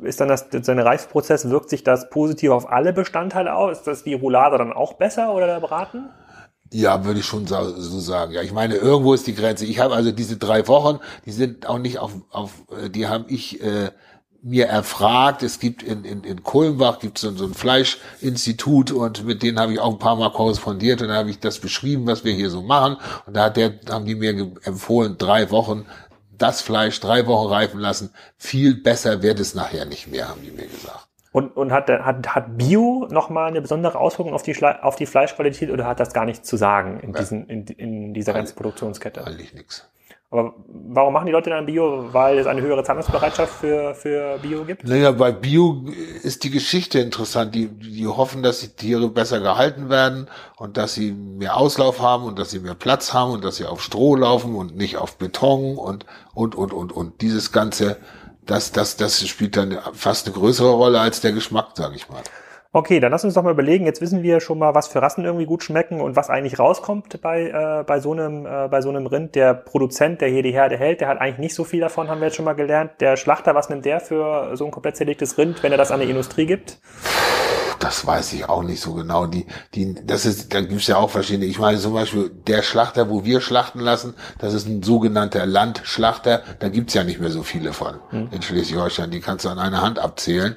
ist 0.02 0.19
dann 0.19 0.28
das, 0.28 0.48
sein 0.52 0.80
Reifprozess, 0.80 1.50
wirkt 1.50 1.69
sich 1.69 1.84
das 1.84 2.10
positiv 2.10 2.52
auf 2.52 2.69
alle 2.69 2.91
Bestandteile 2.91 3.56
aus? 3.56 3.78
Ist 3.80 3.88
das 3.88 4.04
die 4.04 4.13
Roulade 4.13 4.58
dann 4.58 4.74
auch 4.74 4.93
besser 4.93 5.34
oder 5.34 5.48
der 5.48 5.62
Braten? 5.62 6.10
Ja, 6.74 7.06
würde 7.06 7.19
ich 7.19 7.26
schon 7.26 7.46
so 7.46 8.00
sagen. 8.00 8.34
Ja, 8.34 8.41
ich 8.41 8.52
meine, 8.52 8.76
irgendwo 8.76 9.13
ist 9.13 9.28
die 9.28 9.36
Grenze. 9.36 9.65
Ich 9.65 9.80
habe 9.80 9.93
also 9.93 10.12
diese 10.12 10.38
drei 10.38 10.67
Wochen, 10.67 11.00
die 11.26 11.32
sind 11.32 11.69
auch 11.69 11.78
nicht 11.78 12.00
auf, 12.00 12.13
auf 12.32 12.52
die 12.89 13.08
habe 13.08 13.26
ich 13.28 13.62
äh, 13.63 13.91
mir 14.43 14.67
erfragt. 14.67 15.41
Es 15.41 15.60
gibt 15.60 15.82
in, 15.82 16.03
in, 16.03 16.23
in 16.23 16.43
Kulmbach 16.43 16.99
gibt 16.99 17.17
so, 17.17 17.32
so 17.32 17.45
ein 17.45 17.53
Fleischinstitut 17.53 18.91
und 18.91 19.25
mit 19.25 19.41
denen 19.41 19.60
habe 19.60 19.73
ich 19.73 19.79
auch 19.79 19.91
ein 19.91 19.99
paar 19.99 20.15
Mal 20.15 20.32
korrespondiert 20.32 21.01
und 21.01 21.08
da 21.08 21.15
habe 21.15 21.29
ich 21.29 21.39
das 21.39 21.60
beschrieben, 21.60 22.06
was 22.06 22.23
wir 22.23 22.34
hier 22.34 22.49
so 22.49 22.62
machen. 22.62 22.97
Und 23.25 23.36
da 23.36 23.45
hat 23.45 23.58
der, 23.58 23.79
haben 23.89 24.06
die 24.06 24.15
mir 24.15 24.51
empfohlen, 24.63 25.17
drei 25.17 25.49
Wochen 25.49 25.86
das 26.38 26.62
Fleisch 26.62 26.99
drei 26.99 27.25
Wochen 27.27 27.47
reifen 27.47 27.79
lassen. 27.79 28.12
Viel 28.38 28.75
besser 28.75 29.21
wird 29.21 29.39
es 29.39 29.56
nachher 29.56 29.86
nicht 29.86 30.08
mehr, 30.08 30.29
haben 30.29 30.41
die 30.41 30.51
mir 30.51 30.67
gesagt. 30.67 31.08
Und, 31.32 31.56
und 31.58 31.71
hat, 31.71 31.89
hat, 31.89 32.27
hat 32.36 32.58
Bio 32.58 33.08
nochmal 33.10 33.47
eine 33.47 33.62
besondere 33.62 33.97
Auswirkung 33.97 34.34
auf 34.34 34.43
die, 34.43 34.56
auf 34.63 34.95
die 34.95 35.08
Fleischqualität 35.08 35.71
oder 35.71 35.88
hat 35.88 35.99
das 35.99 36.13
gar 36.13 36.25
nichts 36.25 36.47
zu 36.47 36.58
sagen 36.58 36.99
in, 36.99 37.13
diesen, 37.13 37.47
in, 37.47 37.65
in 37.65 38.13
dieser 38.13 38.34
ganzen 38.34 38.56
Produktionskette? 38.56 39.25
Eigentlich 39.25 39.53
nichts. 39.53 39.89
Aber 40.34 40.56
warum 40.67 41.13
machen 41.13 41.28
die 41.28 41.32
Leute 41.32 41.52
dann 41.52 41.67
Bio? 41.67 42.12
Weil 42.12 42.39
es 42.39 42.48
eine 42.48 42.60
höhere 42.60 42.84
Zahlungsbereitschaft 42.84 43.54
für, 43.54 43.93
für 43.93 44.39
Bio 44.41 44.65
gibt? 44.65 44.84
Naja, 44.84 45.12
bei 45.12 45.32
Bio 45.32 45.86
ist 46.24 46.43
die 46.43 46.50
Geschichte 46.50 46.98
interessant. 46.98 47.54
Die, 47.54 47.67
die 47.67 48.08
hoffen, 48.08 48.41
dass 48.41 48.62
die 48.62 48.69
Tiere 48.69 49.10
besser 49.10 49.41
gehalten 49.41 49.91
werden 49.91 50.28
und 50.58 50.78
dass 50.78 50.96
sie 50.96 51.12
mehr 51.12 51.56
Auslauf 51.56 52.02
haben 52.02 52.24
und 52.24 52.39
dass 52.39 52.50
sie 52.50 52.58
mehr 52.58 52.74
Platz 52.74 53.13
haben 53.13 53.32
und 53.32 53.43
dass 53.43 53.58
sie 53.58 53.65
auf 53.65 53.84
Stroh 53.84 54.15
laufen 54.15 54.56
und 54.56 54.76
nicht 54.76 54.98
auf 54.98 55.19
Beton 55.19 55.78
und, 55.78 56.08
und, 56.34 56.56
und, 56.56 56.74
und, 56.74 56.91
und. 56.91 57.22
Dieses 57.22 57.52
Ganze, 57.52 57.98
das, 58.43 58.72
das, 58.72 58.98
das 58.98 59.28
spielt 59.28 59.56
dann 59.56 59.78
fast 59.93 60.26
eine 60.26 60.34
größere 60.34 60.72
Rolle 60.72 61.00
als 61.00 61.22
der 61.22 61.34
Geschmack, 61.34 61.74
sage 61.76 61.96
ich 61.96 62.10
mal. 62.10 62.24
Okay, 62.75 62.99
dann 62.99 63.12
lass 63.12 63.23
uns 63.23 63.36
doch 63.36 63.43
mal 63.43 63.51
überlegen. 63.51 63.86
Jetzt 63.86 64.01
wissen 64.01 64.23
wir 64.23 64.39
schon 64.39 64.57
mal, 64.57 64.73
was 64.73 64.88
für 64.88 64.99
Rassen 64.99 65.23
irgendwie 65.23 65.45
gut 65.45 65.62
schmecken 65.62 66.01
und 66.01 66.15
was 66.15 66.31
eigentlich 66.31 66.57
rauskommt 66.57 67.21
bei, 67.21 67.43
äh, 67.43 67.83
bei, 67.83 67.99
so 67.99 68.13
einem, 68.13 68.47
äh, 68.47 68.67
bei 68.67 68.81
so 68.81 68.89
einem 68.89 69.05
Rind. 69.05 69.36
Der 69.36 69.53
Produzent, 69.53 70.21
der 70.21 70.29
hier 70.29 70.41
die 70.41 70.53
Herde 70.53 70.75
hält, 70.75 70.99
der 70.99 71.07
hat 71.07 71.21
eigentlich 71.21 71.38
nicht 71.38 71.53
so 71.53 71.65
viel 71.65 71.81
davon, 71.81 72.07
haben 72.07 72.19
wir 72.19 72.29
jetzt 72.29 72.36
schon 72.36 72.45
mal 72.45 72.53
gelernt. 72.53 72.93
Der 72.99 73.15
Schlachter, 73.15 73.53
was 73.53 73.69
nimmt 73.69 73.86
der 73.86 73.99
für 73.99 74.57
so 74.57 74.65
ein 74.65 74.71
komplett 74.71 74.97
zerlegtes 74.97 75.38
Rind, 75.38 75.62
wenn 75.62 75.71
er 75.71 75.77
das 75.77 75.91
an 75.91 75.99
die 75.99 76.09
Industrie 76.09 76.47
gibt? 76.47 76.79
Das 77.77 78.07
weiß 78.07 78.33
ich 78.33 78.49
auch 78.49 78.63
nicht 78.63 78.81
so 78.81 78.95
genau. 78.95 79.27
Die, 79.27 79.45
die, 79.75 79.93
das 80.03 80.25
ist, 80.25 80.51
da 80.51 80.62
gibt's 80.62 80.88
ja 80.88 80.97
auch 80.97 81.12
verschiedene. 81.12 81.45
Ich 81.45 81.59
meine 81.59 81.77
zum 81.77 81.93
Beispiel 81.93 82.31
der 82.47 82.63
Schlachter, 82.63 83.07
wo 83.07 83.23
wir 83.23 83.39
schlachten 83.39 83.81
lassen, 83.81 84.15
das 84.39 84.55
ist 84.55 84.67
ein 84.67 84.81
sogenannter 84.81 85.45
Landschlachter. 85.45 86.41
Da 86.57 86.69
gibt's 86.69 86.95
ja 86.95 87.03
nicht 87.03 87.19
mehr 87.19 87.29
so 87.29 87.43
viele 87.43 87.71
von 87.71 87.99
hm. 88.09 88.29
in 88.31 88.41
Schleswig-Holstein. 88.41 89.12
Die 89.12 89.19
kannst 89.19 89.45
du 89.45 89.49
an 89.49 89.59
einer 89.59 89.83
Hand 89.83 89.99
abzählen. 89.99 90.55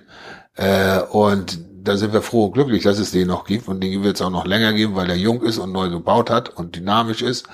Äh, 0.54 1.00
und 1.10 1.58
da 1.86 1.96
sind 1.96 2.12
wir 2.12 2.22
froh 2.22 2.46
und 2.46 2.52
glücklich, 2.52 2.82
dass 2.82 2.98
es 2.98 3.12
den 3.12 3.28
noch 3.28 3.44
gibt 3.44 3.68
und 3.68 3.80
den 3.80 4.02
wird 4.02 4.16
es 4.16 4.22
auch 4.22 4.30
noch 4.30 4.46
länger 4.46 4.72
geben, 4.72 4.94
weil 4.94 5.08
er 5.08 5.16
jung 5.16 5.42
ist 5.42 5.58
und 5.58 5.72
neu 5.72 5.88
gebaut 5.88 6.30
hat 6.30 6.48
und 6.48 6.76
dynamisch 6.76 7.22
ist. 7.22 7.46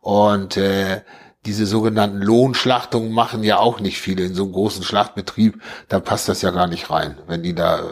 Und 0.00 0.56
äh, 0.56 1.02
diese 1.46 1.66
sogenannten 1.66 2.20
Lohnschlachtungen 2.20 3.12
machen 3.12 3.44
ja 3.44 3.58
auch 3.58 3.78
nicht 3.78 4.00
viele 4.00 4.24
in 4.24 4.34
so 4.34 4.44
einem 4.44 4.52
großen 4.52 4.82
Schlachtbetrieb. 4.82 5.62
Da 5.88 6.00
passt 6.00 6.28
das 6.28 6.42
ja 6.42 6.50
gar 6.50 6.66
nicht 6.66 6.90
rein. 6.90 7.18
Wenn 7.28 7.42
die 7.42 7.54
da 7.54 7.78
äh, 7.78 7.82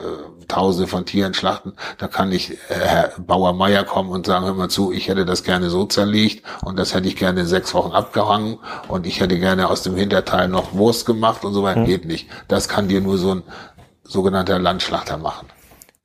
Tausende 0.48 0.88
von 0.88 1.06
Tieren 1.06 1.32
schlachten, 1.32 1.72
da 1.98 2.08
kann 2.08 2.28
nicht 2.28 2.50
äh, 2.50 2.74
Herr 2.74 3.12
Bauer 3.18 3.52
Meier 3.54 3.84
kommen 3.84 4.10
und 4.10 4.26
sagen, 4.26 4.44
hör 4.44 4.54
mal 4.54 4.68
zu, 4.68 4.92
ich 4.92 5.08
hätte 5.08 5.24
das 5.24 5.44
gerne 5.44 5.70
so 5.70 5.86
zerlegt 5.86 6.44
und 6.64 6.78
das 6.78 6.94
hätte 6.94 7.08
ich 7.08 7.16
gerne 7.16 7.40
in 7.40 7.46
sechs 7.46 7.72
Wochen 7.72 7.92
abgehangen 7.92 8.58
und 8.88 9.06
ich 9.06 9.20
hätte 9.20 9.38
gerne 9.38 9.70
aus 9.70 9.82
dem 9.82 9.96
Hinterteil 9.96 10.48
noch 10.48 10.74
Wurst 10.74 11.06
gemacht 11.06 11.44
und 11.44 11.54
so 11.54 11.62
weiter. 11.62 11.80
Hm. 11.80 11.86
Geht 11.86 12.04
nicht. 12.04 12.28
Das 12.48 12.68
kann 12.68 12.88
dir 12.88 13.00
nur 13.00 13.16
so 13.16 13.36
ein 13.36 13.42
sogenannter 14.02 14.58
Landschlachter 14.58 15.16
machen. 15.16 15.46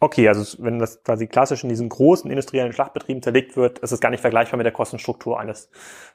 Okay, 0.01 0.29
also 0.29 0.63
wenn 0.63 0.79
das 0.79 1.03
quasi 1.03 1.27
klassisch 1.27 1.63
in 1.63 1.69
diesen 1.69 1.89
großen 1.89 2.31
industriellen 2.31 2.71
Schlachtbetrieben 2.71 3.21
zerlegt 3.21 3.57
wird, 3.57 3.79
ist 3.79 3.91
es 3.91 3.99
gar 3.99 4.09
nicht 4.11 4.21
vergleichbar 4.21 4.57
mit 4.57 4.65
der 4.65 4.71
Kostenstruktur 4.71 5.37
eines, 5.37 5.69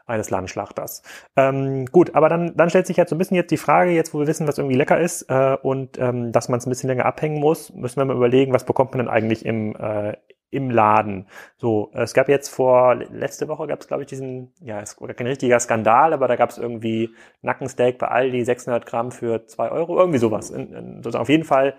eines 0.07 0.31
Landschlachters. 0.31 1.03
Ähm, 1.37 1.85
gut, 1.87 2.14
aber 2.14 2.31
dann, 2.31 2.57
dann 2.57 2.70
stellt 2.70 2.87
sich 2.87 2.97
jetzt 2.97 3.11
so 3.11 3.16
ein 3.16 3.18
bisschen 3.18 3.37
jetzt 3.37 3.51
die 3.51 3.59
Frage, 3.59 3.90
jetzt 3.90 4.14
wo 4.14 4.20
wir 4.20 4.27
wissen, 4.27 4.49
was 4.49 4.57
irgendwie 4.57 4.77
lecker 4.77 4.99
ist 4.99 5.29
äh, 5.29 5.59
und 5.62 5.99
ähm, 5.99 6.33
dass 6.33 6.49
man 6.49 6.59
es 6.59 6.66
ein 6.66 6.70
bisschen 6.70 6.88
länger 6.88 7.05
abhängen 7.05 7.40
muss, 7.40 7.75
müssen 7.75 7.99
wir 7.99 8.07
mal 8.07 8.16
überlegen, 8.16 8.55
was 8.55 8.64
bekommt 8.64 8.92
man 8.92 9.01
denn 9.01 9.09
eigentlich 9.09 9.44
im, 9.44 9.77
äh, 9.77 10.14
im 10.55 10.70
Laden. 10.70 11.27
So, 11.59 11.90
es 11.92 12.14
gab 12.14 12.29
jetzt 12.31 12.49
vor, 12.49 12.94
letzte 12.94 13.49
Woche 13.49 13.66
gab 13.66 13.81
es, 13.81 13.88
glaube 13.88 14.05
ich, 14.05 14.09
diesen, 14.09 14.55
ja, 14.62 14.81
es 14.81 14.99
war 14.99 15.12
kein 15.12 15.27
richtiger 15.27 15.61
Skandal, 15.61 16.14
aber 16.14 16.29
da 16.29 16.37
gab 16.37 16.51
es 16.51 16.59
irgendwie 16.59 17.11
Nackensteak 17.42 17.99
bei 17.99 18.09
Aldi, 18.09 18.44
600 18.44 18.87
Gramm 18.87 19.11
für 19.11 19.47
zwei 19.47 19.70
Euro, 19.70 19.99
irgendwie 19.99 20.18
sowas. 20.18 20.51
In, 20.51 20.73
in, 20.73 21.14
auf 21.14 21.29
jeden 21.29 21.44
Fall 21.44 21.75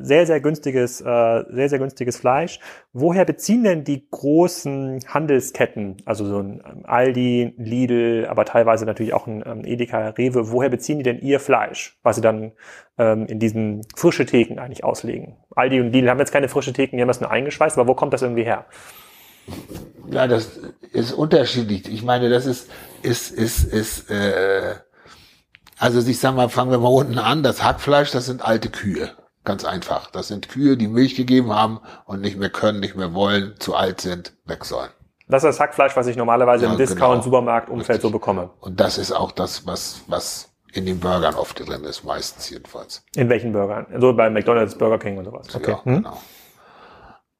sehr, 0.00 0.26
sehr 0.26 0.40
günstiges, 0.40 1.00
äh, 1.00 1.44
sehr, 1.48 1.68
sehr 1.68 1.78
günstiges 1.78 2.16
Fleisch. 2.16 2.60
Woher 2.92 3.24
beziehen 3.24 3.64
denn 3.64 3.84
die 3.84 4.08
großen 4.10 5.00
Handelsketten, 5.06 5.96
also 6.04 6.24
so 6.24 6.38
ein 6.38 6.62
ähm, 6.66 6.82
Aldi, 6.84 7.54
Lidl, 7.56 8.26
aber 8.28 8.44
teilweise 8.44 8.86
natürlich 8.86 9.14
auch 9.14 9.26
ein 9.26 9.42
ähm, 9.46 9.64
Edeka, 9.64 10.10
Rewe, 10.10 10.50
woher 10.50 10.70
beziehen 10.70 10.98
die 10.98 11.04
denn 11.04 11.18
ihr 11.20 11.40
Fleisch, 11.40 11.98
was 12.02 12.16
sie 12.16 12.22
dann 12.22 12.52
ähm, 12.98 13.26
in 13.26 13.38
diesen 13.38 13.82
frische 13.94 14.26
Theken 14.26 14.58
eigentlich 14.58 14.84
auslegen? 14.84 15.36
Aldi 15.54 15.80
und 15.80 15.92
Lidl 15.92 16.10
haben 16.10 16.18
jetzt 16.18 16.32
keine 16.32 16.48
frische 16.48 16.72
Theken, 16.72 16.96
die 16.96 17.02
haben 17.02 17.08
das 17.08 17.20
nur 17.20 17.30
eingeschweißt, 17.30 17.78
aber 17.78 17.88
wo 17.88 17.94
kommt 17.94 18.12
das 18.12 18.22
irgendwie 18.22 18.44
her? 18.44 18.66
Ja, 20.10 20.26
das 20.26 20.58
ist 20.92 21.12
unterschiedlich. 21.12 21.88
Ich 21.92 22.02
meine, 22.02 22.30
das 22.30 22.46
ist, 22.46 22.70
ist, 23.02 23.30
ist, 23.30 23.64
ist, 23.64 24.10
äh, 24.10 24.74
also 25.78 26.06
ich 26.08 26.18
sag 26.18 26.34
mal, 26.34 26.48
fangen 26.48 26.70
wir 26.70 26.78
mal 26.78 26.88
unten 26.88 27.18
an. 27.18 27.42
Das 27.42 27.62
Hackfleisch, 27.62 28.10
das 28.10 28.26
sind 28.26 28.42
alte 28.42 28.70
Kühe. 28.70 29.10
Ganz 29.44 29.64
einfach. 29.64 30.10
Das 30.10 30.28
sind 30.28 30.48
Kühe, 30.48 30.76
die 30.76 30.88
Milch 30.88 31.16
gegeben 31.16 31.54
haben 31.54 31.80
und 32.06 32.20
nicht 32.20 32.38
mehr 32.38 32.50
können, 32.50 32.80
nicht 32.80 32.96
mehr 32.96 33.12
wollen, 33.12 33.54
zu 33.58 33.74
alt 33.74 34.00
sind, 34.00 34.32
weg 34.46 34.64
sollen. 34.64 34.90
Das 35.28 35.42
ist 35.42 35.48
das 35.48 35.60
Hackfleisch, 35.60 35.96
was 35.96 36.06
ich 36.06 36.16
normalerweise 36.16 36.64
ja, 36.66 36.72
im 36.72 36.78
Discount-Supermarkt-Umfeld 36.78 38.00
genau. 38.00 38.10
so 38.10 38.18
bekomme. 38.18 38.50
Und 38.60 38.80
das 38.80 38.98
ist 38.98 39.12
auch 39.12 39.32
das, 39.32 39.66
was, 39.66 40.02
was 40.06 40.50
in 40.72 40.86
den 40.86 41.00
Burgern 41.00 41.34
oft 41.34 41.66
drin 41.66 41.84
ist, 41.84 42.04
meistens 42.04 42.50
jedenfalls. 42.50 43.04
In 43.14 43.28
welchen 43.28 43.52
Burgern? 43.52 43.86
So 43.88 43.94
also 43.94 44.12
bei 44.14 44.28
McDonalds, 44.28 44.76
Burger 44.76 44.98
King 44.98 45.18
und 45.18 45.24
sowas. 45.24 45.46
Okay. 45.54 45.70
Ja, 45.70 45.84
hm? 45.84 45.96
genau. 45.96 46.18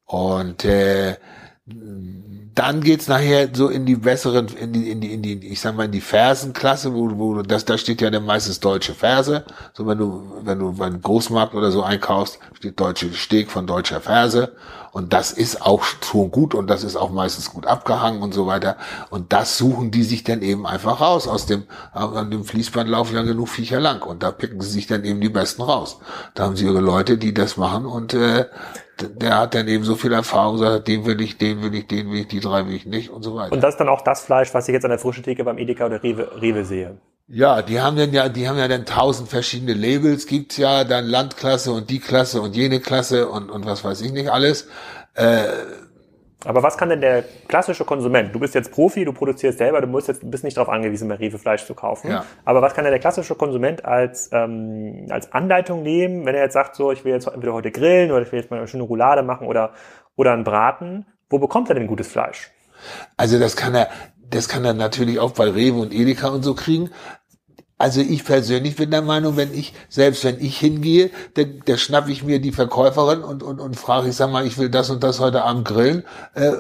Und 0.07 0.65
äh, 0.65 1.17
dann 1.67 2.83
geht's 2.83 3.09
nachher 3.09 3.49
so 3.55 3.69
in 3.69 3.87
die 3.87 3.97
besseren, 3.97 4.49
in 4.49 4.75
die, 4.75 4.91
in 4.91 5.01
die, 5.01 5.15
in 5.15 5.23
die, 5.23 5.47
ich 5.47 5.61
sag 5.61 5.75
mal, 5.75 5.87
in 5.87 5.93
die 5.93 6.03
Fersenklasse, 6.03 6.93
wo, 6.93 7.17
wo 7.17 7.41
das, 7.41 7.65
da 7.65 7.79
steht 7.79 8.03
ja 8.03 8.11
dann 8.11 8.27
meistens 8.27 8.61
deutsche 8.61 8.93
Ferse. 8.93 9.45
So 9.73 9.87
wenn 9.87 9.97
du, 9.97 10.41
wenn 10.43 10.59
du 10.59 10.75
beim 10.75 11.01
Großmarkt 11.01 11.55
oder 11.55 11.71
so 11.71 11.83
einkaufst, 11.83 12.39
steht 12.53 12.79
deutsche 12.79 13.15
Steg 13.15 13.51
von 13.51 13.67
deutscher 13.67 14.03
Ferse. 14.03 14.55
Und 14.93 15.15
das 15.15 15.33
ist 15.33 15.63
auch 15.63 15.83
schon 15.83 16.31
gut 16.31 16.55
und 16.55 16.69
das 16.69 16.85
ist 16.85 16.97
auch 16.97 17.11
meistens 17.11 17.51
gut 17.51 17.67
abgehangen 17.67 18.23
und 18.23 18.35
so 18.35 18.47
weiter. 18.47 18.77
Und 19.11 19.33
das 19.33 19.57
suchen 19.59 19.91
die 19.91 20.05
sich 20.05 20.23
dann 20.23 20.43
eben 20.43 20.67
einfach 20.67 21.01
raus. 21.01 21.27
Aus 21.27 21.47
dem, 21.47 21.65
an 21.93 22.31
dem 22.31 22.45
Fließband 22.45 22.89
laufen 22.89 23.17
ja 23.17 23.23
genug 23.23 23.49
Viecher 23.49 23.81
lang. 23.81 24.03
Und 24.03 24.23
da 24.23 24.31
picken 24.31 24.61
sie 24.61 24.71
sich 24.71 24.87
dann 24.87 25.05
eben 25.05 25.21
die 25.21 25.31
besten 25.31 25.63
raus. 25.63 25.99
Da 26.35 26.45
haben 26.45 26.57
sie 26.57 26.67
ihre 26.67 26.81
Leute, 26.81 27.17
die 27.17 27.35
das 27.35 27.57
machen 27.57 27.87
und 27.87 28.15
äh, 28.15 28.45
der 29.01 29.39
hat 29.39 29.55
dann 29.55 29.69
eben 29.69 29.85
so 29.85 29.95
viel 29.95 30.13
Erfahrung, 30.13 30.59
sagt, 30.59 30.89
den 30.89 31.05
will 31.05 31.21
ich, 31.21 31.39
den 31.39 31.63
will 31.63 31.75
ich, 31.75 31.87
den 31.87 32.11
will 32.11 32.21
ich, 32.21 32.29
die 32.29 32.41
drei 32.41 32.67
will 32.67 32.75
ich 32.75 32.87
nicht 32.87 33.11
und 33.11 33.23
so 33.23 33.35
weiter. 33.35 33.53
Und 33.53 33.63
das 33.63 33.75
ist 33.75 33.79
dann 33.79 33.89
auch 33.89 34.03
das 34.03 34.23
Fleisch, 34.23 34.55
was 34.55 34.69
ich 34.69 34.73
jetzt 34.73 34.85
an 34.85 34.91
der 34.91 34.99
frischen 34.99 35.25
Theke 35.25 35.45
beim 35.45 35.59
Edeka 35.59 35.87
oder 35.87 36.03
Rewe, 36.03 36.41
Rewe 36.41 36.65
sehe. 36.65 36.99
Ja, 37.27 37.63
die 37.63 37.81
haben 37.81 37.97
dann 37.97 38.13
ja, 38.13 38.29
die 38.29 38.49
haben 38.49 38.59
ja 38.59 38.69
dann 38.69 38.85
tausend 38.85 39.31
verschiedene 39.31 39.73
Labels, 39.73 40.27
gibt's 40.27 40.59
ja, 40.59 40.85
dann 40.85 41.07
Landklasse 41.07 41.73
und 41.73 41.89
die 41.89 41.99
Klasse 41.99 42.43
und 42.43 42.55
jene 42.55 42.81
Klasse 42.81 43.29
und, 43.29 43.51
und 43.51 43.65
was 43.65 43.83
weiß 43.83 44.03
ich 44.03 44.13
nicht 44.13 44.31
alles. 44.31 44.69
Äh, 45.15 45.45
aber 46.45 46.63
was 46.63 46.77
kann 46.77 46.89
denn 46.89 47.01
der 47.01 47.25
klassische 47.49 47.85
Konsument? 47.85 48.35
Du 48.35 48.39
bist 48.39 48.55
jetzt 48.55 48.71
Profi, 48.71 49.05
du 49.05 49.13
produzierst 49.13 49.59
selber, 49.59 49.81
du 49.81 49.87
musst 49.87 50.09
jetzt 50.09 50.29
bist 50.31 50.45
nicht 50.45 50.57
darauf 50.57 50.69
angewiesen, 50.69 51.09
bei 51.09 51.17
Rewe 51.17 51.39
Fleisch 51.39 51.65
zu 51.65 51.75
kaufen. 51.75 52.11
Ja. 52.11 52.25
Aber 52.45 52.63
was 52.63 52.75
kann 52.75 52.85
denn 52.85 52.93
der 52.93 53.01
klassische 53.01 53.35
Konsument 53.35 53.85
als 53.85 54.31
ähm, 54.33 55.07
als 55.11 55.33
Anleitung 55.33 55.83
nehmen, 55.83 56.27
wenn 56.27 56.35
er 56.35 56.43
jetzt 56.43 56.55
sagt, 56.55 56.77
so 56.77 56.93
ich 56.93 57.05
will 57.05 57.13
jetzt 57.13 57.27
entweder 57.27 57.53
heute 57.55 57.71
grillen 57.71 58.11
oder 58.11 58.23
ich 58.23 58.33
will 58.33 58.41
jetzt 58.41 58.51
mal 58.51 58.59
eine 58.59 58.69
schöne 58.69 58.85
Roulade 58.85 59.23
machen 59.23 59.47
oder 59.47 59.73
oder 60.17 60.33
einen 60.33 60.45
Braten? 60.45 61.07
Wo 61.31 61.39
bekommt 61.39 61.69
er 61.69 61.75
denn 61.75 61.87
gutes 61.87 62.09
Fleisch? 62.09 62.51
Also 63.17 63.39
das 63.39 63.57
kann 63.57 63.75
er 63.75 63.89
das 64.31 64.49
kann 64.49 64.65
er 64.65 64.75
natürlich 64.75 65.21
auch 65.21 65.33
bei 65.33 65.49
Rewe 65.49 65.81
und 65.81 65.93
Edeka 65.95 66.29
und 66.29 66.43
so 66.43 66.55
kriegen. 66.55 66.91
Also 67.85 68.01
ich 68.01 68.25
persönlich 68.25 68.77
bin 68.77 68.91
der 68.91 69.03
Meinung, 69.03 69.37
wenn 69.37 69.53
ich, 69.53 69.75
selbst 69.91 70.25
wenn 70.25 70.41
ich 70.41 70.57
hingehe, 70.59 71.11
da, 71.35 71.43
da 71.67 71.77
schnapp 71.77 72.09
ich 72.09 72.25
mir 72.25 72.39
die 72.39 72.51
Verkäuferin 72.51 73.23
und, 73.23 73.43
und, 73.43 73.61
und 73.61 73.77
frage, 73.77 74.09
ich 74.09 74.17
sag 74.17 74.31
mal, 74.31 74.47
ich 74.47 74.57
will 74.57 74.71
das 74.71 74.89
und 74.89 75.05
das 75.05 75.21
heute 75.21 75.45
Abend 75.45 75.67
grillen. 75.67 76.03
Äh, 76.33 76.51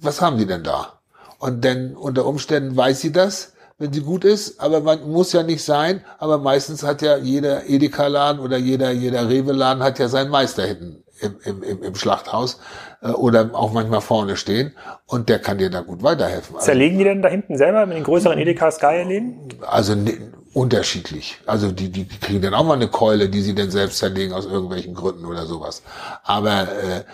was 0.00 0.20
haben 0.20 0.38
die 0.38 0.46
denn 0.46 0.62
da? 0.62 1.00
Und 1.40 1.64
dann 1.64 1.96
unter 1.96 2.24
Umständen 2.24 2.76
weiß 2.76 3.00
sie 3.00 3.10
das, 3.10 3.54
wenn 3.78 3.92
sie 3.92 4.02
gut 4.02 4.24
ist, 4.24 4.60
aber 4.60 4.80
man 4.80 5.10
muss 5.10 5.32
ja 5.32 5.42
nicht 5.42 5.64
sein, 5.64 6.04
aber 6.20 6.38
meistens 6.38 6.84
hat 6.84 7.02
ja 7.02 7.16
jeder 7.16 7.68
Edeka-Laden 7.68 8.40
oder 8.40 8.56
jeder, 8.56 8.92
jeder 8.92 9.28
Rewe-Laden 9.28 9.82
hat 9.82 9.98
ja 9.98 10.06
seinen 10.06 10.30
Meister 10.30 10.64
hinten 10.64 11.02
im, 11.20 11.62
im, 11.64 11.82
im 11.82 11.94
Schlachthaus 11.96 12.60
äh, 13.02 13.08
oder 13.08 13.50
auch 13.54 13.72
manchmal 13.72 14.02
vorne 14.02 14.36
stehen 14.36 14.76
und 15.06 15.28
der 15.28 15.40
kann 15.40 15.58
dir 15.58 15.68
da 15.68 15.80
gut 15.80 16.04
weiterhelfen. 16.04 16.54
Also, 16.54 16.66
Zerlegen 16.66 16.98
die 16.98 17.04
denn 17.04 17.22
da 17.22 17.28
hinten 17.28 17.58
selber 17.58 17.86
mit 17.86 17.96
den 17.96 18.04
größeren 18.04 18.38
Edeka 18.38 18.70
Sky 18.70 19.02
Läden? 19.04 19.48
Also 19.66 19.96
ne, 19.96 20.16
unterschiedlich. 20.52 21.38
Also 21.46 21.70
die, 21.70 21.90
die 21.90 22.06
kriegen 22.06 22.42
dann 22.42 22.54
auch 22.54 22.64
mal 22.64 22.74
eine 22.74 22.88
Keule, 22.88 23.28
die 23.28 23.42
sie 23.42 23.54
dann 23.54 23.70
selbst 23.70 23.98
zerlegen 23.98 24.32
aus 24.32 24.46
irgendwelchen 24.46 24.94
Gründen 24.94 25.24
oder 25.24 25.46
sowas. 25.46 25.82
Aber 26.24 26.62
äh, 26.62 27.04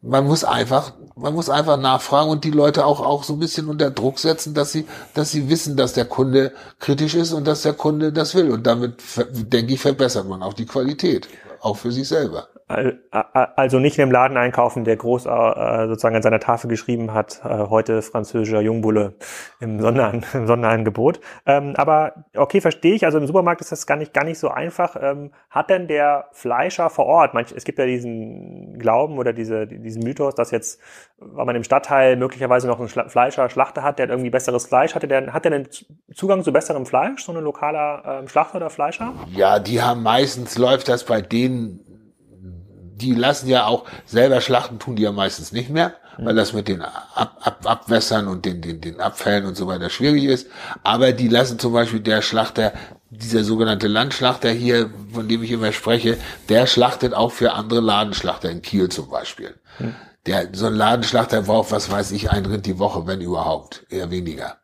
man 0.00 0.26
muss 0.26 0.44
einfach, 0.44 0.92
man 1.16 1.34
muss 1.34 1.48
einfach 1.48 1.78
nachfragen 1.78 2.30
und 2.30 2.44
die 2.44 2.50
Leute 2.50 2.84
auch, 2.84 3.00
auch 3.00 3.24
so 3.24 3.34
ein 3.34 3.38
bisschen 3.38 3.68
unter 3.68 3.90
Druck 3.90 4.18
setzen, 4.18 4.54
dass 4.54 4.72
sie, 4.72 4.86
dass 5.14 5.30
sie 5.30 5.48
wissen, 5.48 5.76
dass 5.76 5.94
der 5.94 6.04
Kunde 6.04 6.52
kritisch 6.78 7.14
ist 7.14 7.32
und 7.32 7.46
dass 7.46 7.62
der 7.62 7.72
Kunde 7.72 8.12
das 8.12 8.34
will. 8.34 8.50
Und 8.50 8.66
damit, 8.66 9.02
denke 9.32 9.74
ich, 9.74 9.80
verbessert 9.80 10.28
man 10.28 10.42
auch 10.42 10.54
die 10.54 10.66
Qualität. 10.66 11.28
Auch 11.60 11.76
für 11.78 11.92
sich 11.92 12.06
selber. 12.06 12.48
Also 12.66 13.78
nicht 13.78 13.98
in 13.98 14.06
dem 14.06 14.10
Laden 14.10 14.38
einkaufen, 14.38 14.84
der 14.84 14.96
groß 14.96 15.26
äh, 15.26 15.86
sozusagen 15.86 16.16
an 16.16 16.22
seiner 16.22 16.40
Tafel 16.40 16.68
geschrieben 16.68 17.12
hat, 17.12 17.42
äh, 17.44 17.68
heute 17.68 18.00
französischer 18.00 18.62
Jungbulle 18.62 19.14
im, 19.60 19.80
Sondern, 19.80 20.24
im 20.32 20.46
Sonderangebot. 20.46 21.20
Ähm, 21.44 21.74
aber 21.76 22.24
okay, 22.34 22.62
verstehe 22.62 22.94
ich. 22.94 23.04
Also 23.04 23.18
im 23.18 23.26
Supermarkt 23.26 23.60
ist 23.60 23.70
das 23.70 23.86
gar 23.86 23.96
nicht, 23.96 24.14
gar 24.14 24.24
nicht 24.24 24.38
so 24.38 24.48
einfach. 24.48 24.96
Ähm, 24.98 25.32
hat 25.50 25.68
denn 25.68 25.88
der 25.88 26.28
Fleischer 26.32 26.88
vor 26.88 27.04
Ort, 27.04 27.34
manch, 27.34 27.52
es 27.54 27.64
gibt 27.64 27.78
ja 27.78 27.84
diesen 27.84 28.78
Glauben 28.78 29.18
oder 29.18 29.34
diese, 29.34 29.66
diesen 29.66 30.02
Mythos, 30.02 30.34
dass 30.34 30.50
jetzt, 30.50 30.80
weil 31.18 31.44
man 31.44 31.56
im 31.56 31.64
Stadtteil 31.64 32.16
möglicherweise 32.16 32.66
noch 32.66 32.78
einen 32.80 32.88
Fleischer, 32.88 33.50
Schlachter 33.50 33.82
hat, 33.82 33.98
der 33.98 34.08
irgendwie 34.08 34.30
besseres 34.30 34.66
Fleisch 34.66 34.94
hatte, 34.94 35.06
der, 35.06 35.34
hat 35.34 35.44
der 35.44 35.52
einen 35.52 35.68
Zugang 36.14 36.42
zu 36.42 36.52
besserem 36.52 36.86
Fleisch, 36.86 37.24
so 37.24 37.32
ein 37.32 37.44
lokaler 37.44 38.20
ähm, 38.20 38.28
Schlachter 38.28 38.56
oder 38.56 38.70
Fleischer? 38.70 39.12
Ja, 39.32 39.58
die 39.58 39.82
haben 39.82 40.02
meistens, 40.02 40.56
läuft 40.56 40.88
das 40.88 41.04
bei 41.04 41.20
denen 41.20 41.93
die 42.96 43.14
lassen 43.14 43.48
ja 43.48 43.66
auch 43.66 43.84
selber 44.06 44.40
schlachten, 44.40 44.78
tun 44.78 44.96
die 44.96 45.02
ja 45.02 45.12
meistens 45.12 45.52
nicht 45.52 45.70
mehr, 45.70 45.94
mhm. 46.16 46.26
weil 46.26 46.34
das 46.34 46.52
mit 46.52 46.68
den 46.68 46.82
Ab 46.82 47.38
Ab 47.42 47.60
Abwässern 47.64 48.28
und 48.28 48.44
den, 48.44 48.60
den, 48.60 48.80
den 48.80 49.00
Abfällen 49.00 49.46
und 49.46 49.56
so 49.56 49.66
weiter 49.66 49.90
schwierig 49.90 50.24
ist. 50.24 50.48
Aber 50.82 51.12
die 51.12 51.28
lassen 51.28 51.58
zum 51.58 51.72
Beispiel 51.72 52.00
der 52.00 52.22
Schlachter, 52.22 52.72
dieser 53.10 53.44
sogenannte 53.44 53.88
Landschlachter 53.88 54.50
hier, 54.50 54.90
von 55.12 55.28
dem 55.28 55.42
ich 55.42 55.50
immer 55.50 55.72
spreche, 55.72 56.16
der 56.48 56.66
schlachtet 56.66 57.14
auch 57.14 57.32
für 57.32 57.52
andere 57.52 57.80
Ladenschlachter 57.80 58.50
in 58.50 58.62
Kiel 58.62 58.88
zum 58.88 59.10
Beispiel. 59.10 59.54
Mhm. 59.78 59.94
Der, 60.26 60.48
so 60.52 60.66
ein 60.66 60.74
Ladenschlachter 60.74 61.42
braucht, 61.42 61.70
was 61.70 61.90
weiß 61.90 62.12
ich, 62.12 62.30
ein 62.30 62.46
Rind 62.46 62.64
die 62.64 62.78
Woche, 62.78 63.06
wenn 63.06 63.20
überhaupt, 63.20 63.84
eher 63.90 64.10
weniger. 64.10 64.56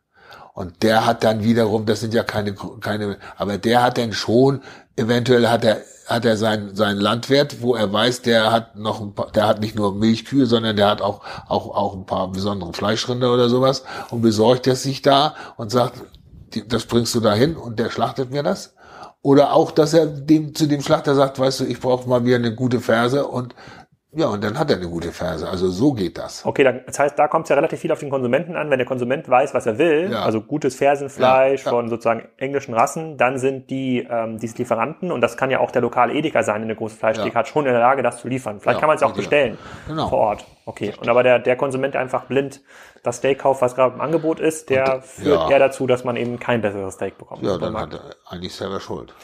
Und 0.61 0.83
der 0.83 1.07
hat 1.07 1.25
dann 1.25 1.43
wiederum, 1.43 1.87
das 1.87 2.01
sind 2.01 2.13
ja 2.13 2.23
keine, 2.23 2.55
keine, 2.83 3.17
aber 3.39 3.57
der 3.57 3.83
hat 3.83 3.97
dann 3.97 4.13
schon, 4.13 4.61
eventuell 4.95 5.49
hat 5.49 5.65
er 5.65 5.81
hat 6.07 6.27
er 6.27 6.37
seinen 6.37 6.77
seinen 6.77 7.01
Landwirt, 7.01 7.63
wo 7.63 7.75
er 7.75 7.91
weiß, 7.91 8.21
der 8.21 8.53
hat 8.53 8.77
noch 8.77 9.01
ein 9.01 9.15
paar, 9.15 9.31
der 9.31 9.49
hat 9.49 9.61
nicht 9.61 9.75
nur 9.75 9.95
Milchkühe, 9.95 10.45
sondern 10.45 10.77
der 10.77 10.91
hat 10.91 11.01
auch 11.01 11.23
auch 11.49 11.75
auch 11.75 11.95
ein 11.95 12.05
paar 12.05 12.31
besondere 12.31 12.75
Fleischrinder 12.75 13.33
oder 13.33 13.49
sowas 13.49 13.85
und 14.11 14.21
besorgt 14.21 14.67
er 14.67 14.77
sich 14.77 15.01
da 15.01 15.35
und 15.57 15.71
sagt, 15.71 15.95
das 16.69 16.85
bringst 16.85 17.15
du 17.15 17.21
da 17.21 17.33
hin 17.33 17.57
und 17.57 17.79
der 17.79 17.89
schlachtet 17.89 18.31
mir 18.31 18.43
das. 18.43 18.75
Oder 19.23 19.55
auch, 19.55 19.71
dass 19.71 19.95
er 19.95 20.05
dem 20.05 20.55
zu 20.55 20.67
dem 20.67 20.83
Schlachter 20.83 21.15
sagt, 21.15 21.39
weißt 21.39 21.61
du, 21.61 21.65
ich 21.65 21.81
brauche 21.81 22.07
mal 22.07 22.27
wieder 22.27 22.37
eine 22.37 22.55
gute 22.55 22.81
Ferse 22.81 23.27
und 23.27 23.55
ja, 24.13 24.27
und 24.27 24.43
dann 24.43 24.59
hat 24.59 24.71
er 24.71 24.77
eine 24.77 24.89
gute 24.89 25.13
Ferse. 25.13 25.49
Also 25.49 25.69
so 25.69 25.93
geht 25.93 26.19
das. 26.19 26.45
Okay, 26.45 26.65
dann, 26.65 26.81
das 26.85 26.99
heißt, 26.99 27.17
da 27.17 27.29
kommt 27.29 27.45
es 27.45 27.51
ja 27.51 27.55
relativ 27.55 27.79
viel 27.79 27.93
auf 27.93 28.01
den 28.01 28.11
Konsumenten 28.11 28.57
an. 28.57 28.69
Wenn 28.69 28.79
der 28.79 28.87
Konsument 28.87 29.29
weiß, 29.29 29.55
was 29.55 29.67
er 29.67 29.79
will, 29.79 30.11
ja. 30.11 30.23
also 30.23 30.41
gutes 30.41 30.75
Fersenfleisch 30.75 31.61
ja, 31.61 31.67
ja. 31.67 31.71
von 31.71 31.89
sozusagen 31.89 32.27
englischen 32.37 32.75
Rassen, 32.75 33.17
dann 33.17 33.39
sind 33.39 33.71
die 33.71 34.05
ähm, 34.11 34.39
diese 34.39 34.59
Lieferanten, 34.59 35.13
und 35.13 35.21
das 35.21 35.37
kann 35.37 35.51
ja 35.53 35.61
auch 35.61 35.71
der 35.71 35.83
lokale 35.83 36.13
Edeka 36.15 36.43
sein, 36.43 36.63
in 36.63 36.69
der 36.69 36.77
große 36.77 36.97
Fleischtheke, 36.97 37.35
hat 37.35 37.47
schon 37.47 37.67
in 37.67 37.73
der 37.73 37.81
Lage, 37.81 38.03
das 38.03 38.19
zu 38.19 38.27
liefern. 38.27 38.61
Vielleicht 38.61 38.81
kann 38.81 38.89
man 38.89 38.97
es 38.97 39.03
auch 39.05 39.15
bestellen 39.15 39.57
genau. 39.87 40.09
vor 40.09 40.19
Ort. 40.19 40.45
Okay, 40.67 40.93
und 41.01 41.09
aber 41.09 41.23
der, 41.23 41.39
der 41.39 41.55
Konsument, 41.57 41.95
der 41.95 42.01
einfach 42.01 42.25
blind 42.25 42.63
das 43.03 43.17
Steak 43.17 43.39
kauft, 43.39 43.63
was 43.63 43.75
gerade 43.77 43.95
im 43.95 44.01
Angebot 44.01 44.41
ist, 44.41 44.71
der 44.71 44.97
und, 44.97 45.05
führt 45.05 45.51
eher 45.51 45.59
dazu, 45.59 45.87
dass 45.87 46.05
man 46.05 46.17
eben 46.17 46.39
kein 46.39 46.61
besseres 46.61 46.95
Steak 46.95 47.17
bekommt. 47.17 47.43
Ja, 47.43 47.59
dann 47.59 47.77
hat 47.77 47.95
er 47.95 48.15
eigentlich 48.27 48.55
selber 48.55 48.81
Schuld. 48.81 49.15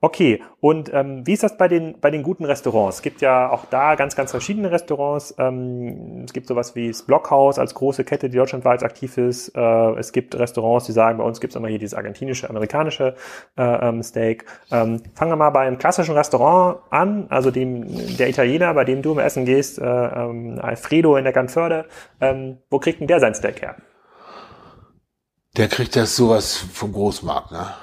Okay, 0.00 0.40
und 0.60 0.94
ähm, 0.94 1.26
wie 1.26 1.32
ist 1.32 1.42
das 1.42 1.56
bei 1.56 1.66
den, 1.66 1.98
bei 2.00 2.12
den 2.12 2.22
guten 2.22 2.44
Restaurants? 2.44 2.98
Es 2.98 3.02
gibt 3.02 3.20
ja 3.20 3.50
auch 3.50 3.64
da 3.64 3.96
ganz, 3.96 4.14
ganz 4.14 4.30
verschiedene 4.30 4.70
Restaurants. 4.70 5.34
Ähm, 5.38 6.22
es 6.24 6.32
gibt 6.32 6.46
sowas 6.46 6.76
wie 6.76 6.86
das 6.86 7.02
Blockhaus 7.02 7.58
als 7.58 7.74
große 7.74 8.04
Kette, 8.04 8.30
die 8.30 8.36
deutschlandweit 8.36 8.84
aktiv 8.84 9.18
ist. 9.18 9.56
Äh, 9.56 9.98
es 9.98 10.12
gibt 10.12 10.36
Restaurants, 10.36 10.86
die 10.86 10.92
sagen, 10.92 11.18
bei 11.18 11.24
uns 11.24 11.40
gibt 11.40 11.52
es 11.52 11.56
immer 11.56 11.66
hier 11.66 11.80
dieses 11.80 11.94
argentinische, 11.94 12.48
amerikanische 12.48 13.16
äh, 13.56 13.88
ähm, 13.88 14.04
Steak. 14.04 14.44
Ähm, 14.70 15.02
fangen 15.16 15.32
wir 15.32 15.36
mal 15.36 15.50
bei 15.50 15.66
einem 15.66 15.78
klassischen 15.78 16.14
Restaurant 16.14 16.78
an, 16.90 17.26
also 17.30 17.50
dem 17.50 18.16
der 18.18 18.28
Italiener, 18.28 18.72
bei 18.74 18.84
dem 18.84 19.02
du 19.02 19.10
im 19.10 19.18
Essen 19.18 19.46
gehst, 19.46 19.80
äh, 19.80 19.84
ähm, 19.84 20.60
Alfredo 20.62 21.16
in 21.16 21.24
der 21.24 21.32
Ganförde. 21.32 21.86
Ähm, 22.20 22.58
wo 22.70 22.78
kriegt 22.78 23.00
denn 23.00 23.08
der 23.08 23.18
sein 23.18 23.34
Steak 23.34 23.62
her? 23.62 23.74
Der 25.56 25.66
kriegt 25.66 25.96
das 25.96 26.14
sowas 26.14 26.56
vom 26.72 26.92
Großmarkt, 26.92 27.50
ne? 27.50 27.74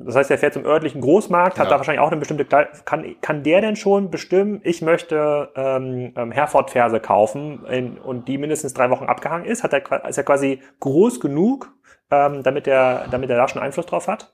Das 0.00 0.14
heißt, 0.14 0.30
er 0.30 0.38
fährt 0.38 0.54
zum 0.54 0.64
örtlichen 0.64 1.00
Großmarkt, 1.00 1.58
hat 1.58 1.66
ja. 1.66 1.70
da 1.70 1.76
wahrscheinlich 1.76 2.00
auch 2.00 2.10
eine 2.10 2.18
bestimmte 2.18 2.44
kann 2.44 3.16
kann 3.20 3.42
der 3.42 3.60
denn 3.60 3.74
schon 3.74 4.10
bestimmen, 4.10 4.60
ich 4.62 4.80
möchte 4.80 5.50
ähm, 5.56 6.12
ähm, 6.16 6.30
Herford-Ferse 6.30 7.00
kaufen 7.00 7.66
in, 7.66 7.98
und 7.98 8.28
die 8.28 8.38
mindestens 8.38 8.74
drei 8.74 8.90
Wochen 8.90 9.06
abgehangen 9.06 9.44
ist? 9.44 9.64
Hat 9.64 9.72
er 9.72 10.08
ist 10.08 10.16
er 10.16 10.24
quasi 10.24 10.60
groß 10.78 11.18
genug, 11.18 11.72
ähm, 12.12 12.44
damit 12.44 12.68
er 12.68 13.06
damit 13.10 13.28
er 13.28 13.36
da 13.36 13.48
schon 13.48 13.60
Einfluss 13.60 13.86
drauf 13.86 14.06
hat? 14.06 14.32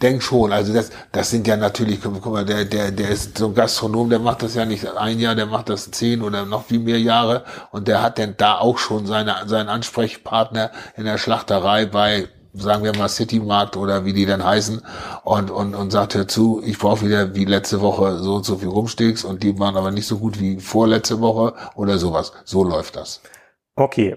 Denk 0.00 0.22
schon, 0.22 0.52
also 0.52 0.74
das, 0.74 0.90
das 1.10 1.30
sind 1.30 1.46
ja 1.46 1.56
natürlich, 1.56 2.02
guck 2.02 2.26
mal, 2.26 2.44
der, 2.44 2.66
der, 2.66 2.90
der 2.90 3.08
ist 3.08 3.38
so 3.38 3.46
ein 3.46 3.54
Gastronom, 3.54 4.10
der 4.10 4.18
macht 4.18 4.42
das 4.42 4.54
ja 4.54 4.66
nicht 4.66 4.86
ein 4.86 5.18
Jahr, 5.18 5.34
der 5.34 5.46
macht 5.46 5.70
das 5.70 5.90
zehn 5.90 6.20
oder 6.20 6.44
noch 6.44 6.64
viel 6.66 6.80
mehr 6.80 7.00
Jahre 7.00 7.44
und 7.70 7.88
der 7.88 8.02
hat 8.02 8.18
denn 8.18 8.34
da 8.36 8.58
auch 8.58 8.76
schon 8.76 9.06
seine, 9.06 9.34
seinen 9.46 9.70
Ansprechpartner 9.70 10.70
in 10.96 11.04
der 11.04 11.16
Schlachterei 11.16 11.86
bei 11.86 12.28
sagen 12.58 12.84
wir 12.84 12.96
mal 12.96 13.08
Citymarkt 13.08 13.76
oder 13.76 14.04
wie 14.04 14.12
die 14.12 14.26
denn 14.26 14.44
heißen 14.44 14.82
und, 15.24 15.50
und, 15.50 15.74
und 15.74 15.90
sagt 15.90 16.14
dazu, 16.14 16.62
ich 16.64 16.78
brauche 16.78 17.04
wieder 17.04 17.34
wie 17.34 17.44
letzte 17.44 17.80
Woche 17.80 18.18
so 18.18 18.36
und 18.36 18.44
so 18.44 18.56
viel 18.56 18.68
Rumsteaks 18.68 19.24
und 19.24 19.42
die 19.42 19.58
waren 19.58 19.76
aber 19.76 19.90
nicht 19.90 20.06
so 20.06 20.18
gut 20.18 20.40
wie 20.40 20.60
vorletzte 20.60 21.20
Woche 21.20 21.54
oder 21.74 21.98
sowas. 21.98 22.32
So 22.44 22.64
läuft 22.64 22.96
das. 22.96 23.20
Okay, 23.78 24.16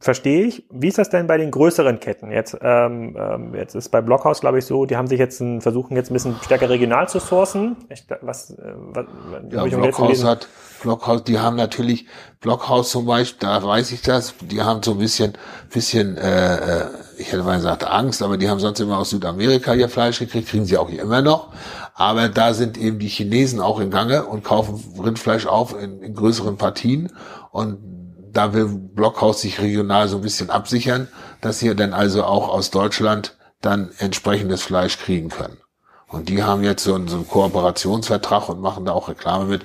verstehe 0.00 0.46
ich. 0.46 0.64
Wie 0.70 0.88
ist 0.88 0.96
das 0.96 1.10
denn 1.10 1.26
bei 1.26 1.36
den 1.36 1.50
größeren 1.50 2.00
Ketten? 2.00 2.30
Jetzt, 2.30 2.56
ähm, 2.62 3.14
ähm 3.20 3.54
jetzt 3.54 3.74
ist 3.74 3.90
bei 3.90 4.00
Blockhaus, 4.00 4.40
glaube 4.40 4.60
ich, 4.60 4.64
so, 4.64 4.86
die 4.86 4.96
haben 4.96 5.08
sich 5.08 5.18
jetzt 5.18 5.40
ein, 5.40 5.60
versuchen 5.60 5.94
jetzt 5.94 6.10
ein 6.10 6.14
bisschen 6.14 6.36
stärker 6.42 6.70
regional 6.70 7.06
zu 7.06 7.18
sourcen. 7.18 7.76
Ich, 7.90 8.06
was, 8.22 8.52
äh, 8.52 8.72
was 8.94 9.04
ja, 9.50 9.64
Blockhaus 9.64 10.24
hat, 10.24 10.48
Blockhaus, 10.80 11.22
die 11.24 11.38
haben 11.38 11.56
natürlich, 11.56 12.06
Blockhaus 12.40 12.90
zum 12.90 13.04
Beispiel, 13.04 13.46
da 13.46 13.62
weiß 13.62 13.92
ich 13.92 14.00
das, 14.00 14.34
die 14.40 14.62
haben 14.62 14.82
so 14.82 14.92
ein 14.92 14.98
bisschen, 14.98 15.34
bisschen, 15.70 16.16
äh, 16.16 16.56
äh, 16.56 16.86
ich 17.18 17.30
hätte 17.30 17.42
mal 17.42 17.56
gesagt 17.56 17.84
Angst, 17.84 18.22
aber 18.22 18.38
die 18.38 18.48
haben 18.48 18.58
sonst 18.58 18.80
immer 18.80 18.96
aus 18.96 19.10
Südamerika 19.10 19.74
ihr 19.74 19.90
Fleisch 19.90 20.18
gekriegt, 20.18 20.48
kriegen 20.48 20.64
sie 20.64 20.78
auch 20.78 20.88
immer 20.88 21.20
noch. 21.20 21.52
Aber 21.92 22.30
da 22.30 22.54
sind 22.54 22.78
eben 22.78 22.98
die 22.98 23.08
Chinesen 23.08 23.60
auch 23.60 23.80
in 23.80 23.90
Gange 23.90 24.24
und 24.24 24.44
kaufen 24.44 24.82
Rindfleisch 24.98 25.46
auf 25.46 25.78
in, 25.78 26.00
in 26.00 26.14
größeren 26.14 26.56
Partien 26.56 27.12
und 27.50 27.97
da 28.38 28.52
will 28.52 28.68
Blockhaus 28.68 29.40
sich 29.40 29.60
regional 29.60 30.06
so 30.06 30.18
ein 30.18 30.22
bisschen 30.22 30.48
absichern, 30.48 31.08
dass 31.40 31.58
sie 31.58 31.74
dann 31.74 31.92
also 31.92 32.22
auch 32.22 32.48
aus 32.48 32.70
Deutschland 32.70 33.36
dann 33.60 33.90
entsprechendes 33.98 34.62
Fleisch 34.62 34.96
kriegen 34.96 35.28
können. 35.28 35.58
Und 36.06 36.28
die 36.28 36.44
haben 36.44 36.62
jetzt 36.62 36.84
so 36.84 36.94
einen, 36.94 37.08
so 37.08 37.16
einen 37.16 37.26
Kooperationsvertrag 37.26 38.48
und 38.48 38.60
machen 38.60 38.84
da 38.84 38.92
auch 38.92 39.08
Reklame 39.08 39.46
mit, 39.46 39.62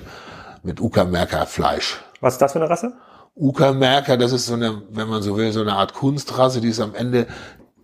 mit 0.64 0.80
Uckermärker 0.80 1.46
Fleisch. 1.46 2.02
Was 2.20 2.34
ist 2.34 2.42
das 2.42 2.52
für 2.52 2.58
eine 2.58 2.68
Rasse? 2.68 2.94
Uckermärker, 3.36 4.16
das 4.16 4.32
ist 4.32 4.46
so 4.46 4.54
eine, 4.54 4.82
wenn 4.90 5.08
man 5.08 5.22
so 5.22 5.36
will, 5.36 5.52
so 5.52 5.60
eine 5.60 5.74
Art 5.74 5.94
Kunstrasse, 5.94 6.60
die 6.60 6.70
ist 6.70 6.80
am 6.80 6.96
Ende 6.96 7.28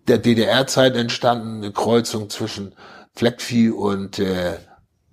der 0.09 0.19
DDR-Zeit 0.19 0.97
entstanden, 0.97 1.59
eine 1.59 1.71
Kreuzung 1.71 2.31
zwischen 2.31 2.75
Fleckvieh 3.15 3.71
und 3.71 4.19
äh, 4.19 4.57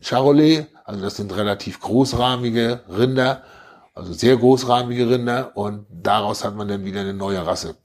Charolais. 0.02 0.66
Also 0.86 1.02
das 1.02 1.18
sind 1.18 1.36
relativ 1.38 1.82
großrahmige 1.82 2.82
Rinder 2.90 3.44
also 3.98 4.14
sehr 4.14 4.38
großrahmige 4.38 5.10
Rinder 5.10 5.52
und 5.56 5.86
daraus 5.90 6.44
hat 6.44 6.56
man 6.56 6.68
dann 6.68 6.86
wieder 6.86 7.02
eine 7.02 7.14
neue 7.14 7.46
Rasse 7.46 7.76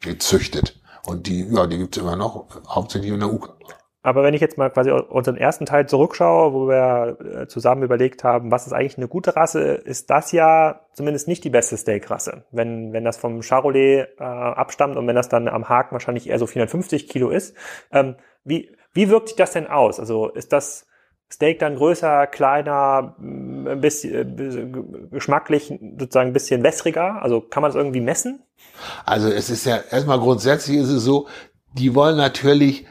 gezüchtet. 0.00 0.80
Und 1.04 1.26
die, 1.26 1.46
ja, 1.50 1.66
die 1.66 1.78
gibt's 1.78 1.96
immer 1.96 2.16
noch, 2.16 2.46
hauptsächlich 2.68 3.12
in 3.12 3.20
der 3.20 3.32
UK. 3.32 3.54
Aber 4.02 4.22
wenn 4.22 4.32
ich 4.32 4.40
jetzt 4.40 4.56
mal 4.56 4.70
quasi 4.70 4.90
unseren 4.90 5.36
ersten 5.36 5.66
Teil 5.66 5.86
zurückschaue, 5.86 6.52
wo 6.52 6.68
wir 6.68 7.18
äh, 7.20 7.46
zusammen 7.48 7.82
überlegt 7.82 8.24
haben, 8.24 8.50
was 8.50 8.66
ist 8.66 8.72
eigentlich 8.72 8.96
eine 8.96 9.08
gute 9.08 9.34
Rasse, 9.34 9.74
ist 9.74 10.08
das 10.08 10.32
ja 10.32 10.80
zumindest 10.92 11.26
nicht 11.26 11.42
die 11.44 11.50
beste 11.50 11.76
Steakrasse. 11.76 12.44
Wenn, 12.52 12.92
wenn 12.92 13.04
das 13.04 13.16
vom 13.16 13.42
Charolais 13.42 14.06
äh, 14.18 14.22
abstammt 14.22 14.96
und 14.96 15.06
wenn 15.06 15.16
das 15.16 15.28
dann 15.28 15.48
am 15.48 15.68
Haken 15.68 15.92
wahrscheinlich 15.92 16.28
eher 16.28 16.38
so 16.38 16.46
450 16.46 17.08
Kilo 17.08 17.30
ist. 17.30 17.56
Ähm, 17.90 18.16
wie, 18.44 18.74
wie 18.92 19.10
wirkt 19.10 19.28
sich 19.28 19.36
das 19.36 19.52
denn 19.52 19.66
aus? 19.66 19.98
Also 19.98 20.28
ist 20.28 20.52
das 20.52 20.86
Steak 21.30 21.58
dann 21.58 21.76
größer, 21.76 22.26
kleiner, 22.26 23.14
mm, 23.18 23.66
ein 23.66 23.80
bisschen 23.80 24.38
äh, 24.38 25.08
geschmacklich 25.10 25.72
sozusagen 25.98 26.30
ein 26.30 26.32
bisschen 26.32 26.62
wässriger? 26.62 27.22
Also 27.22 27.40
kann 27.40 27.62
man 27.62 27.70
das 27.70 27.76
irgendwie 27.76 28.00
messen? 28.00 28.42
Also 29.04 29.28
es 29.28 29.50
ist 29.50 29.66
ja 29.66 29.78
erstmal 29.90 30.18
grundsätzlich 30.18 30.78
ist 30.78 30.88
es 30.88 31.04
so, 31.04 31.26
die 31.74 31.94
wollen 31.94 32.16
natürlich 32.16 32.86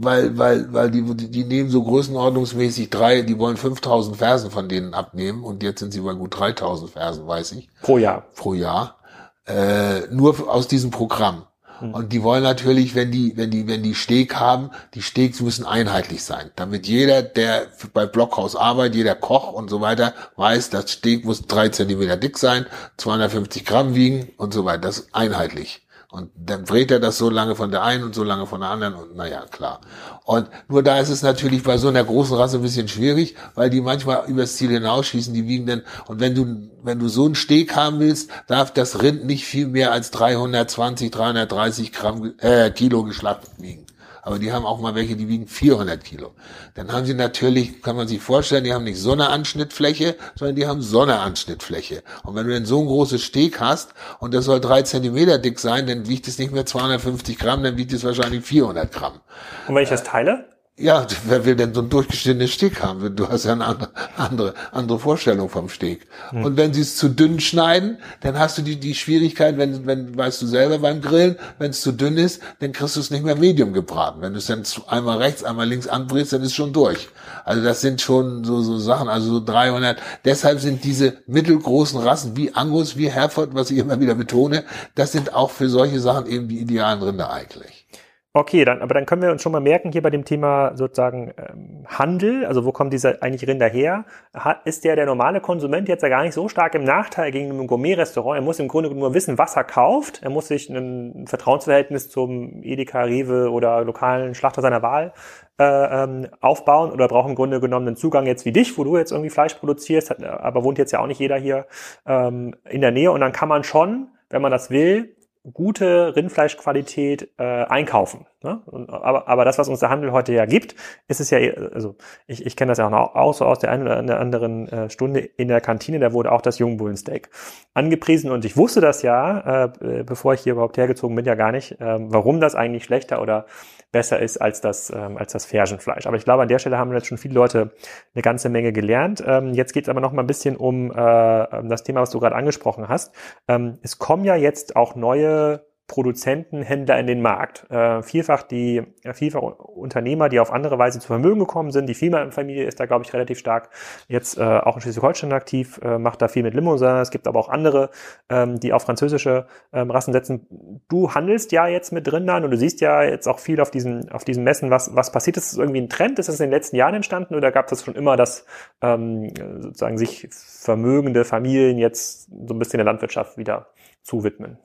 weil, 0.00 0.38
weil, 0.38 0.72
weil 0.72 0.90
die, 0.90 1.02
die 1.02 1.44
nehmen 1.44 1.70
so 1.70 1.82
größenordnungsmäßig 1.82 2.90
drei, 2.90 3.22
die 3.22 3.38
wollen 3.38 3.56
5000 3.56 4.16
Fersen 4.16 4.50
von 4.50 4.68
denen 4.68 4.94
abnehmen 4.94 5.42
und 5.42 5.62
jetzt 5.62 5.80
sind 5.80 5.92
sie 5.92 6.00
bei 6.00 6.14
gut 6.14 6.38
3000 6.38 6.90
Fersen, 6.90 7.26
weiß 7.26 7.52
ich. 7.52 7.68
Pro 7.82 7.98
Jahr. 7.98 8.24
Pro 8.34 8.54
Jahr. 8.54 8.98
Äh, 9.46 10.06
nur 10.10 10.48
aus 10.48 10.68
diesem 10.68 10.90
Programm. 10.90 11.47
Mhm. 11.80 11.94
Und 11.94 12.12
die 12.12 12.22
wollen 12.22 12.42
natürlich, 12.42 12.94
wenn 12.94 13.10
die, 13.10 13.36
wenn 13.36 13.50
die, 13.50 13.66
wenn 13.66 13.82
die 13.82 13.94
Steg 13.94 14.36
haben, 14.36 14.70
die 14.94 15.02
Steaks 15.02 15.40
müssen 15.40 15.66
einheitlich 15.66 16.22
sein. 16.22 16.50
Damit 16.56 16.86
jeder, 16.86 17.22
der 17.22 17.66
bei 17.92 18.06
Blockhaus 18.06 18.56
arbeitet, 18.56 18.96
jeder 18.96 19.14
Koch 19.14 19.52
und 19.52 19.70
so 19.70 19.80
weiter, 19.80 20.14
weiß, 20.36 20.70
das 20.70 20.92
Steg 20.92 21.24
muss 21.24 21.42
drei 21.42 21.68
Zentimeter 21.68 22.16
dick 22.16 22.38
sein, 22.38 22.66
250 22.96 23.64
Gramm 23.64 23.94
wiegen 23.94 24.30
und 24.36 24.52
so 24.52 24.64
weiter. 24.64 24.82
Das 24.82 24.98
ist 24.98 25.14
einheitlich. 25.14 25.82
Und 26.10 26.30
dann 26.36 26.64
dreht 26.64 26.90
er 26.90 27.00
das 27.00 27.18
so 27.18 27.28
lange 27.28 27.54
von 27.54 27.70
der 27.70 27.82
einen 27.82 28.02
und 28.02 28.14
so 28.14 28.24
lange 28.24 28.46
von 28.46 28.60
der 28.62 28.70
anderen 28.70 28.94
und 28.94 29.14
naja, 29.14 29.44
klar. 29.50 29.82
Und 30.24 30.48
nur 30.66 30.82
da 30.82 30.98
ist 30.98 31.10
es 31.10 31.22
natürlich 31.22 31.62
bei 31.62 31.76
so 31.76 31.88
einer 31.88 32.02
großen 32.02 32.34
Rasse 32.34 32.56
ein 32.56 32.62
bisschen 32.62 32.88
schwierig, 32.88 33.34
weil 33.54 33.68
die 33.68 33.82
manchmal 33.82 34.24
übers 34.26 34.56
Ziel 34.56 34.70
hinausschießen, 34.70 35.34
die 35.34 35.46
wiegen 35.46 35.66
dann, 35.66 35.82
und 36.06 36.20
wenn 36.20 36.34
du, 36.34 36.70
wenn 36.82 36.98
du 36.98 37.08
so 37.08 37.26
einen 37.26 37.34
Steg 37.34 37.76
haben 37.76 38.00
willst, 38.00 38.30
darf 38.46 38.72
das 38.72 39.02
Rind 39.02 39.26
nicht 39.26 39.44
viel 39.44 39.68
mehr 39.68 39.92
als 39.92 40.10
320, 40.10 41.10
330 41.10 41.92
Gramm, 41.92 42.32
äh, 42.38 42.70
Kilo 42.70 43.04
geschlachtet 43.04 43.50
wiegen 43.58 43.84
aber 44.22 44.38
die 44.38 44.52
haben 44.52 44.66
auch 44.66 44.80
mal 44.80 44.94
welche, 44.94 45.16
die 45.16 45.28
wiegen 45.28 45.46
400 45.46 46.02
Kilo. 46.02 46.34
Dann 46.74 46.92
haben 46.92 47.06
sie 47.06 47.14
natürlich, 47.14 47.82
kann 47.82 47.96
man 47.96 48.08
sich 48.08 48.20
vorstellen, 48.20 48.64
die 48.64 48.72
haben 48.72 48.84
nicht 48.84 48.98
so 48.98 49.12
eine 49.12 49.28
Anschnittfläche, 49.28 50.16
sondern 50.34 50.56
die 50.56 50.66
haben 50.66 50.82
so 50.82 51.02
eine 51.02 51.20
Anschnittfläche. 51.20 52.02
Und 52.24 52.34
wenn 52.34 52.46
du 52.46 52.52
dann 52.52 52.66
so 52.66 52.80
ein 52.80 52.86
großes 52.86 53.22
Steg 53.22 53.60
hast 53.60 53.94
und 54.20 54.34
das 54.34 54.44
soll 54.44 54.60
drei 54.60 54.82
Zentimeter 54.82 55.38
dick 55.38 55.58
sein, 55.58 55.86
dann 55.86 56.08
wiegt 56.08 56.28
es 56.28 56.38
nicht 56.38 56.52
mehr 56.52 56.66
250 56.66 57.38
Gramm, 57.38 57.62
dann 57.62 57.76
wiegt 57.76 57.92
es 57.92 58.04
wahrscheinlich 58.04 58.44
400 58.44 58.92
Gramm. 58.92 59.20
Und 59.66 59.74
wenn 59.74 59.82
ich 59.82 59.88
das 59.88 60.04
teile? 60.04 60.57
Ja, 60.80 61.04
wer 61.26 61.44
will 61.44 61.56
denn 61.56 61.74
so 61.74 61.82
ein 61.82 61.88
durchgeschnittenes 61.88 62.52
Steg 62.52 62.80
haben? 62.84 63.16
Du 63.16 63.28
hast 63.28 63.44
ja 63.44 63.52
eine 63.52 63.64
andere, 63.64 63.90
andere, 64.16 64.54
andere 64.70 64.98
Vorstellung 65.00 65.48
vom 65.48 65.68
Steg. 65.68 66.06
Hm. 66.30 66.44
Und 66.44 66.56
wenn 66.56 66.72
sie 66.72 66.82
es 66.82 66.96
zu 66.96 67.08
dünn 67.08 67.40
schneiden, 67.40 67.98
dann 68.20 68.38
hast 68.38 68.58
du 68.58 68.62
die, 68.62 68.76
die 68.76 68.94
Schwierigkeit, 68.94 69.58
wenn, 69.58 69.86
wenn, 69.86 70.16
weißt 70.16 70.40
du 70.40 70.46
selber 70.46 70.78
beim 70.78 71.00
Grillen, 71.00 71.36
wenn 71.58 71.70
es 71.70 71.80
zu 71.80 71.90
dünn 71.90 72.16
ist, 72.16 72.40
dann 72.60 72.70
kriegst 72.70 72.94
du 72.94 73.00
es 73.00 73.10
nicht 73.10 73.24
mehr 73.24 73.34
medium 73.34 73.72
gebraten. 73.72 74.20
Wenn 74.20 74.34
du 74.34 74.38
es 74.38 74.46
dann 74.46 74.62
einmal 74.86 75.18
rechts, 75.18 75.42
einmal 75.42 75.68
links 75.68 75.88
anbrätst, 75.88 76.32
dann 76.32 76.42
ist 76.42 76.48
es 76.48 76.54
schon 76.54 76.72
durch. 76.72 77.08
Also 77.44 77.64
das 77.64 77.80
sind 77.80 78.00
schon 78.00 78.44
so, 78.44 78.62
so 78.62 78.78
Sachen, 78.78 79.08
also 79.08 79.32
so 79.32 79.44
300. 79.44 79.98
Deshalb 80.24 80.60
sind 80.60 80.84
diese 80.84 81.16
mittelgroßen 81.26 81.98
Rassen 81.98 82.36
wie 82.36 82.54
Angus, 82.54 82.96
wie 82.96 83.10
Hereford, 83.10 83.52
was 83.52 83.72
ich 83.72 83.78
immer 83.78 83.98
wieder 83.98 84.14
betone, 84.14 84.62
das 84.94 85.10
sind 85.10 85.34
auch 85.34 85.50
für 85.50 85.68
solche 85.68 85.98
Sachen 85.98 86.26
eben 86.26 86.46
die 86.46 86.60
idealen 86.60 87.02
Rinder 87.02 87.32
eigentlich. 87.32 87.86
Okay, 88.34 88.64
dann, 88.66 88.82
aber 88.82 88.92
dann 88.92 89.06
können 89.06 89.22
wir 89.22 89.30
uns 89.30 89.42
schon 89.42 89.52
mal 89.52 89.60
merken, 89.60 89.90
hier 89.90 90.02
bei 90.02 90.10
dem 90.10 90.24
Thema 90.24 90.76
sozusagen 90.76 91.32
ähm, 91.38 91.86
Handel, 91.88 92.44
also 92.44 92.66
wo 92.66 92.72
kommt 92.72 92.92
dieser 92.92 93.22
eigentlich 93.22 93.48
Rinder 93.48 93.68
her? 93.68 94.04
Hat, 94.34 94.66
ist 94.66 94.84
der 94.84 94.96
der 94.96 95.06
normale 95.06 95.40
Konsument 95.40 95.88
jetzt 95.88 96.02
ja 96.02 96.10
gar 96.10 96.22
nicht 96.22 96.34
so 96.34 96.46
stark 96.46 96.74
im 96.74 96.84
Nachteil 96.84 97.32
gegen 97.32 97.58
ein 97.58 97.66
Gourmet-Restaurant? 97.66 98.38
Er 98.38 98.42
muss 98.42 98.58
im 98.58 98.68
Grunde 98.68 98.94
nur 98.94 99.14
wissen, 99.14 99.38
was 99.38 99.56
er 99.56 99.64
kauft. 99.64 100.22
Er 100.22 100.28
muss 100.28 100.48
sich 100.48 100.68
ein 100.68 101.26
Vertrauensverhältnis 101.26 102.10
zum 102.10 102.62
Edeka, 102.62 103.02
Rewe 103.02 103.50
oder 103.50 103.82
lokalen 103.82 104.34
Schlachter 104.34 104.60
seiner 104.60 104.82
Wahl 104.82 105.14
äh, 105.58 106.04
ähm, 106.04 106.28
aufbauen 106.40 106.92
oder 106.92 107.08
braucht 107.08 107.30
im 107.30 107.34
Grunde 107.34 107.60
genommen 107.60 107.88
einen 107.88 107.96
Zugang 107.96 108.26
jetzt 108.26 108.44
wie 108.44 108.52
dich, 108.52 108.76
wo 108.76 108.84
du 108.84 108.98
jetzt 108.98 109.10
irgendwie 109.10 109.30
Fleisch 109.30 109.54
produzierst, 109.54 110.10
hat, 110.10 110.22
aber 110.22 110.64
wohnt 110.64 110.76
jetzt 110.76 110.92
ja 110.92 111.00
auch 111.00 111.06
nicht 111.06 111.18
jeder 111.18 111.38
hier 111.38 111.66
ähm, 112.06 112.54
in 112.68 112.82
der 112.82 112.92
Nähe 112.92 113.10
und 113.10 113.20
dann 113.20 113.32
kann 113.32 113.48
man 113.48 113.64
schon, 113.64 114.08
wenn 114.28 114.42
man 114.42 114.52
das 114.52 114.70
will, 114.70 115.16
gute 115.52 116.14
Rindfleischqualität 116.16 117.30
äh, 117.38 117.42
einkaufen. 117.42 118.26
Ne? 118.42 118.62
Und, 118.66 118.90
aber, 118.90 119.28
aber 119.28 119.44
das, 119.44 119.58
was 119.58 119.68
uns 119.68 119.80
der 119.80 119.90
Handel 119.90 120.12
heute 120.12 120.32
ja 120.32 120.46
gibt, 120.46 120.74
ist 121.08 121.20
es 121.20 121.30
ja, 121.30 121.38
also 121.38 121.96
ich, 122.26 122.44
ich 122.46 122.56
kenne 122.56 122.70
das 122.70 122.78
ja 122.78 122.86
auch, 122.86 122.90
noch, 122.90 123.14
auch 123.14 123.34
so 123.34 123.44
aus 123.44 123.58
der 123.58 123.70
einen 123.70 123.82
oder 123.82 124.20
anderen 124.20 124.68
äh, 124.68 124.90
Stunde 124.90 125.20
in 125.20 125.48
der 125.48 125.60
Kantine, 125.60 125.98
da 125.98 126.12
wurde 126.12 126.30
auch 126.30 126.40
das 126.40 126.58
Jungbullensteak 126.58 127.30
angepriesen 127.74 128.30
und 128.30 128.44
ich 128.44 128.56
wusste 128.56 128.80
das 128.80 129.02
ja, 129.02 129.64
äh, 129.64 130.04
bevor 130.04 130.34
ich 130.34 130.40
hier 130.42 130.52
überhaupt 130.52 130.76
hergezogen 130.76 131.16
bin, 131.16 131.24
ja 131.24 131.34
gar 131.34 131.52
nicht, 131.52 131.80
äh, 131.80 131.96
warum 131.98 132.40
das 132.40 132.54
eigentlich 132.54 132.84
schlechter 132.84 133.20
oder 133.22 133.46
besser 133.90 134.18
ist 134.20 134.38
als 134.38 134.60
das, 134.60 134.90
ähm, 134.90 135.16
als 135.16 135.32
das 135.32 135.46
Fersenfleisch. 135.46 136.06
Aber 136.06 136.16
ich 136.16 136.24
glaube, 136.24 136.42
an 136.42 136.48
der 136.48 136.58
Stelle 136.58 136.78
haben 136.78 136.92
jetzt 136.92 137.06
schon 137.06 137.18
viele 137.18 137.34
Leute 137.34 137.72
eine 138.14 138.22
ganze 138.22 138.48
Menge 138.48 138.72
gelernt. 138.72 139.22
Ähm, 139.26 139.54
jetzt 139.54 139.72
geht 139.72 139.84
es 139.84 139.88
aber 139.88 140.00
noch 140.00 140.12
mal 140.12 140.22
ein 140.22 140.26
bisschen 140.26 140.56
um 140.56 140.90
äh, 140.90 140.94
das 140.94 141.84
Thema, 141.84 142.02
was 142.02 142.10
du 142.10 142.20
gerade 142.20 142.36
angesprochen 142.36 142.88
hast. 142.88 143.14
Ähm, 143.48 143.78
es 143.82 143.98
kommen 143.98 144.24
ja 144.24 144.36
jetzt 144.36 144.76
auch 144.76 144.94
neue 144.94 145.67
Produzenten, 145.88 146.60
Händler 146.60 146.98
in 147.00 147.06
den 147.06 147.22
Markt. 147.22 147.68
Äh, 147.70 148.02
vielfach 148.02 148.42
die 148.42 148.82
äh, 149.02 149.14
vielfach 149.14 149.40
Unternehmer, 149.40 150.28
die 150.28 150.38
auf 150.38 150.52
andere 150.52 150.78
Weise 150.78 151.00
zu 151.00 151.06
Vermögen 151.06 151.40
gekommen 151.40 151.72
sind. 151.72 151.86
Die 151.88 151.94
Firmenfamilie 151.94 152.64
ist 152.64 152.78
da, 152.78 152.84
glaube 152.84 153.04
ich, 153.04 153.12
relativ 153.14 153.38
stark 153.38 153.70
jetzt 154.06 154.36
äh, 154.36 154.42
auch 154.42 154.76
in 154.76 154.82
Schleswig-Holstein 154.82 155.32
aktiv, 155.32 155.80
äh, 155.82 155.98
macht 155.98 156.20
da 156.20 156.28
viel 156.28 156.42
mit 156.42 156.52
Limousin. 156.52 156.98
Es 156.98 157.10
gibt 157.10 157.26
aber 157.26 157.40
auch 157.40 157.48
andere, 157.48 157.88
ähm, 158.28 158.60
die 158.60 158.74
auf 158.74 158.82
französische 158.82 159.46
ähm, 159.72 159.90
Rassen 159.90 160.12
setzen. 160.12 160.82
Du 160.88 161.14
handelst 161.14 161.52
ja 161.52 161.66
jetzt 161.66 161.90
mit 161.90 162.12
Rindern 162.12 162.44
und 162.44 162.50
du 162.50 162.58
siehst 162.58 162.82
ja 162.82 163.02
jetzt 163.02 163.26
auch 163.26 163.38
viel 163.38 163.58
auf 163.58 163.70
diesen, 163.70 164.10
auf 164.10 164.24
diesen 164.24 164.44
Messen. 164.44 164.70
Was, 164.70 164.94
was 164.94 165.10
passiert? 165.10 165.38
Ist 165.38 165.52
das 165.52 165.58
irgendwie 165.58 165.80
ein 165.80 165.88
Trend? 165.88 166.18
Ist 166.18 166.28
das 166.28 166.38
in 166.38 166.48
den 166.48 166.52
letzten 166.52 166.76
Jahren 166.76 166.96
entstanden 166.96 167.34
oder 167.34 167.50
gab 167.50 167.72
es 167.72 167.82
schon 167.82 167.94
immer, 167.94 168.18
dass 168.18 168.44
ähm, 168.82 169.32
sozusagen 169.60 169.96
sich 169.96 170.28
vermögende 170.30 171.24
Familien 171.24 171.78
jetzt 171.78 172.28
so 172.46 172.54
ein 172.54 172.58
bisschen 172.58 172.76
der 172.76 172.84
Landwirtschaft 172.84 173.38
wieder 173.38 173.68
zuwidmen? 174.02 174.58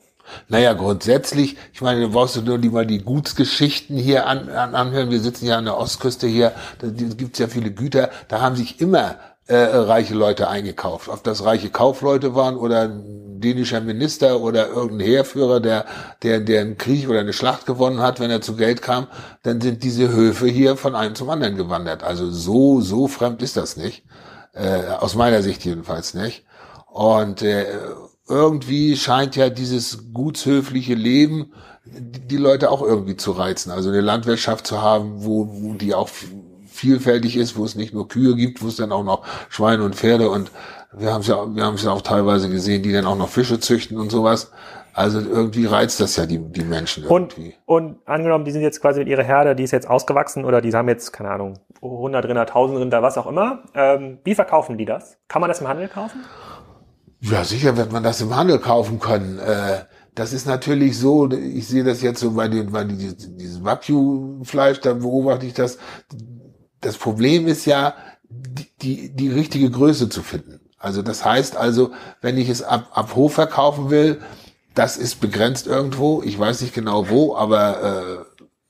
Naja, 0.48 0.74
grundsätzlich, 0.74 1.58
ich 1.74 1.82
meine, 1.82 2.02
du 2.02 2.10
brauchst 2.10 2.36
du 2.36 2.42
nur 2.42 2.58
die, 2.58 2.70
mal 2.70 2.86
die 2.86 3.04
Gutsgeschichten 3.04 3.98
hier 3.98 4.28
an, 4.28 4.50
an, 4.50 4.76
anhören. 4.76 5.12
Wir 5.12 5.20
sitzen 5.20 5.46
ja 5.46 5.58
an 5.58 5.66
der 5.66 5.78
Ostküste 5.78 6.28
hier, 6.28 6.54
da 6.80 6.88
gibt 6.88 7.34
es 7.34 7.40
ja 7.40 7.48
viele 7.48 7.72
Güter, 7.72 8.10
da 8.28 8.42
haben 8.42 8.56
sich 8.56 8.80
immer 8.80 9.18
äh, 9.48 9.56
reiche 9.56 10.14
Leute 10.14 10.48
eingekauft. 10.48 11.10
Ob 11.10 11.24
das 11.24 11.44
reiche 11.44 11.70
Kaufleute 11.70 12.36
waren 12.36 12.56
oder 12.56 12.84
ein 12.84 13.42
dänischer 13.42 13.82
Minister 13.82 14.40
oder 14.40 14.70
irgendein 14.70 15.08
Heerführer, 15.08 15.60
der, 15.60 15.86
der, 16.24 16.40
der 16.40 16.62
einen 16.62 16.78
Krieg 16.78 17.10
oder 17.10 17.20
eine 17.20 17.34
Schlacht 17.34 17.66
gewonnen 17.66 18.00
hat, 18.00 18.20
wenn 18.20 18.32
er 18.32 18.42
zu 18.42 18.56
Geld 18.56 18.82
kam, 18.82 19.08
dann 19.44 19.60
sind 19.60 19.84
diese 19.84 20.10
Höfe 20.10 20.48
hier 20.48 20.78
von 20.78 20.96
einem 20.96 21.16
zum 21.16 21.30
anderen 21.30 21.58
gewandert. 21.58 22.04
Also 22.04 22.32
so, 22.32 22.80
so 22.80 23.08
fremd 23.08 23.42
ist 23.42 23.58
das 23.58 23.76
nicht. 23.76 24.06
Äh, 24.54 24.86
aus 25.00 25.16
meiner 25.16 25.42
Sicht 25.42 25.66
jedenfalls 25.66 26.14
nicht. 26.14 26.46
Und 26.88 27.42
äh, 27.42 27.66
irgendwie 28.28 28.96
scheint 28.96 29.36
ja 29.36 29.50
dieses 29.50 30.14
gutshöfliche 30.14 30.94
Leben 30.94 31.52
die 31.86 32.38
Leute 32.38 32.72
auch 32.72 32.82
irgendwie 32.82 33.18
zu 33.18 33.32
reizen. 33.32 33.72
Also 33.72 33.90
eine 33.90 34.02
Landwirtschaft 34.02 34.66
zu 34.66 34.82
haben, 34.82 35.26
wo, 35.26 35.48
wo 35.52 35.74
die 35.74 35.94
auch 35.94 36.10
vielfältig 36.66 37.38
ist, 37.38 37.58
wo 37.58 37.66
es 37.66 37.76
nicht 37.76 37.94
nur 37.94 38.08
Kühe 38.08 38.36
gibt, 38.36 38.64
wo 38.64 38.68
es 38.68 38.78
dann 38.78 38.92
auch 38.92 39.04
noch 39.04 39.26
Schweine 39.50 39.84
und 39.84 39.96
Pferde 39.96 40.30
und 40.30 40.52
wir 40.96 41.12
haben 41.12 41.22
es 41.22 41.28
ja, 41.28 41.56
wir 41.56 41.64
haben 41.64 41.76
es 41.76 41.84
ja 41.84 41.92
auch 41.92 42.02
teilweise 42.02 42.50
gesehen, 42.50 42.84
die 42.84 42.92
dann 42.92 43.06
auch 43.06 43.18
noch 43.18 43.30
Fische 43.30 43.60
züchten 43.60 43.98
und 43.98 44.12
sowas. 44.12 44.52
Also 44.94 45.20
irgendwie 45.20 45.66
reizt 45.66 46.00
das 46.00 46.16
ja 46.18 46.28
die, 46.28 46.38
die 46.38 46.64
Menschen 46.64 47.06
irgendwie. 47.06 47.56
Und, 47.66 47.96
und 47.98 48.08
angenommen, 48.08 48.46
die 48.46 48.52
sind 48.52 48.62
jetzt 48.62 48.80
quasi 48.80 49.00
mit 49.00 49.08
ihrer 49.08 49.24
Herde, 49.24 49.56
die 49.56 49.64
ist 49.64 49.72
jetzt 49.72 49.90
ausgewachsen 49.90 50.46
oder 50.46 50.62
die 50.62 50.72
haben 50.72 50.88
jetzt, 50.88 51.12
keine 51.12 51.32
Ahnung, 51.32 51.60
100 51.82 52.26
Rinder, 52.26 52.42
1000 52.42 52.80
Rinder, 52.80 53.02
was 53.02 53.18
auch 53.18 53.26
immer. 53.26 53.64
Ähm, 53.74 54.20
wie 54.24 54.36
verkaufen 54.36 54.78
die 54.78 54.86
das? 54.86 55.18
Kann 55.28 55.42
man 55.42 55.50
das 55.50 55.62
im 55.62 55.68
Handel 55.68 55.88
kaufen? 55.88 56.24
Ja, 57.24 57.46
sicher 57.46 57.78
wird 57.78 57.94
man 57.94 58.04
das 58.04 58.20
im 58.20 58.36
Handel 58.36 58.60
kaufen 58.60 59.00
können. 59.00 59.40
Äh, 59.40 59.86
das 60.14 60.34
ist 60.34 60.46
natürlich 60.46 61.00
so, 61.00 61.32
ich 61.32 61.68
sehe 61.68 61.86
das 61.86 62.02
jetzt 62.02 62.20
so 62.20 62.32
bei, 62.32 62.50
den, 62.50 62.72
bei 62.72 62.84
diesem 62.84 63.64
Wagyu-Fleisch, 63.64 64.82
da 64.82 64.94
beobachte 64.94 65.46
ich 65.46 65.54
das. 65.54 65.78
Das 66.82 66.98
Problem 66.98 67.48
ist 67.48 67.66
ja, 67.66 67.96
die, 68.30 68.68
die, 68.82 69.16
die 69.16 69.30
richtige 69.30 69.72
Größe 69.72 70.10
zu 70.10 70.22
finden. 70.22 70.60
Also 70.78 71.02
das 71.02 71.24
heißt 71.24 71.56
also, 71.56 71.92
wenn 72.20 72.38
ich 72.38 72.50
es 72.50 72.62
ab, 72.62 72.90
ab 72.94 73.16
Hof 73.16 73.34
verkaufen 73.36 73.90
will, 73.90 74.20
das 74.76 74.98
ist 74.98 75.22
begrenzt 75.22 75.66
irgendwo. 75.66 76.22
Ich 76.24 76.38
weiß 76.38 76.60
nicht 76.62 76.74
genau 76.74 77.10
wo, 77.10 77.38
aber 77.38 78.26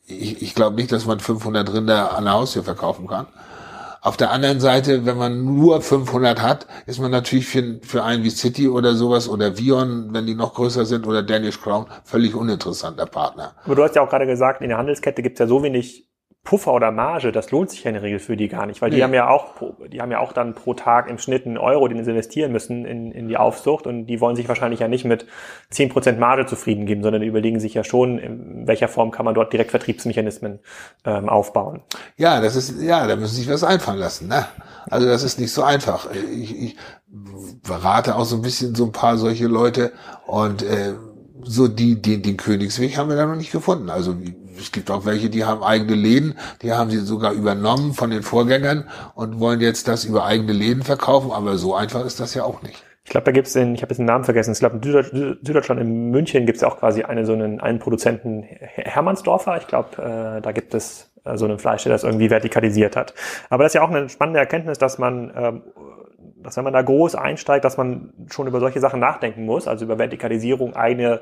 äh, 0.07 0.13
ich, 0.13 0.43
ich 0.43 0.53
glaube 0.53 0.75
nicht, 0.75 0.91
dass 0.91 1.07
man 1.07 1.19
500 1.19 1.73
Rinder 1.73 2.15
an 2.15 2.25
der 2.25 2.33
Haustür 2.33 2.63
verkaufen 2.63 3.07
kann. 3.07 3.25
Auf 4.03 4.17
der 4.17 4.31
anderen 4.31 4.59
Seite, 4.59 5.05
wenn 5.05 5.17
man 5.17 5.45
nur 5.45 5.81
500 5.81 6.41
hat, 6.41 6.67
ist 6.87 6.99
man 6.99 7.09
natürlich 7.09 7.47
für, 7.47 7.79
für 7.83 8.03
einen 8.03 8.25
wie 8.25 8.31
City 8.31 8.67
oder 8.67 8.95
sowas 8.95 9.29
oder 9.29 9.57
Vion, 9.57 10.09
wenn 10.11 10.25
die 10.25 10.35
noch 10.35 10.55
größer 10.55 10.83
sind 10.85 11.07
oder 11.07 11.23
Danish 11.23 11.61
Crown, 11.61 11.85
völlig 12.03 12.35
uninteressanter 12.35 13.05
Partner. 13.05 13.55
Aber 13.63 13.75
du 13.75 13.83
hast 13.83 13.95
ja 13.95 14.01
auch 14.01 14.09
gerade 14.09 14.27
gesagt, 14.27 14.61
in 14.61 14.67
der 14.67 14.77
Handelskette 14.77 15.21
gibt 15.23 15.37
es 15.37 15.39
ja 15.39 15.47
so 15.47 15.63
wenig 15.63 16.05
Puffer 16.43 16.73
oder 16.73 16.91
Marge, 16.91 17.31
das 17.31 17.51
lohnt 17.51 17.69
sich 17.69 17.85
ja 17.85 17.89
in 17.89 17.93
der 17.93 18.03
Regel 18.03 18.19
für 18.19 18.35
die 18.35 18.49
gar 18.49 18.65
nicht, 18.65 18.81
weil 18.81 18.89
nee. 18.89 18.97
die 18.97 19.03
haben 19.03 19.13
ja 19.13 19.29
auch, 19.29 19.53
die 19.89 20.01
haben 20.01 20.11
ja 20.11 20.19
auch 20.19 20.33
dann 20.33 20.53
pro 20.53 20.73
Tag 20.73 21.09
im 21.09 21.17
Schnitt 21.17 21.45
einen 21.45 21.57
Euro, 21.57 21.87
den 21.87 22.03
sie 22.03 22.11
investieren 22.11 22.51
müssen 22.51 22.83
in, 22.83 23.13
in 23.13 23.29
die 23.29 23.37
Aufzucht 23.37 23.87
und 23.87 24.07
die 24.07 24.19
wollen 24.19 24.35
sich 24.35 24.49
wahrscheinlich 24.49 24.81
ja 24.81 24.89
nicht 24.89 25.05
mit 25.05 25.25
zehn 25.69 25.87
Prozent 25.87 26.19
Marge 26.19 26.45
zufrieden 26.45 26.85
geben, 26.85 27.01
sondern 27.01 27.23
überlegen 27.23 27.61
sich 27.61 27.73
ja 27.75 27.85
schon, 27.85 28.19
in 28.19 28.67
welcher 28.67 28.89
Form 28.89 29.11
kann 29.11 29.23
man 29.23 29.35
dort 29.35 29.53
direkt 29.53 29.71
Vertriebsmechanismen 29.71 30.59
ähm, 31.05 31.29
aufbauen. 31.29 31.81
Ja, 32.17 32.41
das 32.41 32.57
ist, 32.57 32.81
ja, 32.81 33.07
da 33.07 33.15
müssen 33.15 33.35
sich 33.35 33.49
was 33.49 33.63
einfallen 33.63 33.99
lassen, 33.99 34.27
ne? 34.27 34.45
Also 34.89 35.07
das 35.07 35.23
ist 35.23 35.39
nicht 35.39 35.53
so 35.53 35.63
einfach. 35.63 36.09
Ich, 36.11 36.61
ich 36.61 36.77
berate 37.63 38.17
auch 38.17 38.25
so 38.25 38.35
ein 38.35 38.41
bisschen 38.41 38.75
so 38.75 38.83
ein 38.83 38.91
paar 38.91 39.17
solche 39.17 39.47
Leute 39.47 39.93
und 40.27 40.61
äh, 40.61 40.93
so 41.45 41.69
die, 41.69 42.01
die, 42.01 42.21
den 42.21 42.35
Königsweg 42.35 42.97
haben 42.97 43.09
wir 43.09 43.15
da 43.15 43.25
noch 43.25 43.37
nicht 43.37 43.51
gefunden. 43.51 43.89
Also 43.89 44.15
es 44.57 44.71
gibt 44.71 44.91
auch 44.91 45.05
welche, 45.05 45.29
die 45.29 45.45
haben 45.45 45.63
eigene 45.63 45.95
Läden, 45.95 46.35
die 46.61 46.71
haben 46.71 46.89
sie 46.89 46.99
sogar 46.99 47.33
übernommen 47.33 47.93
von 47.93 48.09
den 48.09 48.23
Vorgängern 48.23 48.87
und 49.15 49.39
wollen 49.39 49.61
jetzt 49.61 49.87
das 49.87 50.05
über 50.05 50.25
eigene 50.25 50.53
Läden 50.53 50.83
verkaufen, 50.83 51.31
aber 51.31 51.57
so 51.57 51.75
einfach 51.75 52.05
ist 52.05 52.19
das 52.19 52.33
ja 52.33 52.43
auch 52.43 52.61
nicht. 52.61 52.83
Ich 53.05 53.11
glaube, 53.11 53.25
da 53.25 53.31
gibt 53.31 53.47
es 53.47 53.53
den, 53.53 53.75
ich 53.75 53.81
habe 53.81 53.91
jetzt 53.91 53.97
den 53.97 54.05
Namen 54.05 54.23
vergessen, 54.23 54.53
ich 54.53 54.59
glaube 54.59 54.77
in 54.77 55.37
Süddeutschland, 55.43 55.81
in 55.81 56.11
München 56.11 56.45
gibt 56.45 56.57
es 56.57 56.63
auch 56.63 56.77
quasi 56.77 57.03
eine, 57.03 57.25
so 57.25 57.33
einen, 57.33 57.59
einen 57.59 57.79
Produzenten, 57.79 58.43
Hermannsdorfer, 58.43 59.57
ich 59.57 59.67
glaube, 59.67 59.89
äh, 60.01 60.41
da 60.41 60.51
gibt 60.53 60.73
es 60.73 61.11
äh, 61.25 61.37
so 61.37 61.45
einen 61.45 61.59
Fleisch, 61.59 61.83
der 61.83 61.91
das 61.91 62.03
irgendwie 62.03 62.29
vertikalisiert 62.29 62.95
hat. 62.95 63.13
Aber 63.49 63.63
das 63.63 63.71
ist 63.71 63.75
ja 63.75 63.81
auch 63.81 63.89
eine 63.89 64.07
spannende 64.07 64.39
Erkenntnis, 64.39 64.77
dass 64.77 64.97
man 64.99 65.33
ähm, 65.35 65.61
dass 66.43 66.57
wenn 66.57 66.63
man 66.63 66.73
da 66.73 66.81
groß 66.81 67.15
einsteigt, 67.15 67.65
dass 67.65 67.77
man 67.77 68.13
schon 68.29 68.47
über 68.47 68.59
solche 68.59 68.79
Sachen 68.79 68.99
nachdenken 68.99 69.45
muss, 69.45 69.67
also 69.67 69.85
über 69.85 69.97
Vertikalisierung, 69.97 70.75
eigene, 70.75 71.21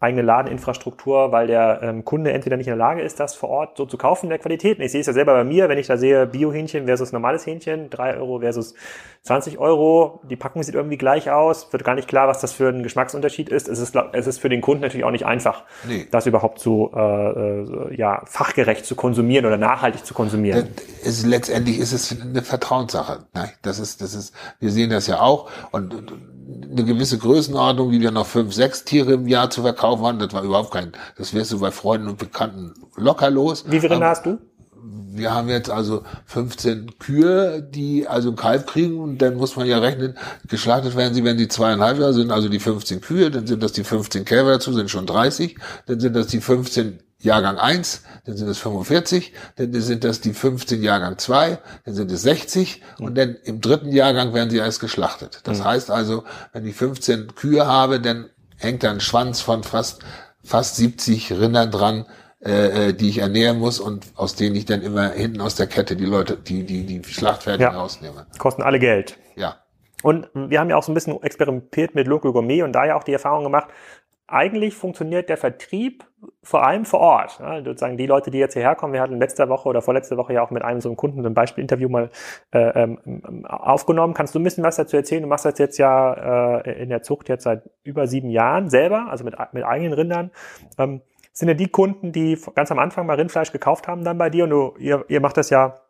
eigene 0.00 0.22
Ladeninfrastruktur, 0.22 1.32
weil 1.32 1.46
der 1.46 1.80
ähm, 1.82 2.04
Kunde 2.04 2.32
entweder 2.32 2.56
nicht 2.56 2.66
in 2.66 2.72
der 2.72 2.78
Lage 2.78 3.02
ist, 3.02 3.20
das 3.20 3.34
vor 3.34 3.48
Ort 3.50 3.76
so 3.76 3.86
zu 3.86 3.96
kaufen 3.96 4.26
in 4.26 4.30
der 4.30 4.38
Qualität. 4.38 4.78
Und 4.78 4.84
ich 4.84 4.92
sehe 4.92 5.00
es 5.00 5.06
ja 5.06 5.12
selber 5.12 5.34
bei 5.34 5.44
mir, 5.44 5.68
wenn 5.68 5.78
ich 5.78 5.86
da 5.86 5.96
sehe 5.96 6.26
Biohähnchen 6.26 6.86
versus 6.86 7.12
normales 7.12 7.46
Hähnchen, 7.46 7.90
drei 7.90 8.16
Euro 8.16 8.40
versus 8.40 8.74
20 9.24 9.58
Euro, 9.58 10.20
die 10.28 10.34
Packung 10.34 10.64
sieht 10.64 10.74
irgendwie 10.74 10.96
gleich 10.96 11.30
aus, 11.30 11.72
wird 11.72 11.84
gar 11.84 11.94
nicht 11.94 12.08
klar, 12.08 12.26
was 12.26 12.40
das 12.40 12.52
für 12.52 12.68
ein 12.68 12.82
Geschmacksunterschied 12.82 13.48
ist. 13.48 13.68
Es 13.68 13.78
ist, 13.78 13.96
es 14.12 14.26
ist 14.26 14.40
für 14.40 14.48
den 14.48 14.60
Kunden 14.60 14.82
natürlich 14.82 15.04
auch 15.04 15.12
nicht 15.12 15.26
einfach, 15.26 15.62
nee. 15.86 16.08
das 16.10 16.26
überhaupt 16.26 16.58
so 16.58 16.92
äh, 16.92 17.00
äh, 17.00 17.94
ja, 17.94 18.22
fachgerecht 18.26 18.84
zu 18.84 18.96
konsumieren 18.96 19.46
oder 19.46 19.58
nachhaltig 19.58 20.04
zu 20.04 20.14
konsumieren. 20.14 20.68
Das 21.04 21.18
ist, 21.18 21.26
letztendlich 21.26 21.78
ist 21.78 21.92
es 21.92 22.20
eine 22.20 22.42
Vertrauenssache. 22.42 23.20
Ne? 23.32 23.52
Das 23.62 23.78
ist, 23.78 24.02
das 24.02 24.14
ist, 24.14 24.34
wir 24.62 24.70
sehen 24.70 24.90
das 24.90 25.06
ja 25.06 25.20
auch 25.20 25.50
und 25.72 25.94
eine 26.70 26.84
gewisse 26.84 27.18
Größenordnung, 27.18 27.90
wie 27.90 28.00
wir 28.00 28.10
noch 28.10 28.26
fünf, 28.26 28.54
sechs 28.54 28.84
Tiere 28.84 29.14
im 29.14 29.26
Jahr 29.26 29.50
zu 29.50 29.62
verkaufen 29.62 30.04
hatten, 30.06 30.18
das 30.20 30.32
war 30.32 30.42
überhaupt 30.42 30.70
kein, 30.70 30.92
das 31.18 31.34
wirst 31.34 31.52
du 31.52 31.60
bei 31.60 31.70
Freunden 31.70 32.08
und 32.08 32.18
Bekannten 32.18 32.72
locker 32.96 33.30
los. 33.30 33.64
Wie 33.68 33.80
viele 33.80 33.94
Rinder 33.94 34.08
hast 34.08 34.24
du? 34.24 34.38
wir 35.14 35.34
haben 35.34 35.48
jetzt 35.48 35.70
also 35.70 36.02
15 36.26 36.98
Kühe, 36.98 37.62
die 37.62 38.08
also 38.08 38.30
ein 38.30 38.36
Kalb 38.36 38.66
kriegen 38.66 38.98
und 38.98 39.18
dann 39.18 39.36
muss 39.36 39.56
man 39.56 39.66
ja 39.66 39.78
rechnen, 39.78 40.16
geschlachtet 40.48 40.96
werden 40.96 41.14
sie, 41.14 41.22
wenn 41.22 41.38
sie 41.38 41.48
zweieinhalb 41.48 41.98
Jahre 41.98 42.14
sind, 42.14 42.32
also 42.32 42.48
die 42.48 42.58
15 42.58 43.00
Kühe, 43.00 43.30
dann 43.30 43.46
sind 43.46 43.62
das 43.62 43.72
die 43.72 43.84
15 43.84 44.24
Kälber 44.24 44.52
dazu, 44.52 44.72
sind 44.72 44.90
schon 44.90 45.06
30, 45.06 45.56
dann 45.86 46.00
sind 46.00 46.16
das 46.16 46.28
die 46.28 46.40
15 46.40 46.98
Jahrgang 47.22 47.58
1, 47.58 48.02
dann 48.26 48.36
sind 48.36 48.48
es 48.48 48.58
45, 48.58 49.32
dann 49.56 49.72
sind 49.72 50.04
das 50.04 50.20
die 50.20 50.32
15 50.32 50.82
Jahrgang 50.82 51.18
2, 51.18 51.58
dann 51.84 51.94
sind 51.94 52.10
es 52.10 52.22
60 52.22 52.82
und 52.98 53.16
dann 53.16 53.36
im 53.44 53.60
dritten 53.60 53.92
Jahrgang 53.92 54.34
werden 54.34 54.50
sie 54.50 54.58
erst 54.58 54.80
geschlachtet. 54.80 55.40
Das 55.44 55.60
mhm. 55.60 55.64
heißt 55.64 55.90
also, 55.90 56.24
wenn 56.52 56.66
ich 56.66 56.74
15 56.76 57.34
Kühe 57.34 57.66
habe, 57.66 58.00
dann 58.00 58.28
hängt 58.58 58.82
da 58.82 58.90
ein 58.90 59.00
Schwanz 59.00 59.40
von 59.40 59.62
fast, 59.62 60.02
fast 60.44 60.76
70 60.76 61.32
Rindern 61.32 61.70
dran, 61.70 62.06
äh, 62.44 62.88
äh, 62.88 62.92
die 62.92 63.08
ich 63.08 63.18
ernähren 63.18 63.58
muss 63.58 63.78
und 63.78 64.06
aus 64.16 64.34
denen 64.34 64.56
ich 64.56 64.64
dann 64.64 64.82
immer 64.82 65.10
hinten 65.10 65.40
aus 65.40 65.54
der 65.54 65.68
Kette 65.68 65.94
die 65.94 66.06
Leute, 66.06 66.36
die, 66.36 66.64
die, 66.64 66.84
die 66.84 67.04
Schlachtfertigen 67.04 67.72
ja. 67.72 67.78
rausnehme. 67.78 68.26
Kosten 68.38 68.62
alle 68.62 68.80
Geld. 68.80 69.16
Ja. 69.36 69.62
Und 70.02 70.28
wir 70.34 70.58
haben 70.58 70.68
ja 70.68 70.76
auch 70.76 70.82
so 70.82 70.90
ein 70.90 70.94
bisschen 70.94 71.22
experimentiert 71.22 71.94
mit 71.94 72.08
Local 72.08 72.32
Gourmet 72.32 72.62
und 72.62 72.72
da 72.72 72.84
ja 72.84 72.96
auch 72.96 73.04
die 73.04 73.12
Erfahrung 73.12 73.44
gemacht, 73.44 73.68
eigentlich 74.32 74.74
funktioniert 74.74 75.28
der 75.28 75.36
Vertrieb 75.36 76.04
vor 76.42 76.64
allem 76.64 76.84
vor 76.84 77.00
Ort. 77.00 77.38
Ja, 77.40 77.62
sozusagen 77.62 77.96
die 77.96 78.06
Leute, 78.06 78.30
die 78.30 78.38
jetzt 78.38 78.54
hierher 78.54 78.74
kommen, 78.74 78.92
wir 78.92 79.00
hatten 79.00 79.18
letzte 79.18 79.48
Woche 79.48 79.68
oder 79.68 79.82
vorletzte 79.82 80.16
Woche 80.16 80.32
ja 80.32 80.42
auch 80.42 80.50
mit 80.50 80.62
einem 80.62 80.80
so 80.80 80.88
einem 80.88 80.96
Kunden 80.96 81.22
so 81.22 81.28
ein 81.28 81.34
Beispielinterview 81.34 81.88
mal 81.88 82.10
äh, 82.52 82.82
ähm, 82.82 83.44
aufgenommen. 83.46 84.14
Kannst 84.14 84.34
du 84.34 84.38
ein 84.38 84.44
bisschen 84.44 84.64
was 84.64 84.76
dazu 84.76 84.96
erzählen? 84.96 85.22
Du 85.22 85.28
machst 85.28 85.44
das 85.44 85.58
jetzt 85.58 85.78
ja 85.78 86.60
äh, 86.60 86.82
in 86.82 86.88
der 86.88 87.02
Zucht 87.02 87.28
jetzt 87.28 87.44
seit 87.44 87.62
über 87.84 88.06
sieben 88.06 88.30
Jahren 88.30 88.70
selber, 88.70 89.08
also 89.10 89.24
mit, 89.24 89.36
mit 89.52 89.64
eigenen 89.64 89.92
Rindern. 89.92 90.30
Ähm, 90.78 91.02
sind 91.32 91.48
ja 91.48 91.54
die 91.54 91.68
Kunden, 91.68 92.12
die 92.12 92.38
ganz 92.54 92.70
am 92.70 92.78
Anfang 92.78 93.06
mal 93.06 93.16
Rindfleisch 93.16 93.52
gekauft 93.52 93.88
haben 93.88 94.04
dann 94.04 94.18
bei 94.18 94.30
dir 94.30 94.44
und 94.44 94.50
du, 94.50 94.74
ihr, 94.78 95.04
ihr 95.08 95.20
macht 95.20 95.36
das 95.36 95.50
ja 95.50 95.81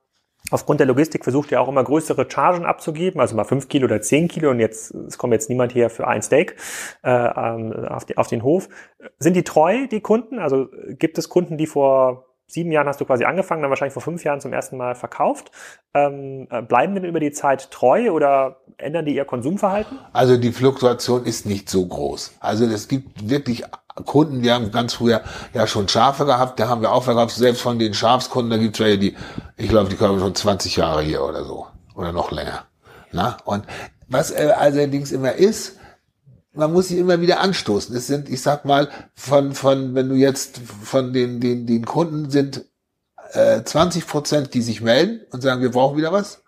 aufgrund 0.50 0.80
der 0.80 0.86
Logistik 0.86 1.24
versucht 1.24 1.52
ihr 1.52 1.60
auch 1.60 1.68
immer 1.68 1.84
größere 1.84 2.26
Chargen 2.28 2.64
abzugeben, 2.64 3.20
also 3.20 3.36
mal 3.36 3.44
fünf 3.44 3.68
Kilo 3.68 3.84
oder 3.84 4.00
zehn 4.00 4.28
Kilo 4.28 4.50
und 4.50 4.60
jetzt 4.60 4.92
es 4.92 5.18
kommt 5.18 5.32
jetzt 5.32 5.48
niemand 5.48 5.72
hier 5.72 5.90
für 5.90 6.06
ein 6.06 6.22
Steak 6.22 6.56
äh, 7.02 7.10
ähm, 7.10 7.72
auf, 7.86 8.04
die, 8.04 8.16
auf 8.16 8.28
den 8.28 8.42
Hof. 8.42 8.68
Sind 9.18 9.34
die 9.34 9.44
treu, 9.44 9.86
die 9.86 10.00
Kunden? 10.00 10.38
Also 10.38 10.68
gibt 10.98 11.18
es 11.18 11.28
Kunden, 11.28 11.56
die 11.56 11.66
vor 11.66 12.31
sieben 12.52 12.70
Jahren 12.70 12.86
hast 12.86 13.00
du 13.00 13.04
quasi 13.04 13.24
angefangen, 13.24 13.62
dann 13.62 13.70
wahrscheinlich 13.70 13.94
vor 13.94 14.02
fünf 14.02 14.24
Jahren 14.24 14.40
zum 14.40 14.52
ersten 14.52 14.76
Mal 14.76 14.94
verkauft. 14.94 15.50
Ähm, 15.94 16.46
äh, 16.50 16.62
bleiben 16.62 16.94
denn 16.94 17.04
über 17.04 17.20
die 17.20 17.32
Zeit 17.32 17.70
treu 17.70 18.10
oder 18.10 18.60
ändern 18.76 19.04
die 19.04 19.14
ihr 19.14 19.24
Konsumverhalten? 19.24 19.98
Also 20.12 20.36
die 20.36 20.52
Fluktuation 20.52 21.24
ist 21.24 21.46
nicht 21.46 21.68
so 21.68 21.86
groß. 21.86 22.34
Also 22.40 22.64
es 22.66 22.88
gibt 22.88 23.28
wirklich 23.28 23.64
Kunden, 24.06 24.42
wir 24.42 24.54
haben 24.54 24.70
ganz 24.70 24.94
früher 24.94 25.22
ja 25.52 25.66
schon 25.66 25.88
Schafe 25.88 26.24
gehabt, 26.24 26.58
da 26.58 26.68
haben 26.68 26.80
wir 26.80 26.92
auch 26.92 27.02
verkauft, 27.02 27.34
selbst 27.34 27.60
von 27.60 27.78
den 27.78 27.92
Schafskunden, 27.92 28.50
da 28.50 28.56
gibt 28.56 28.76
es 28.76 28.80
welche, 28.80 28.98
die, 28.98 29.16
ich 29.56 29.68
glaube, 29.68 29.90
die 29.90 29.96
kommen 29.96 30.18
schon 30.18 30.34
20 30.34 30.76
Jahre 30.76 31.02
hier 31.02 31.22
oder 31.22 31.44
so. 31.44 31.66
Oder 31.94 32.12
noch 32.12 32.30
länger. 32.30 32.64
Na? 33.12 33.36
Und 33.44 33.64
was 34.08 34.30
äh, 34.30 34.52
allerdings 34.56 35.12
immer 35.12 35.32
ist, 35.32 35.78
man 36.54 36.72
muss 36.72 36.88
sie 36.88 36.98
immer 36.98 37.20
wieder 37.20 37.40
anstoßen. 37.40 37.94
Es 37.96 38.06
sind, 38.06 38.28
ich 38.28 38.42
sag 38.42 38.64
mal, 38.64 38.88
von, 39.14 39.54
von, 39.54 39.94
wenn 39.94 40.08
du 40.08 40.14
jetzt 40.14 40.58
von 40.58 41.12
den, 41.12 41.40
den, 41.40 41.66
den 41.66 41.84
Kunden 41.84 42.30
sind 42.30 42.64
äh, 43.32 43.62
20 43.62 44.06
Prozent, 44.06 44.54
die 44.54 44.62
sich 44.62 44.80
melden 44.80 45.20
und 45.30 45.40
sagen, 45.42 45.62
wir 45.62 45.70
brauchen 45.70 45.96
wieder 45.96 46.12
was. 46.12 46.42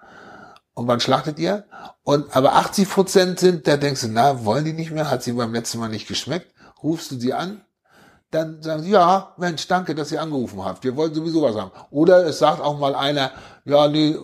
Und 0.75 0.89
wann 0.89 1.01
schlachtet 1.01 1.39
ihr? 1.39 1.65
Und 2.03 2.37
aber 2.37 2.55
80 2.57 2.89
Prozent 2.89 3.41
sind, 3.41 3.67
da 3.67 3.77
denkst 3.77 4.03
du, 4.03 4.09
na, 4.09 4.45
wollen 4.45 4.65
die 4.65 4.73
nicht 4.73 4.91
mehr? 4.91 5.11
Hat 5.11 5.23
sie 5.23 5.33
beim 5.33 5.55
letzten 5.55 5.79
Mal 5.79 5.89
nicht 5.89 6.09
geschmeckt? 6.09 6.53
Rufst 6.83 7.11
du 7.11 7.19
sie 7.19 7.33
an? 7.33 7.65
Dann 8.31 8.61
sagen 8.63 8.83
sie, 8.83 8.91
ja, 8.91 9.33
Mensch, 9.39 9.69
danke, 9.69 9.95
dass 9.95 10.11
ihr 10.11 10.21
angerufen 10.21 10.65
habt. 10.65 10.83
Wir 10.83 10.97
wollen 10.97 11.15
sowieso 11.15 11.43
was 11.43 11.55
haben. 11.55 11.71
Oder 11.91 12.27
es 12.27 12.41
sagt 12.41 12.61
auch 12.61 12.79
mal 12.79 12.97
einer, 12.97 13.31
ja, 13.65 13.89
nee, 13.89 14.17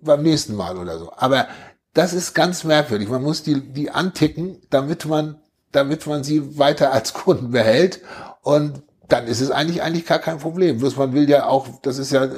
beim 0.00 0.22
nächsten 0.22 0.54
Mal 0.54 0.76
oder 0.76 0.98
so. 0.98 1.10
Aber 1.16 1.48
das 1.94 2.12
ist 2.12 2.34
ganz 2.34 2.64
merkwürdig. 2.64 3.08
Man 3.08 3.22
muss 3.22 3.42
die, 3.42 3.60
die 3.60 3.90
anticken, 3.90 4.60
damit 4.70 5.06
man, 5.06 5.40
damit 5.72 6.06
man 6.06 6.24
sie 6.24 6.58
weiter 6.58 6.92
als 6.92 7.12
Kunden 7.12 7.50
behält. 7.50 8.00
Und 8.42 8.82
dann 9.08 9.26
ist 9.26 9.40
es 9.40 9.50
eigentlich, 9.50 9.82
eigentlich 9.82 10.06
gar 10.06 10.18
kein 10.18 10.38
Problem. 10.38 10.78
Bloß 10.78 10.96
man 10.96 11.14
will 11.14 11.28
ja 11.28 11.46
auch, 11.46 11.66
das 11.82 11.98
ist 11.98 12.12
ja, 12.12 12.28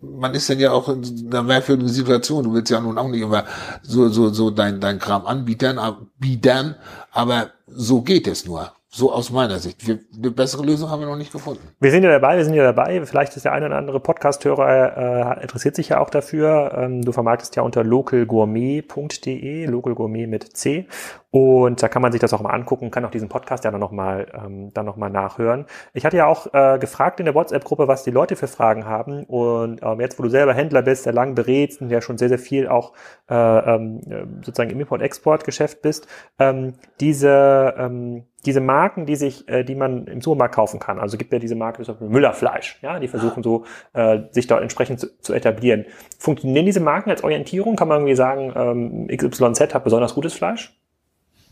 man 0.00 0.34
ist 0.34 0.48
dann 0.48 0.60
ja 0.60 0.70
auch 0.70 0.88
in 0.88 1.26
einer 1.26 1.42
merkwürdigen 1.42 1.92
Situation. 1.92 2.44
Du 2.44 2.54
willst 2.54 2.70
ja 2.70 2.80
nun 2.80 2.96
auch 2.96 3.08
nicht 3.08 3.22
immer 3.22 3.44
so, 3.82 4.08
so, 4.08 4.28
so 4.30 4.50
dein, 4.50 4.80
dein 4.80 5.00
Kram 5.00 5.26
anbieten, 5.26 5.80
bieten, 6.18 6.76
aber 7.10 7.50
so 7.66 8.02
geht 8.02 8.28
es 8.28 8.46
nur. 8.46 8.72
So 8.94 9.10
aus 9.10 9.30
meiner 9.30 9.58
Sicht. 9.58 9.86
Wir, 9.86 10.00
eine 10.14 10.30
bessere 10.30 10.62
Lösung 10.62 10.90
haben 10.90 11.00
wir 11.00 11.06
noch 11.06 11.16
nicht 11.16 11.32
gefunden. 11.32 11.66
Wir 11.80 11.90
sind 11.90 12.02
ja 12.02 12.10
dabei, 12.10 12.36
wir 12.36 12.44
sind 12.44 12.52
ja 12.52 12.62
dabei. 12.62 13.06
Vielleicht 13.06 13.34
ist 13.34 13.46
der 13.46 13.54
eine 13.54 13.64
oder 13.64 13.76
andere 13.76 14.00
Podcast-Hörer 14.00 15.38
äh, 15.38 15.42
interessiert 15.42 15.76
sich 15.76 15.88
ja 15.88 15.98
auch 15.98 16.10
dafür. 16.10 16.74
Ähm, 16.76 17.00
du 17.00 17.10
vermarktest 17.10 17.56
ja 17.56 17.62
unter 17.62 17.84
localgourmet.de, 17.84 19.64
localgourmet 19.64 20.28
mit 20.28 20.54
C. 20.54 20.88
Und 21.32 21.82
da 21.82 21.88
kann 21.88 22.02
man 22.02 22.12
sich 22.12 22.20
das 22.20 22.34
auch 22.34 22.42
mal 22.42 22.50
angucken, 22.50 22.90
kann 22.90 23.06
auch 23.06 23.10
diesen 23.10 23.30
Podcast 23.30 23.64
ja 23.64 23.70
dann 23.70 23.80
nochmal 23.80 24.26
ähm, 24.34 24.70
dann 24.74 24.84
noch 24.84 24.98
mal 24.98 25.08
nachhören. 25.08 25.64
Ich 25.94 26.04
hatte 26.04 26.18
ja 26.18 26.26
auch 26.26 26.52
äh, 26.52 26.78
gefragt 26.78 27.20
in 27.20 27.24
der 27.24 27.34
WhatsApp-Gruppe, 27.34 27.88
was 27.88 28.04
die 28.04 28.10
Leute 28.10 28.36
für 28.36 28.48
Fragen 28.48 28.84
haben. 28.84 29.24
Und 29.24 29.80
ähm, 29.82 29.98
jetzt, 29.98 30.18
wo 30.18 30.24
du 30.24 30.28
selber 30.28 30.52
Händler 30.52 30.82
bist, 30.82 31.06
der 31.06 31.14
lang 31.14 31.34
berätst 31.34 31.80
und 31.80 31.88
ja 31.88 32.02
schon 32.02 32.18
sehr, 32.18 32.28
sehr 32.28 32.38
viel 32.38 32.68
auch 32.68 32.92
äh, 33.30 33.34
ähm, 33.34 34.02
sozusagen 34.42 34.68
im 34.68 34.80
Import-Export-Geschäft 34.80 35.80
bist, 35.80 36.06
ähm, 36.38 36.74
diese 37.00 37.74
ähm, 37.78 38.24
diese 38.44 38.60
Marken, 38.60 39.06
die 39.06 39.16
sich, 39.16 39.48
äh, 39.48 39.64
die 39.64 39.74
man 39.74 40.06
im 40.06 40.20
Supermarkt 40.20 40.54
kaufen 40.54 40.80
kann. 40.80 40.98
Also 40.98 41.16
gibt 41.16 41.32
ja 41.32 41.38
diese 41.38 41.54
Marke 41.54 41.82
zum 41.82 41.94
Beispiel 41.94 42.08
Müllerfleisch, 42.08 42.78
ja, 42.82 42.98
die 42.98 43.08
versuchen 43.08 43.42
so 43.42 43.64
äh, 43.92 44.20
sich 44.32 44.48
dort 44.48 44.62
entsprechend 44.62 45.00
zu, 45.00 45.16
zu 45.20 45.32
etablieren. 45.32 45.86
Funktionieren 46.18 46.66
diese 46.66 46.80
Marken 46.80 47.10
als 47.10 47.22
Orientierung? 47.22 47.76
Kann 47.76 47.88
man 47.88 47.98
irgendwie 47.98 48.16
sagen, 48.16 48.52
ähm, 48.54 49.16
XYZ 49.16 49.72
hat 49.74 49.84
besonders 49.84 50.14
gutes 50.14 50.34
Fleisch? 50.34 50.76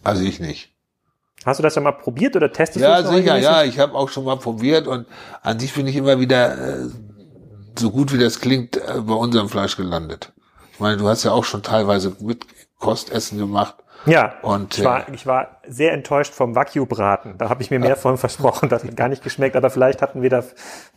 Also 0.03 0.23
ich 0.23 0.41
nicht. 0.41 0.75
Hast 1.45 1.59
du 1.59 1.63
das 1.63 1.75
ja 1.75 1.81
mal 1.81 1.93
probiert 1.93 2.37
oder 2.37 2.53
testest 2.53 2.83
ja, 2.83 2.99
du 2.99 3.03
das? 3.03 3.13
Ja, 3.13 3.17
sicher, 3.19 3.37
ja, 3.39 3.65
ich 3.65 3.79
habe 3.79 3.95
auch 3.95 4.11
schon 4.11 4.25
mal 4.25 4.37
probiert 4.37 4.87
und 4.87 5.07
an 5.43 5.59
sich 5.59 5.73
bin 5.73 5.87
ich 5.87 5.97
immer 5.97 6.21
wieder 6.21 6.83
äh, 6.83 6.89
so 7.79 7.91
gut 7.91 8.13
wie 8.13 8.19
das 8.19 8.41
klingt 8.41 8.77
äh, 8.77 9.01
bei 9.01 9.15
unserem 9.15 9.49
Fleisch 9.49 9.77
gelandet. 9.77 10.33
Ich 10.73 10.81
meine, 10.81 10.99
du 10.99 11.09
hast 11.09 11.25
ja 11.25 11.33
auch 11.33 11.45
schon 11.45 11.63
teilweise 11.63 12.15
mit 12.21 12.47
Kostessen 12.79 13.39
gemacht 13.39 13.77
ja, 14.07 14.35
und, 14.43 14.79
ich, 14.79 14.85
war, 14.85 15.09
äh, 15.09 15.15
ich 15.15 15.27
war 15.27 15.61
sehr 15.67 15.93
enttäuscht 15.93 16.33
vom 16.33 16.55
Wagyu-Braten. 16.55 17.37
Da 17.37 17.51
habe 17.51 17.63
ich 17.63 17.71
mir 17.71 17.79
mehr 17.79 17.97
von 17.97 18.17
versprochen. 18.19 18.69
Das 18.69 18.85
hat 18.85 18.97
gar 18.97 19.09
nicht 19.09 19.23
geschmeckt, 19.23 19.57
aber 19.57 19.71
vielleicht 19.71 20.01
hatten 20.01 20.23
wir 20.23 20.31
da, 20.31 20.43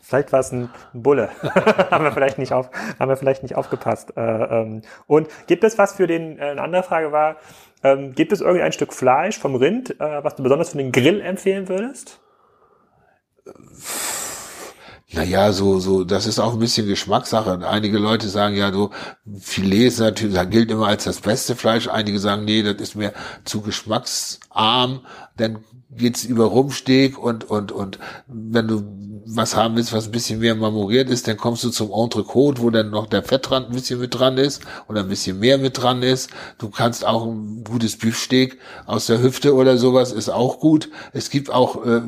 vielleicht 0.01 0.32
war 0.32 0.39
es 0.39 0.51
ein 0.51 0.70
Bulle. 0.93 1.30
haben 1.91 2.06
wir 2.06 2.12
vielleicht 2.12 2.38
nicht 2.38 2.54
auf, 2.54 2.70
haben 2.99 3.10
wir 3.10 3.18
vielleicht 3.18 3.43
nicht 3.43 3.56
aufgepasst. 3.56 4.16
Äh, 4.16 4.22
ähm, 4.22 4.82
und 5.08 5.28
gibt 5.47 5.64
es 5.64 5.78
was 5.78 5.93
für 5.93 6.08
den, 6.08 6.39
äh, 6.39 6.43
eine 6.43 6.62
andere 6.62 6.84
Frage 6.84 7.12
war, 7.12 7.36
ähm, 7.84 8.13
gibt 8.13 8.31
es 8.31 8.41
irgendein 8.41 8.71
Stück 8.71 8.93
Fleisch 8.93 9.38
vom 9.38 9.55
Rind, 9.55 9.95
was 9.99 10.36
du 10.36 10.43
besonders 10.43 10.71
für 10.71 10.77
den 10.77 10.91
Grill 10.91 11.21
empfehlen 11.21 11.67
würdest? 11.67 12.19
Naja, 15.14 15.53
so, 15.53 15.80
so, 15.80 16.03
das 16.03 16.26
ist 16.26 16.39
auch 16.39 16.53
ein 16.53 16.59
bisschen 16.59 16.88
Geschmackssache. 16.88 17.68
Einige 17.68 17.99
Leute 17.99 18.28
sagen 18.30 18.55
ja, 18.55 18.74
so, 18.74 18.89
Filet 19.39 19.88
ist 19.88 19.99
natürlich, 19.99 20.36
das 20.36 20.49
gilt 20.49 20.72
immer 20.72 20.88
als 20.88 21.03
das 21.03 21.20
beste 21.22 21.55
Fleisch. 21.55 21.88
Einige 21.88 22.18
sagen, 22.20 22.45
nee, 22.45 22.64
das 22.64 22.78
ist 22.78 22.95
mir 22.95 23.14
zu 23.43 23.61
geschmacksarm. 23.61 25.01
Dann 25.38 25.59
geht's 25.91 26.24
über 26.24 26.45
Rumsteg 26.45 27.20
und, 27.20 27.43
und, 27.43 27.72
und 27.72 27.99
wenn 28.28 28.68
du 28.68 28.84
was 29.26 29.55
haben 29.55 29.76
willst, 29.76 29.93
was 29.93 30.05
ein 30.05 30.11
bisschen 30.11 30.39
mehr 30.39 30.55
marmoriert 30.55 31.09
ist, 31.09 31.28
dann 31.28 31.38
kommst 31.38 31.64
du 31.64 31.70
zum 31.70 31.91
Entrecote, 31.91 32.61
wo 32.61 32.70
dann 32.70 32.89
noch 32.89 33.07
der 33.07 33.24
Fettrand 33.24 33.70
ein 33.70 33.74
bisschen 33.74 33.99
mit 33.99 34.18
dran 34.18 34.38
ist 34.38 34.61
oder 34.88 35.01
ein 35.01 35.09
bisschen 35.09 35.39
mehr 35.39 35.57
mit 35.57 35.82
dran 35.82 36.03
ist. 36.03 36.30
Du 36.57 36.70
kannst 36.70 37.05
auch 37.05 37.26
ein 37.26 37.64
gutes 37.64 37.97
Beefsteak 37.97 38.57
aus 38.86 39.05
der 39.05 39.22
Hüfte 39.22 39.55
oder 39.55 39.78
sowas 39.78 40.11
ist 40.11 40.30
auch 40.30 40.59
gut. 40.59 40.89
Es 41.14 41.30
gibt 41.30 41.51
auch, 41.51 41.86
äh, 41.86 42.01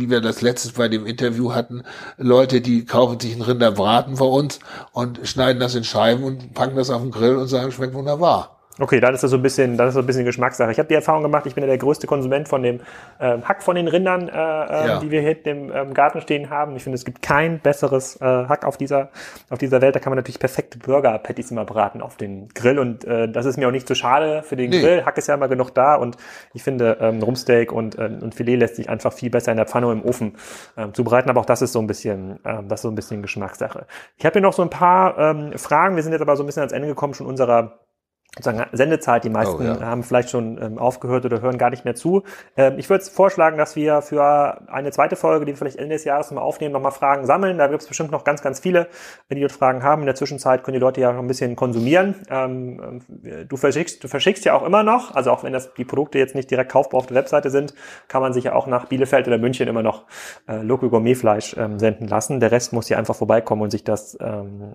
wie 0.00 0.10
wir 0.10 0.20
das 0.20 0.40
letztes 0.40 0.72
bei 0.72 0.88
dem 0.88 1.06
Interview 1.06 1.52
hatten, 1.52 1.82
Leute, 2.16 2.60
die 2.60 2.84
kaufen 2.84 3.20
sich 3.20 3.32
einen 3.32 3.42
Rinderbraten 3.42 4.16
bei 4.16 4.24
uns 4.24 4.58
und 4.92 5.20
schneiden 5.24 5.60
das 5.60 5.74
in 5.74 5.84
Scheiben 5.84 6.24
und 6.24 6.54
packen 6.54 6.76
das 6.76 6.90
auf 6.90 7.02
den 7.02 7.10
Grill 7.10 7.36
und 7.36 7.48
sagen, 7.48 7.70
schmeckt 7.70 7.94
wunderbar. 7.94 8.59
Okay, 8.80 8.98
dann 8.98 9.12
ist 9.12 9.22
das 9.22 9.30
so 9.30 9.36
ein 9.36 9.42
bisschen, 9.42 9.76
das 9.76 9.88
ist 9.88 9.94
so 9.94 10.00
ein 10.00 10.06
bisschen 10.06 10.24
Geschmackssache. 10.24 10.70
Ich 10.72 10.78
habe 10.78 10.88
die 10.88 10.94
Erfahrung 10.94 11.22
gemacht, 11.22 11.44
ich 11.44 11.54
bin 11.54 11.62
ja 11.62 11.68
der 11.68 11.76
größte 11.76 12.06
Konsument 12.06 12.48
von 12.48 12.62
dem 12.62 12.80
ähm, 13.20 13.46
Hack 13.46 13.62
von 13.62 13.76
den 13.76 13.88
Rindern, 13.88 14.28
äh, 14.28 14.32
äh, 14.32 14.36
ja. 14.36 15.00
die 15.00 15.10
wir 15.10 15.20
hier 15.20 15.46
im 15.46 15.70
ähm, 15.70 15.92
Garten 15.92 16.22
stehen 16.22 16.48
haben. 16.48 16.74
Ich 16.76 16.84
finde, 16.84 16.96
es 16.96 17.04
gibt 17.04 17.20
kein 17.20 17.60
besseres 17.60 18.16
äh, 18.22 18.24
Hack 18.24 18.64
auf 18.64 18.78
dieser, 18.78 19.10
auf 19.50 19.58
dieser 19.58 19.82
Welt. 19.82 19.96
Da 19.96 20.00
kann 20.00 20.10
man 20.10 20.16
natürlich 20.16 20.38
perfekte 20.38 20.78
Burger-Patties 20.78 21.50
immer 21.50 21.66
braten 21.66 22.00
auf 22.00 22.16
den 22.16 22.48
Grill 22.54 22.78
und 22.78 23.04
äh, 23.04 23.30
das 23.30 23.44
ist 23.44 23.58
mir 23.58 23.68
auch 23.68 23.72
nicht 23.72 23.86
zu 23.86 23.92
so 23.92 24.00
schade 24.00 24.42
für 24.42 24.56
den 24.56 24.70
nee. 24.70 24.80
Grill. 24.80 25.04
Hack 25.04 25.18
ist 25.18 25.28
ja 25.28 25.34
immer 25.34 25.48
genug 25.48 25.74
da 25.74 25.96
und 25.96 26.16
ich 26.54 26.62
finde, 26.62 26.96
ähm, 27.00 27.22
Rumsteak 27.22 27.72
und, 27.72 27.98
äh, 27.98 28.10
und 28.20 28.34
Filet 28.34 28.56
lässt 28.56 28.76
sich 28.76 28.88
einfach 28.88 29.12
viel 29.12 29.28
besser 29.28 29.50
in 29.50 29.58
der 29.58 29.66
Pfanne 29.66 29.92
im 29.92 30.02
Ofen 30.02 30.38
ähm, 30.78 30.94
zubereiten. 30.94 31.28
Aber 31.28 31.40
auch 31.40 31.46
das 31.46 31.60
ist 31.60 31.72
so 31.72 31.80
ein 31.80 31.86
bisschen, 31.86 32.40
ähm, 32.46 32.68
das 32.68 32.80
ist 32.80 32.82
so 32.82 32.88
ein 32.88 32.94
bisschen 32.94 33.20
Geschmackssache. 33.20 33.86
Ich 34.16 34.24
habe 34.24 34.32
hier 34.32 34.42
noch 34.42 34.54
so 34.54 34.62
ein 34.62 34.70
paar 34.70 35.18
ähm, 35.18 35.52
Fragen. 35.58 35.96
Wir 35.96 36.02
sind 36.02 36.12
jetzt 36.12 36.22
aber 36.22 36.36
so 36.36 36.42
ein 36.42 36.46
bisschen 36.46 36.60
ans 36.60 36.72
Ende 36.72 36.88
gekommen 36.88 37.12
schon 37.12 37.26
unserer 37.26 37.80
sozusagen 38.36 38.64
Sendezeit. 38.72 39.24
Die 39.24 39.30
meisten 39.30 39.60
oh, 39.60 39.64
ja. 39.64 39.80
haben 39.80 40.02
vielleicht 40.02 40.30
schon 40.30 40.60
ähm, 40.62 40.78
aufgehört 40.78 41.24
oder 41.24 41.40
hören 41.40 41.58
gar 41.58 41.70
nicht 41.70 41.84
mehr 41.84 41.94
zu. 41.94 42.22
Ähm, 42.56 42.78
ich 42.78 42.88
würde 42.88 43.04
vorschlagen, 43.04 43.58
dass 43.58 43.76
wir 43.76 44.02
für 44.02 44.68
eine 44.70 44.92
zweite 44.92 45.16
Folge, 45.16 45.44
die 45.44 45.52
wir 45.52 45.56
vielleicht 45.56 45.76
Ende 45.76 45.94
des 45.94 46.04
Jahres 46.04 46.30
mal 46.30 46.40
aufnehmen, 46.40 46.72
nochmal 46.72 46.92
Fragen 46.92 47.26
sammeln. 47.26 47.58
Da 47.58 47.66
gibt 47.66 47.82
es 47.82 47.88
bestimmt 47.88 48.12
noch 48.12 48.24
ganz, 48.24 48.42
ganz 48.42 48.60
viele, 48.60 48.88
wenn 49.28 49.36
die 49.36 49.42
dort 49.42 49.52
Fragen 49.52 49.82
haben. 49.82 50.02
In 50.02 50.06
der 50.06 50.14
Zwischenzeit 50.14 50.62
können 50.62 50.74
die 50.74 50.80
Leute 50.80 51.00
ja 51.00 51.12
noch 51.12 51.20
ein 51.20 51.26
bisschen 51.26 51.56
konsumieren. 51.56 52.14
Ähm, 52.30 53.02
ähm, 53.24 53.48
du, 53.48 53.56
verschickst, 53.56 54.02
du 54.04 54.08
verschickst 54.08 54.44
ja 54.44 54.54
auch 54.54 54.64
immer 54.64 54.82
noch, 54.82 55.14
also 55.14 55.30
auch 55.32 55.42
wenn 55.42 55.52
das 55.52 55.74
die 55.74 55.84
Produkte 55.84 56.18
jetzt 56.18 56.34
nicht 56.34 56.50
direkt 56.50 56.70
kaufbar 56.70 56.98
auf 56.98 57.06
der 57.06 57.16
Webseite 57.16 57.50
sind, 57.50 57.74
kann 58.08 58.22
man 58.22 58.32
sich 58.32 58.44
ja 58.44 58.54
auch 58.54 58.66
nach 58.66 58.86
Bielefeld 58.86 59.26
oder 59.26 59.38
München 59.38 59.68
immer 59.68 59.82
noch 59.82 60.04
äh, 60.48 60.62
Local 60.62 60.88
Gourmet 60.88 61.14
Fleisch 61.14 61.56
ähm, 61.58 61.78
senden 61.78 62.06
lassen. 62.06 62.40
Der 62.40 62.52
Rest 62.52 62.72
muss 62.72 62.86
hier 62.86 62.98
einfach 62.98 63.16
vorbeikommen 63.16 63.62
und 63.62 63.70
sich 63.70 63.84
das 63.84 64.16
ähm, 64.20 64.74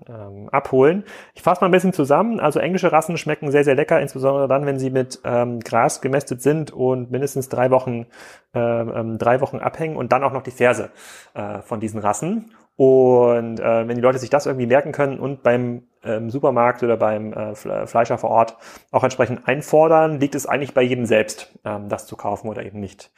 abholen. 0.52 1.04
Ich 1.34 1.42
fasse 1.42 1.60
mal 1.60 1.68
ein 1.68 1.72
bisschen 1.72 1.92
zusammen. 1.92 2.38
Also 2.38 2.60
englische 2.60 2.92
Rassen 2.92 3.16
schmecken 3.16 3.45
schmecken 3.46 3.52
sehr, 3.52 3.64
sehr 3.64 3.74
lecker, 3.74 4.00
insbesondere 4.00 4.48
dann, 4.48 4.66
wenn 4.66 4.78
sie 4.78 4.90
mit 4.90 5.20
ähm, 5.24 5.60
Gras 5.60 6.00
gemästet 6.00 6.42
sind 6.42 6.72
und 6.72 7.10
mindestens 7.10 7.48
drei 7.48 7.70
Wochen, 7.70 8.06
äh, 8.54 8.58
ähm, 8.58 9.18
drei 9.18 9.40
Wochen 9.40 9.58
abhängen 9.58 9.96
und 9.96 10.12
dann 10.12 10.24
auch 10.24 10.32
noch 10.32 10.42
die 10.42 10.50
Ferse 10.50 10.90
äh, 11.34 11.60
von 11.62 11.80
diesen 11.80 12.00
Rassen. 12.00 12.52
Und 12.76 13.58
äh, 13.58 13.88
wenn 13.88 13.96
die 13.96 14.02
Leute 14.02 14.18
sich 14.18 14.28
das 14.28 14.44
irgendwie 14.44 14.66
merken 14.66 14.92
können 14.92 15.18
und 15.18 15.42
beim 15.42 15.84
ähm, 16.04 16.28
Supermarkt 16.28 16.82
oder 16.82 16.98
beim 16.98 17.32
äh, 17.32 17.54
Fleischer 17.54 18.18
vor 18.18 18.30
Ort 18.30 18.56
auch 18.92 19.02
entsprechend 19.02 19.48
einfordern, 19.48 20.20
liegt 20.20 20.34
es 20.34 20.46
eigentlich 20.46 20.74
bei 20.74 20.82
jedem 20.82 21.06
selbst, 21.06 21.54
ähm, 21.64 21.88
das 21.88 22.06
zu 22.06 22.16
kaufen 22.16 22.48
oder 22.48 22.64
eben 22.64 22.80
nicht 22.80 23.10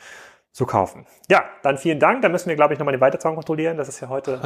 zu 0.53 0.65
kaufen. 0.65 1.07
Ja, 1.29 1.45
dann 1.63 1.77
vielen 1.77 1.99
Dank. 1.99 2.23
Dann 2.23 2.33
müssen 2.33 2.49
wir, 2.49 2.57
glaube 2.57 2.73
ich, 2.73 2.79
nochmal 2.79 2.93
den 2.93 3.01
Weiterzaun 3.01 3.35
kontrollieren. 3.35 3.77
Das 3.77 3.89
ist 3.89 4.01
ja 4.01 4.09
heute 4.09 4.41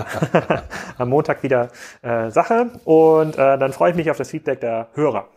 am 0.98 1.08
Montag 1.10 1.42
wieder 1.42 1.68
äh, 2.02 2.30
Sache. 2.30 2.70
Und 2.84 3.34
äh, 3.34 3.58
dann 3.58 3.72
freue 3.72 3.90
ich 3.90 3.96
mich 3.96 4.10
auf 4.10 4.16
das 4.16 4.30
Feedback 4.30 4.60
der 4.60 4.88
Hörer. 4.94 5.28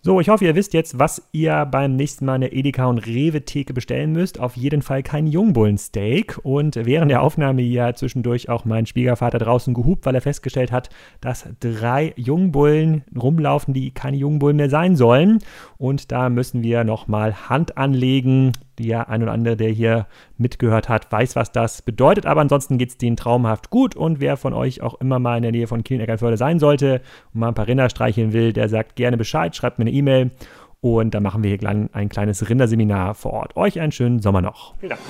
So, 0.00 0.20
ich 0.20 0.28
hoffe, 0.28 0.44
ihr 0.44 0.54
wisst 0.54 0.74
jetzt, 0.74 1.00
was 1.00 1.28
ihr 1.32 1.66
beim 1.66 1.96
nächsten 1.96 2.24
Mal 2.24 2.36
in 2.36 2.40
der 2.42 2.52
Edeka 2.54 2.86
und 2.86 3.04
Rewe-Theke 3.04 3.74
bestellen 3.74 4.12
müsst. 4.12 4.38
Auf 4.38 4.56
jeden 4.56 4.80
Fall 4.80 5.02
kein 5.02 5.26
Jungbullensteak. 5.26 6.38
Und 6.44 6.76
während 6.76 7.10
der 7.10 7.20
Aufnahme 7.20 7.62
hier 7.62 7.82
hat 7.82 7.98
zwischendurch 7.98 8.48
auch 8.48 8.64
mein 8.64 8.86
Schwiegervater 8.86 9.38
draußen 9.38 9.74
gehupt, 9.74 10.06
weil 10.06 10.14
er 10.14 10.20
festgestellt 10.20 10.70
hat, 10.70 10.88
dass 11.20 11.48
drei 11.58 12.12
Jungbullen 12.14 13.02
rumlaufen, 13.20 13.74
die 13.74 13.90
keine 13.90 14.18
Jungbullen 14.18 14.56
mehr 14.56 14.70
sein 14.70 14.94
sollen. 14.94 15.40
Und 15.78 16.12
da 16.12 16.28
müssen 16.28 16.62
wir 16.62 16.84
nochmal 16.84 17.48
Hand 17.48 17.76
anlegen. 17.76 18.52
Der 18.78 19.08
ein 19.08 19.22
oder 19.22 19.32
andere, 19.32 19.56
der 19.56 19.70
hier 19.70 20.06
mitgehört 20.36 20.88
hat, 20.88 21.10
weiß, 21.10 21.36
was 21.36 21.52
das 21.52 21.82
bedeutet. 21.82 22.26
Aber 22.26 22.40
ansonsten 22.40 22.78
geht 22.78 22.90
es 22.90 22.98
denen 22.98 23.16
traumhaft 23.16 23.70
gut. 23.70 23.96
Und 23.96 24.20
wer 24.20 24.36
von 24.36 24.52
euch 24.52 24.82
auch 24.82 25.00
immer 25.00 25.18
mal 25.18 25.36
in 25.36 25.42
der 25.42 25.52
Nähe 25.52 25.66
von 25.66 25.84
Kiel-Eckernförde 25.84 26.36
sein 26.36 26.58
sollte 26.58 27.00
und 27.34 27.40
mal 27.40 27.48
ein 27.48 27.54
paar 27.54 27.66
Rinder 27.66 27.90
streicheln 27.90 28.32
will, 28.32 28.52
der 28.52 28.68
sagt 28.68 28.96
gerne 28.96 29.16
Bescheid, 29.16 29.54
schreibt 29.54 29.78
mir 29.78 29.84
eine 29.84 29.92
E-Mail. 29.92 30.30
Und 30.80 31.14
dann 31.14 31.24
machen 31.24 31.42
wir 31.42 31.50
hier 31.50 31.88
ein 31.92 32.08
kleines 32.08 32.48
Rinderseminar 32.48 33.14
vor 33.14 33.32
Ort. 33.32 33.56
Euch 33.56 33.80
einen 33.80 33.92
schönen 33.92 34.20
Sommer 34.20 34.42
noch. 34.42 34.74
Vielen 34.78 34.90
Dank. 34.90 35.00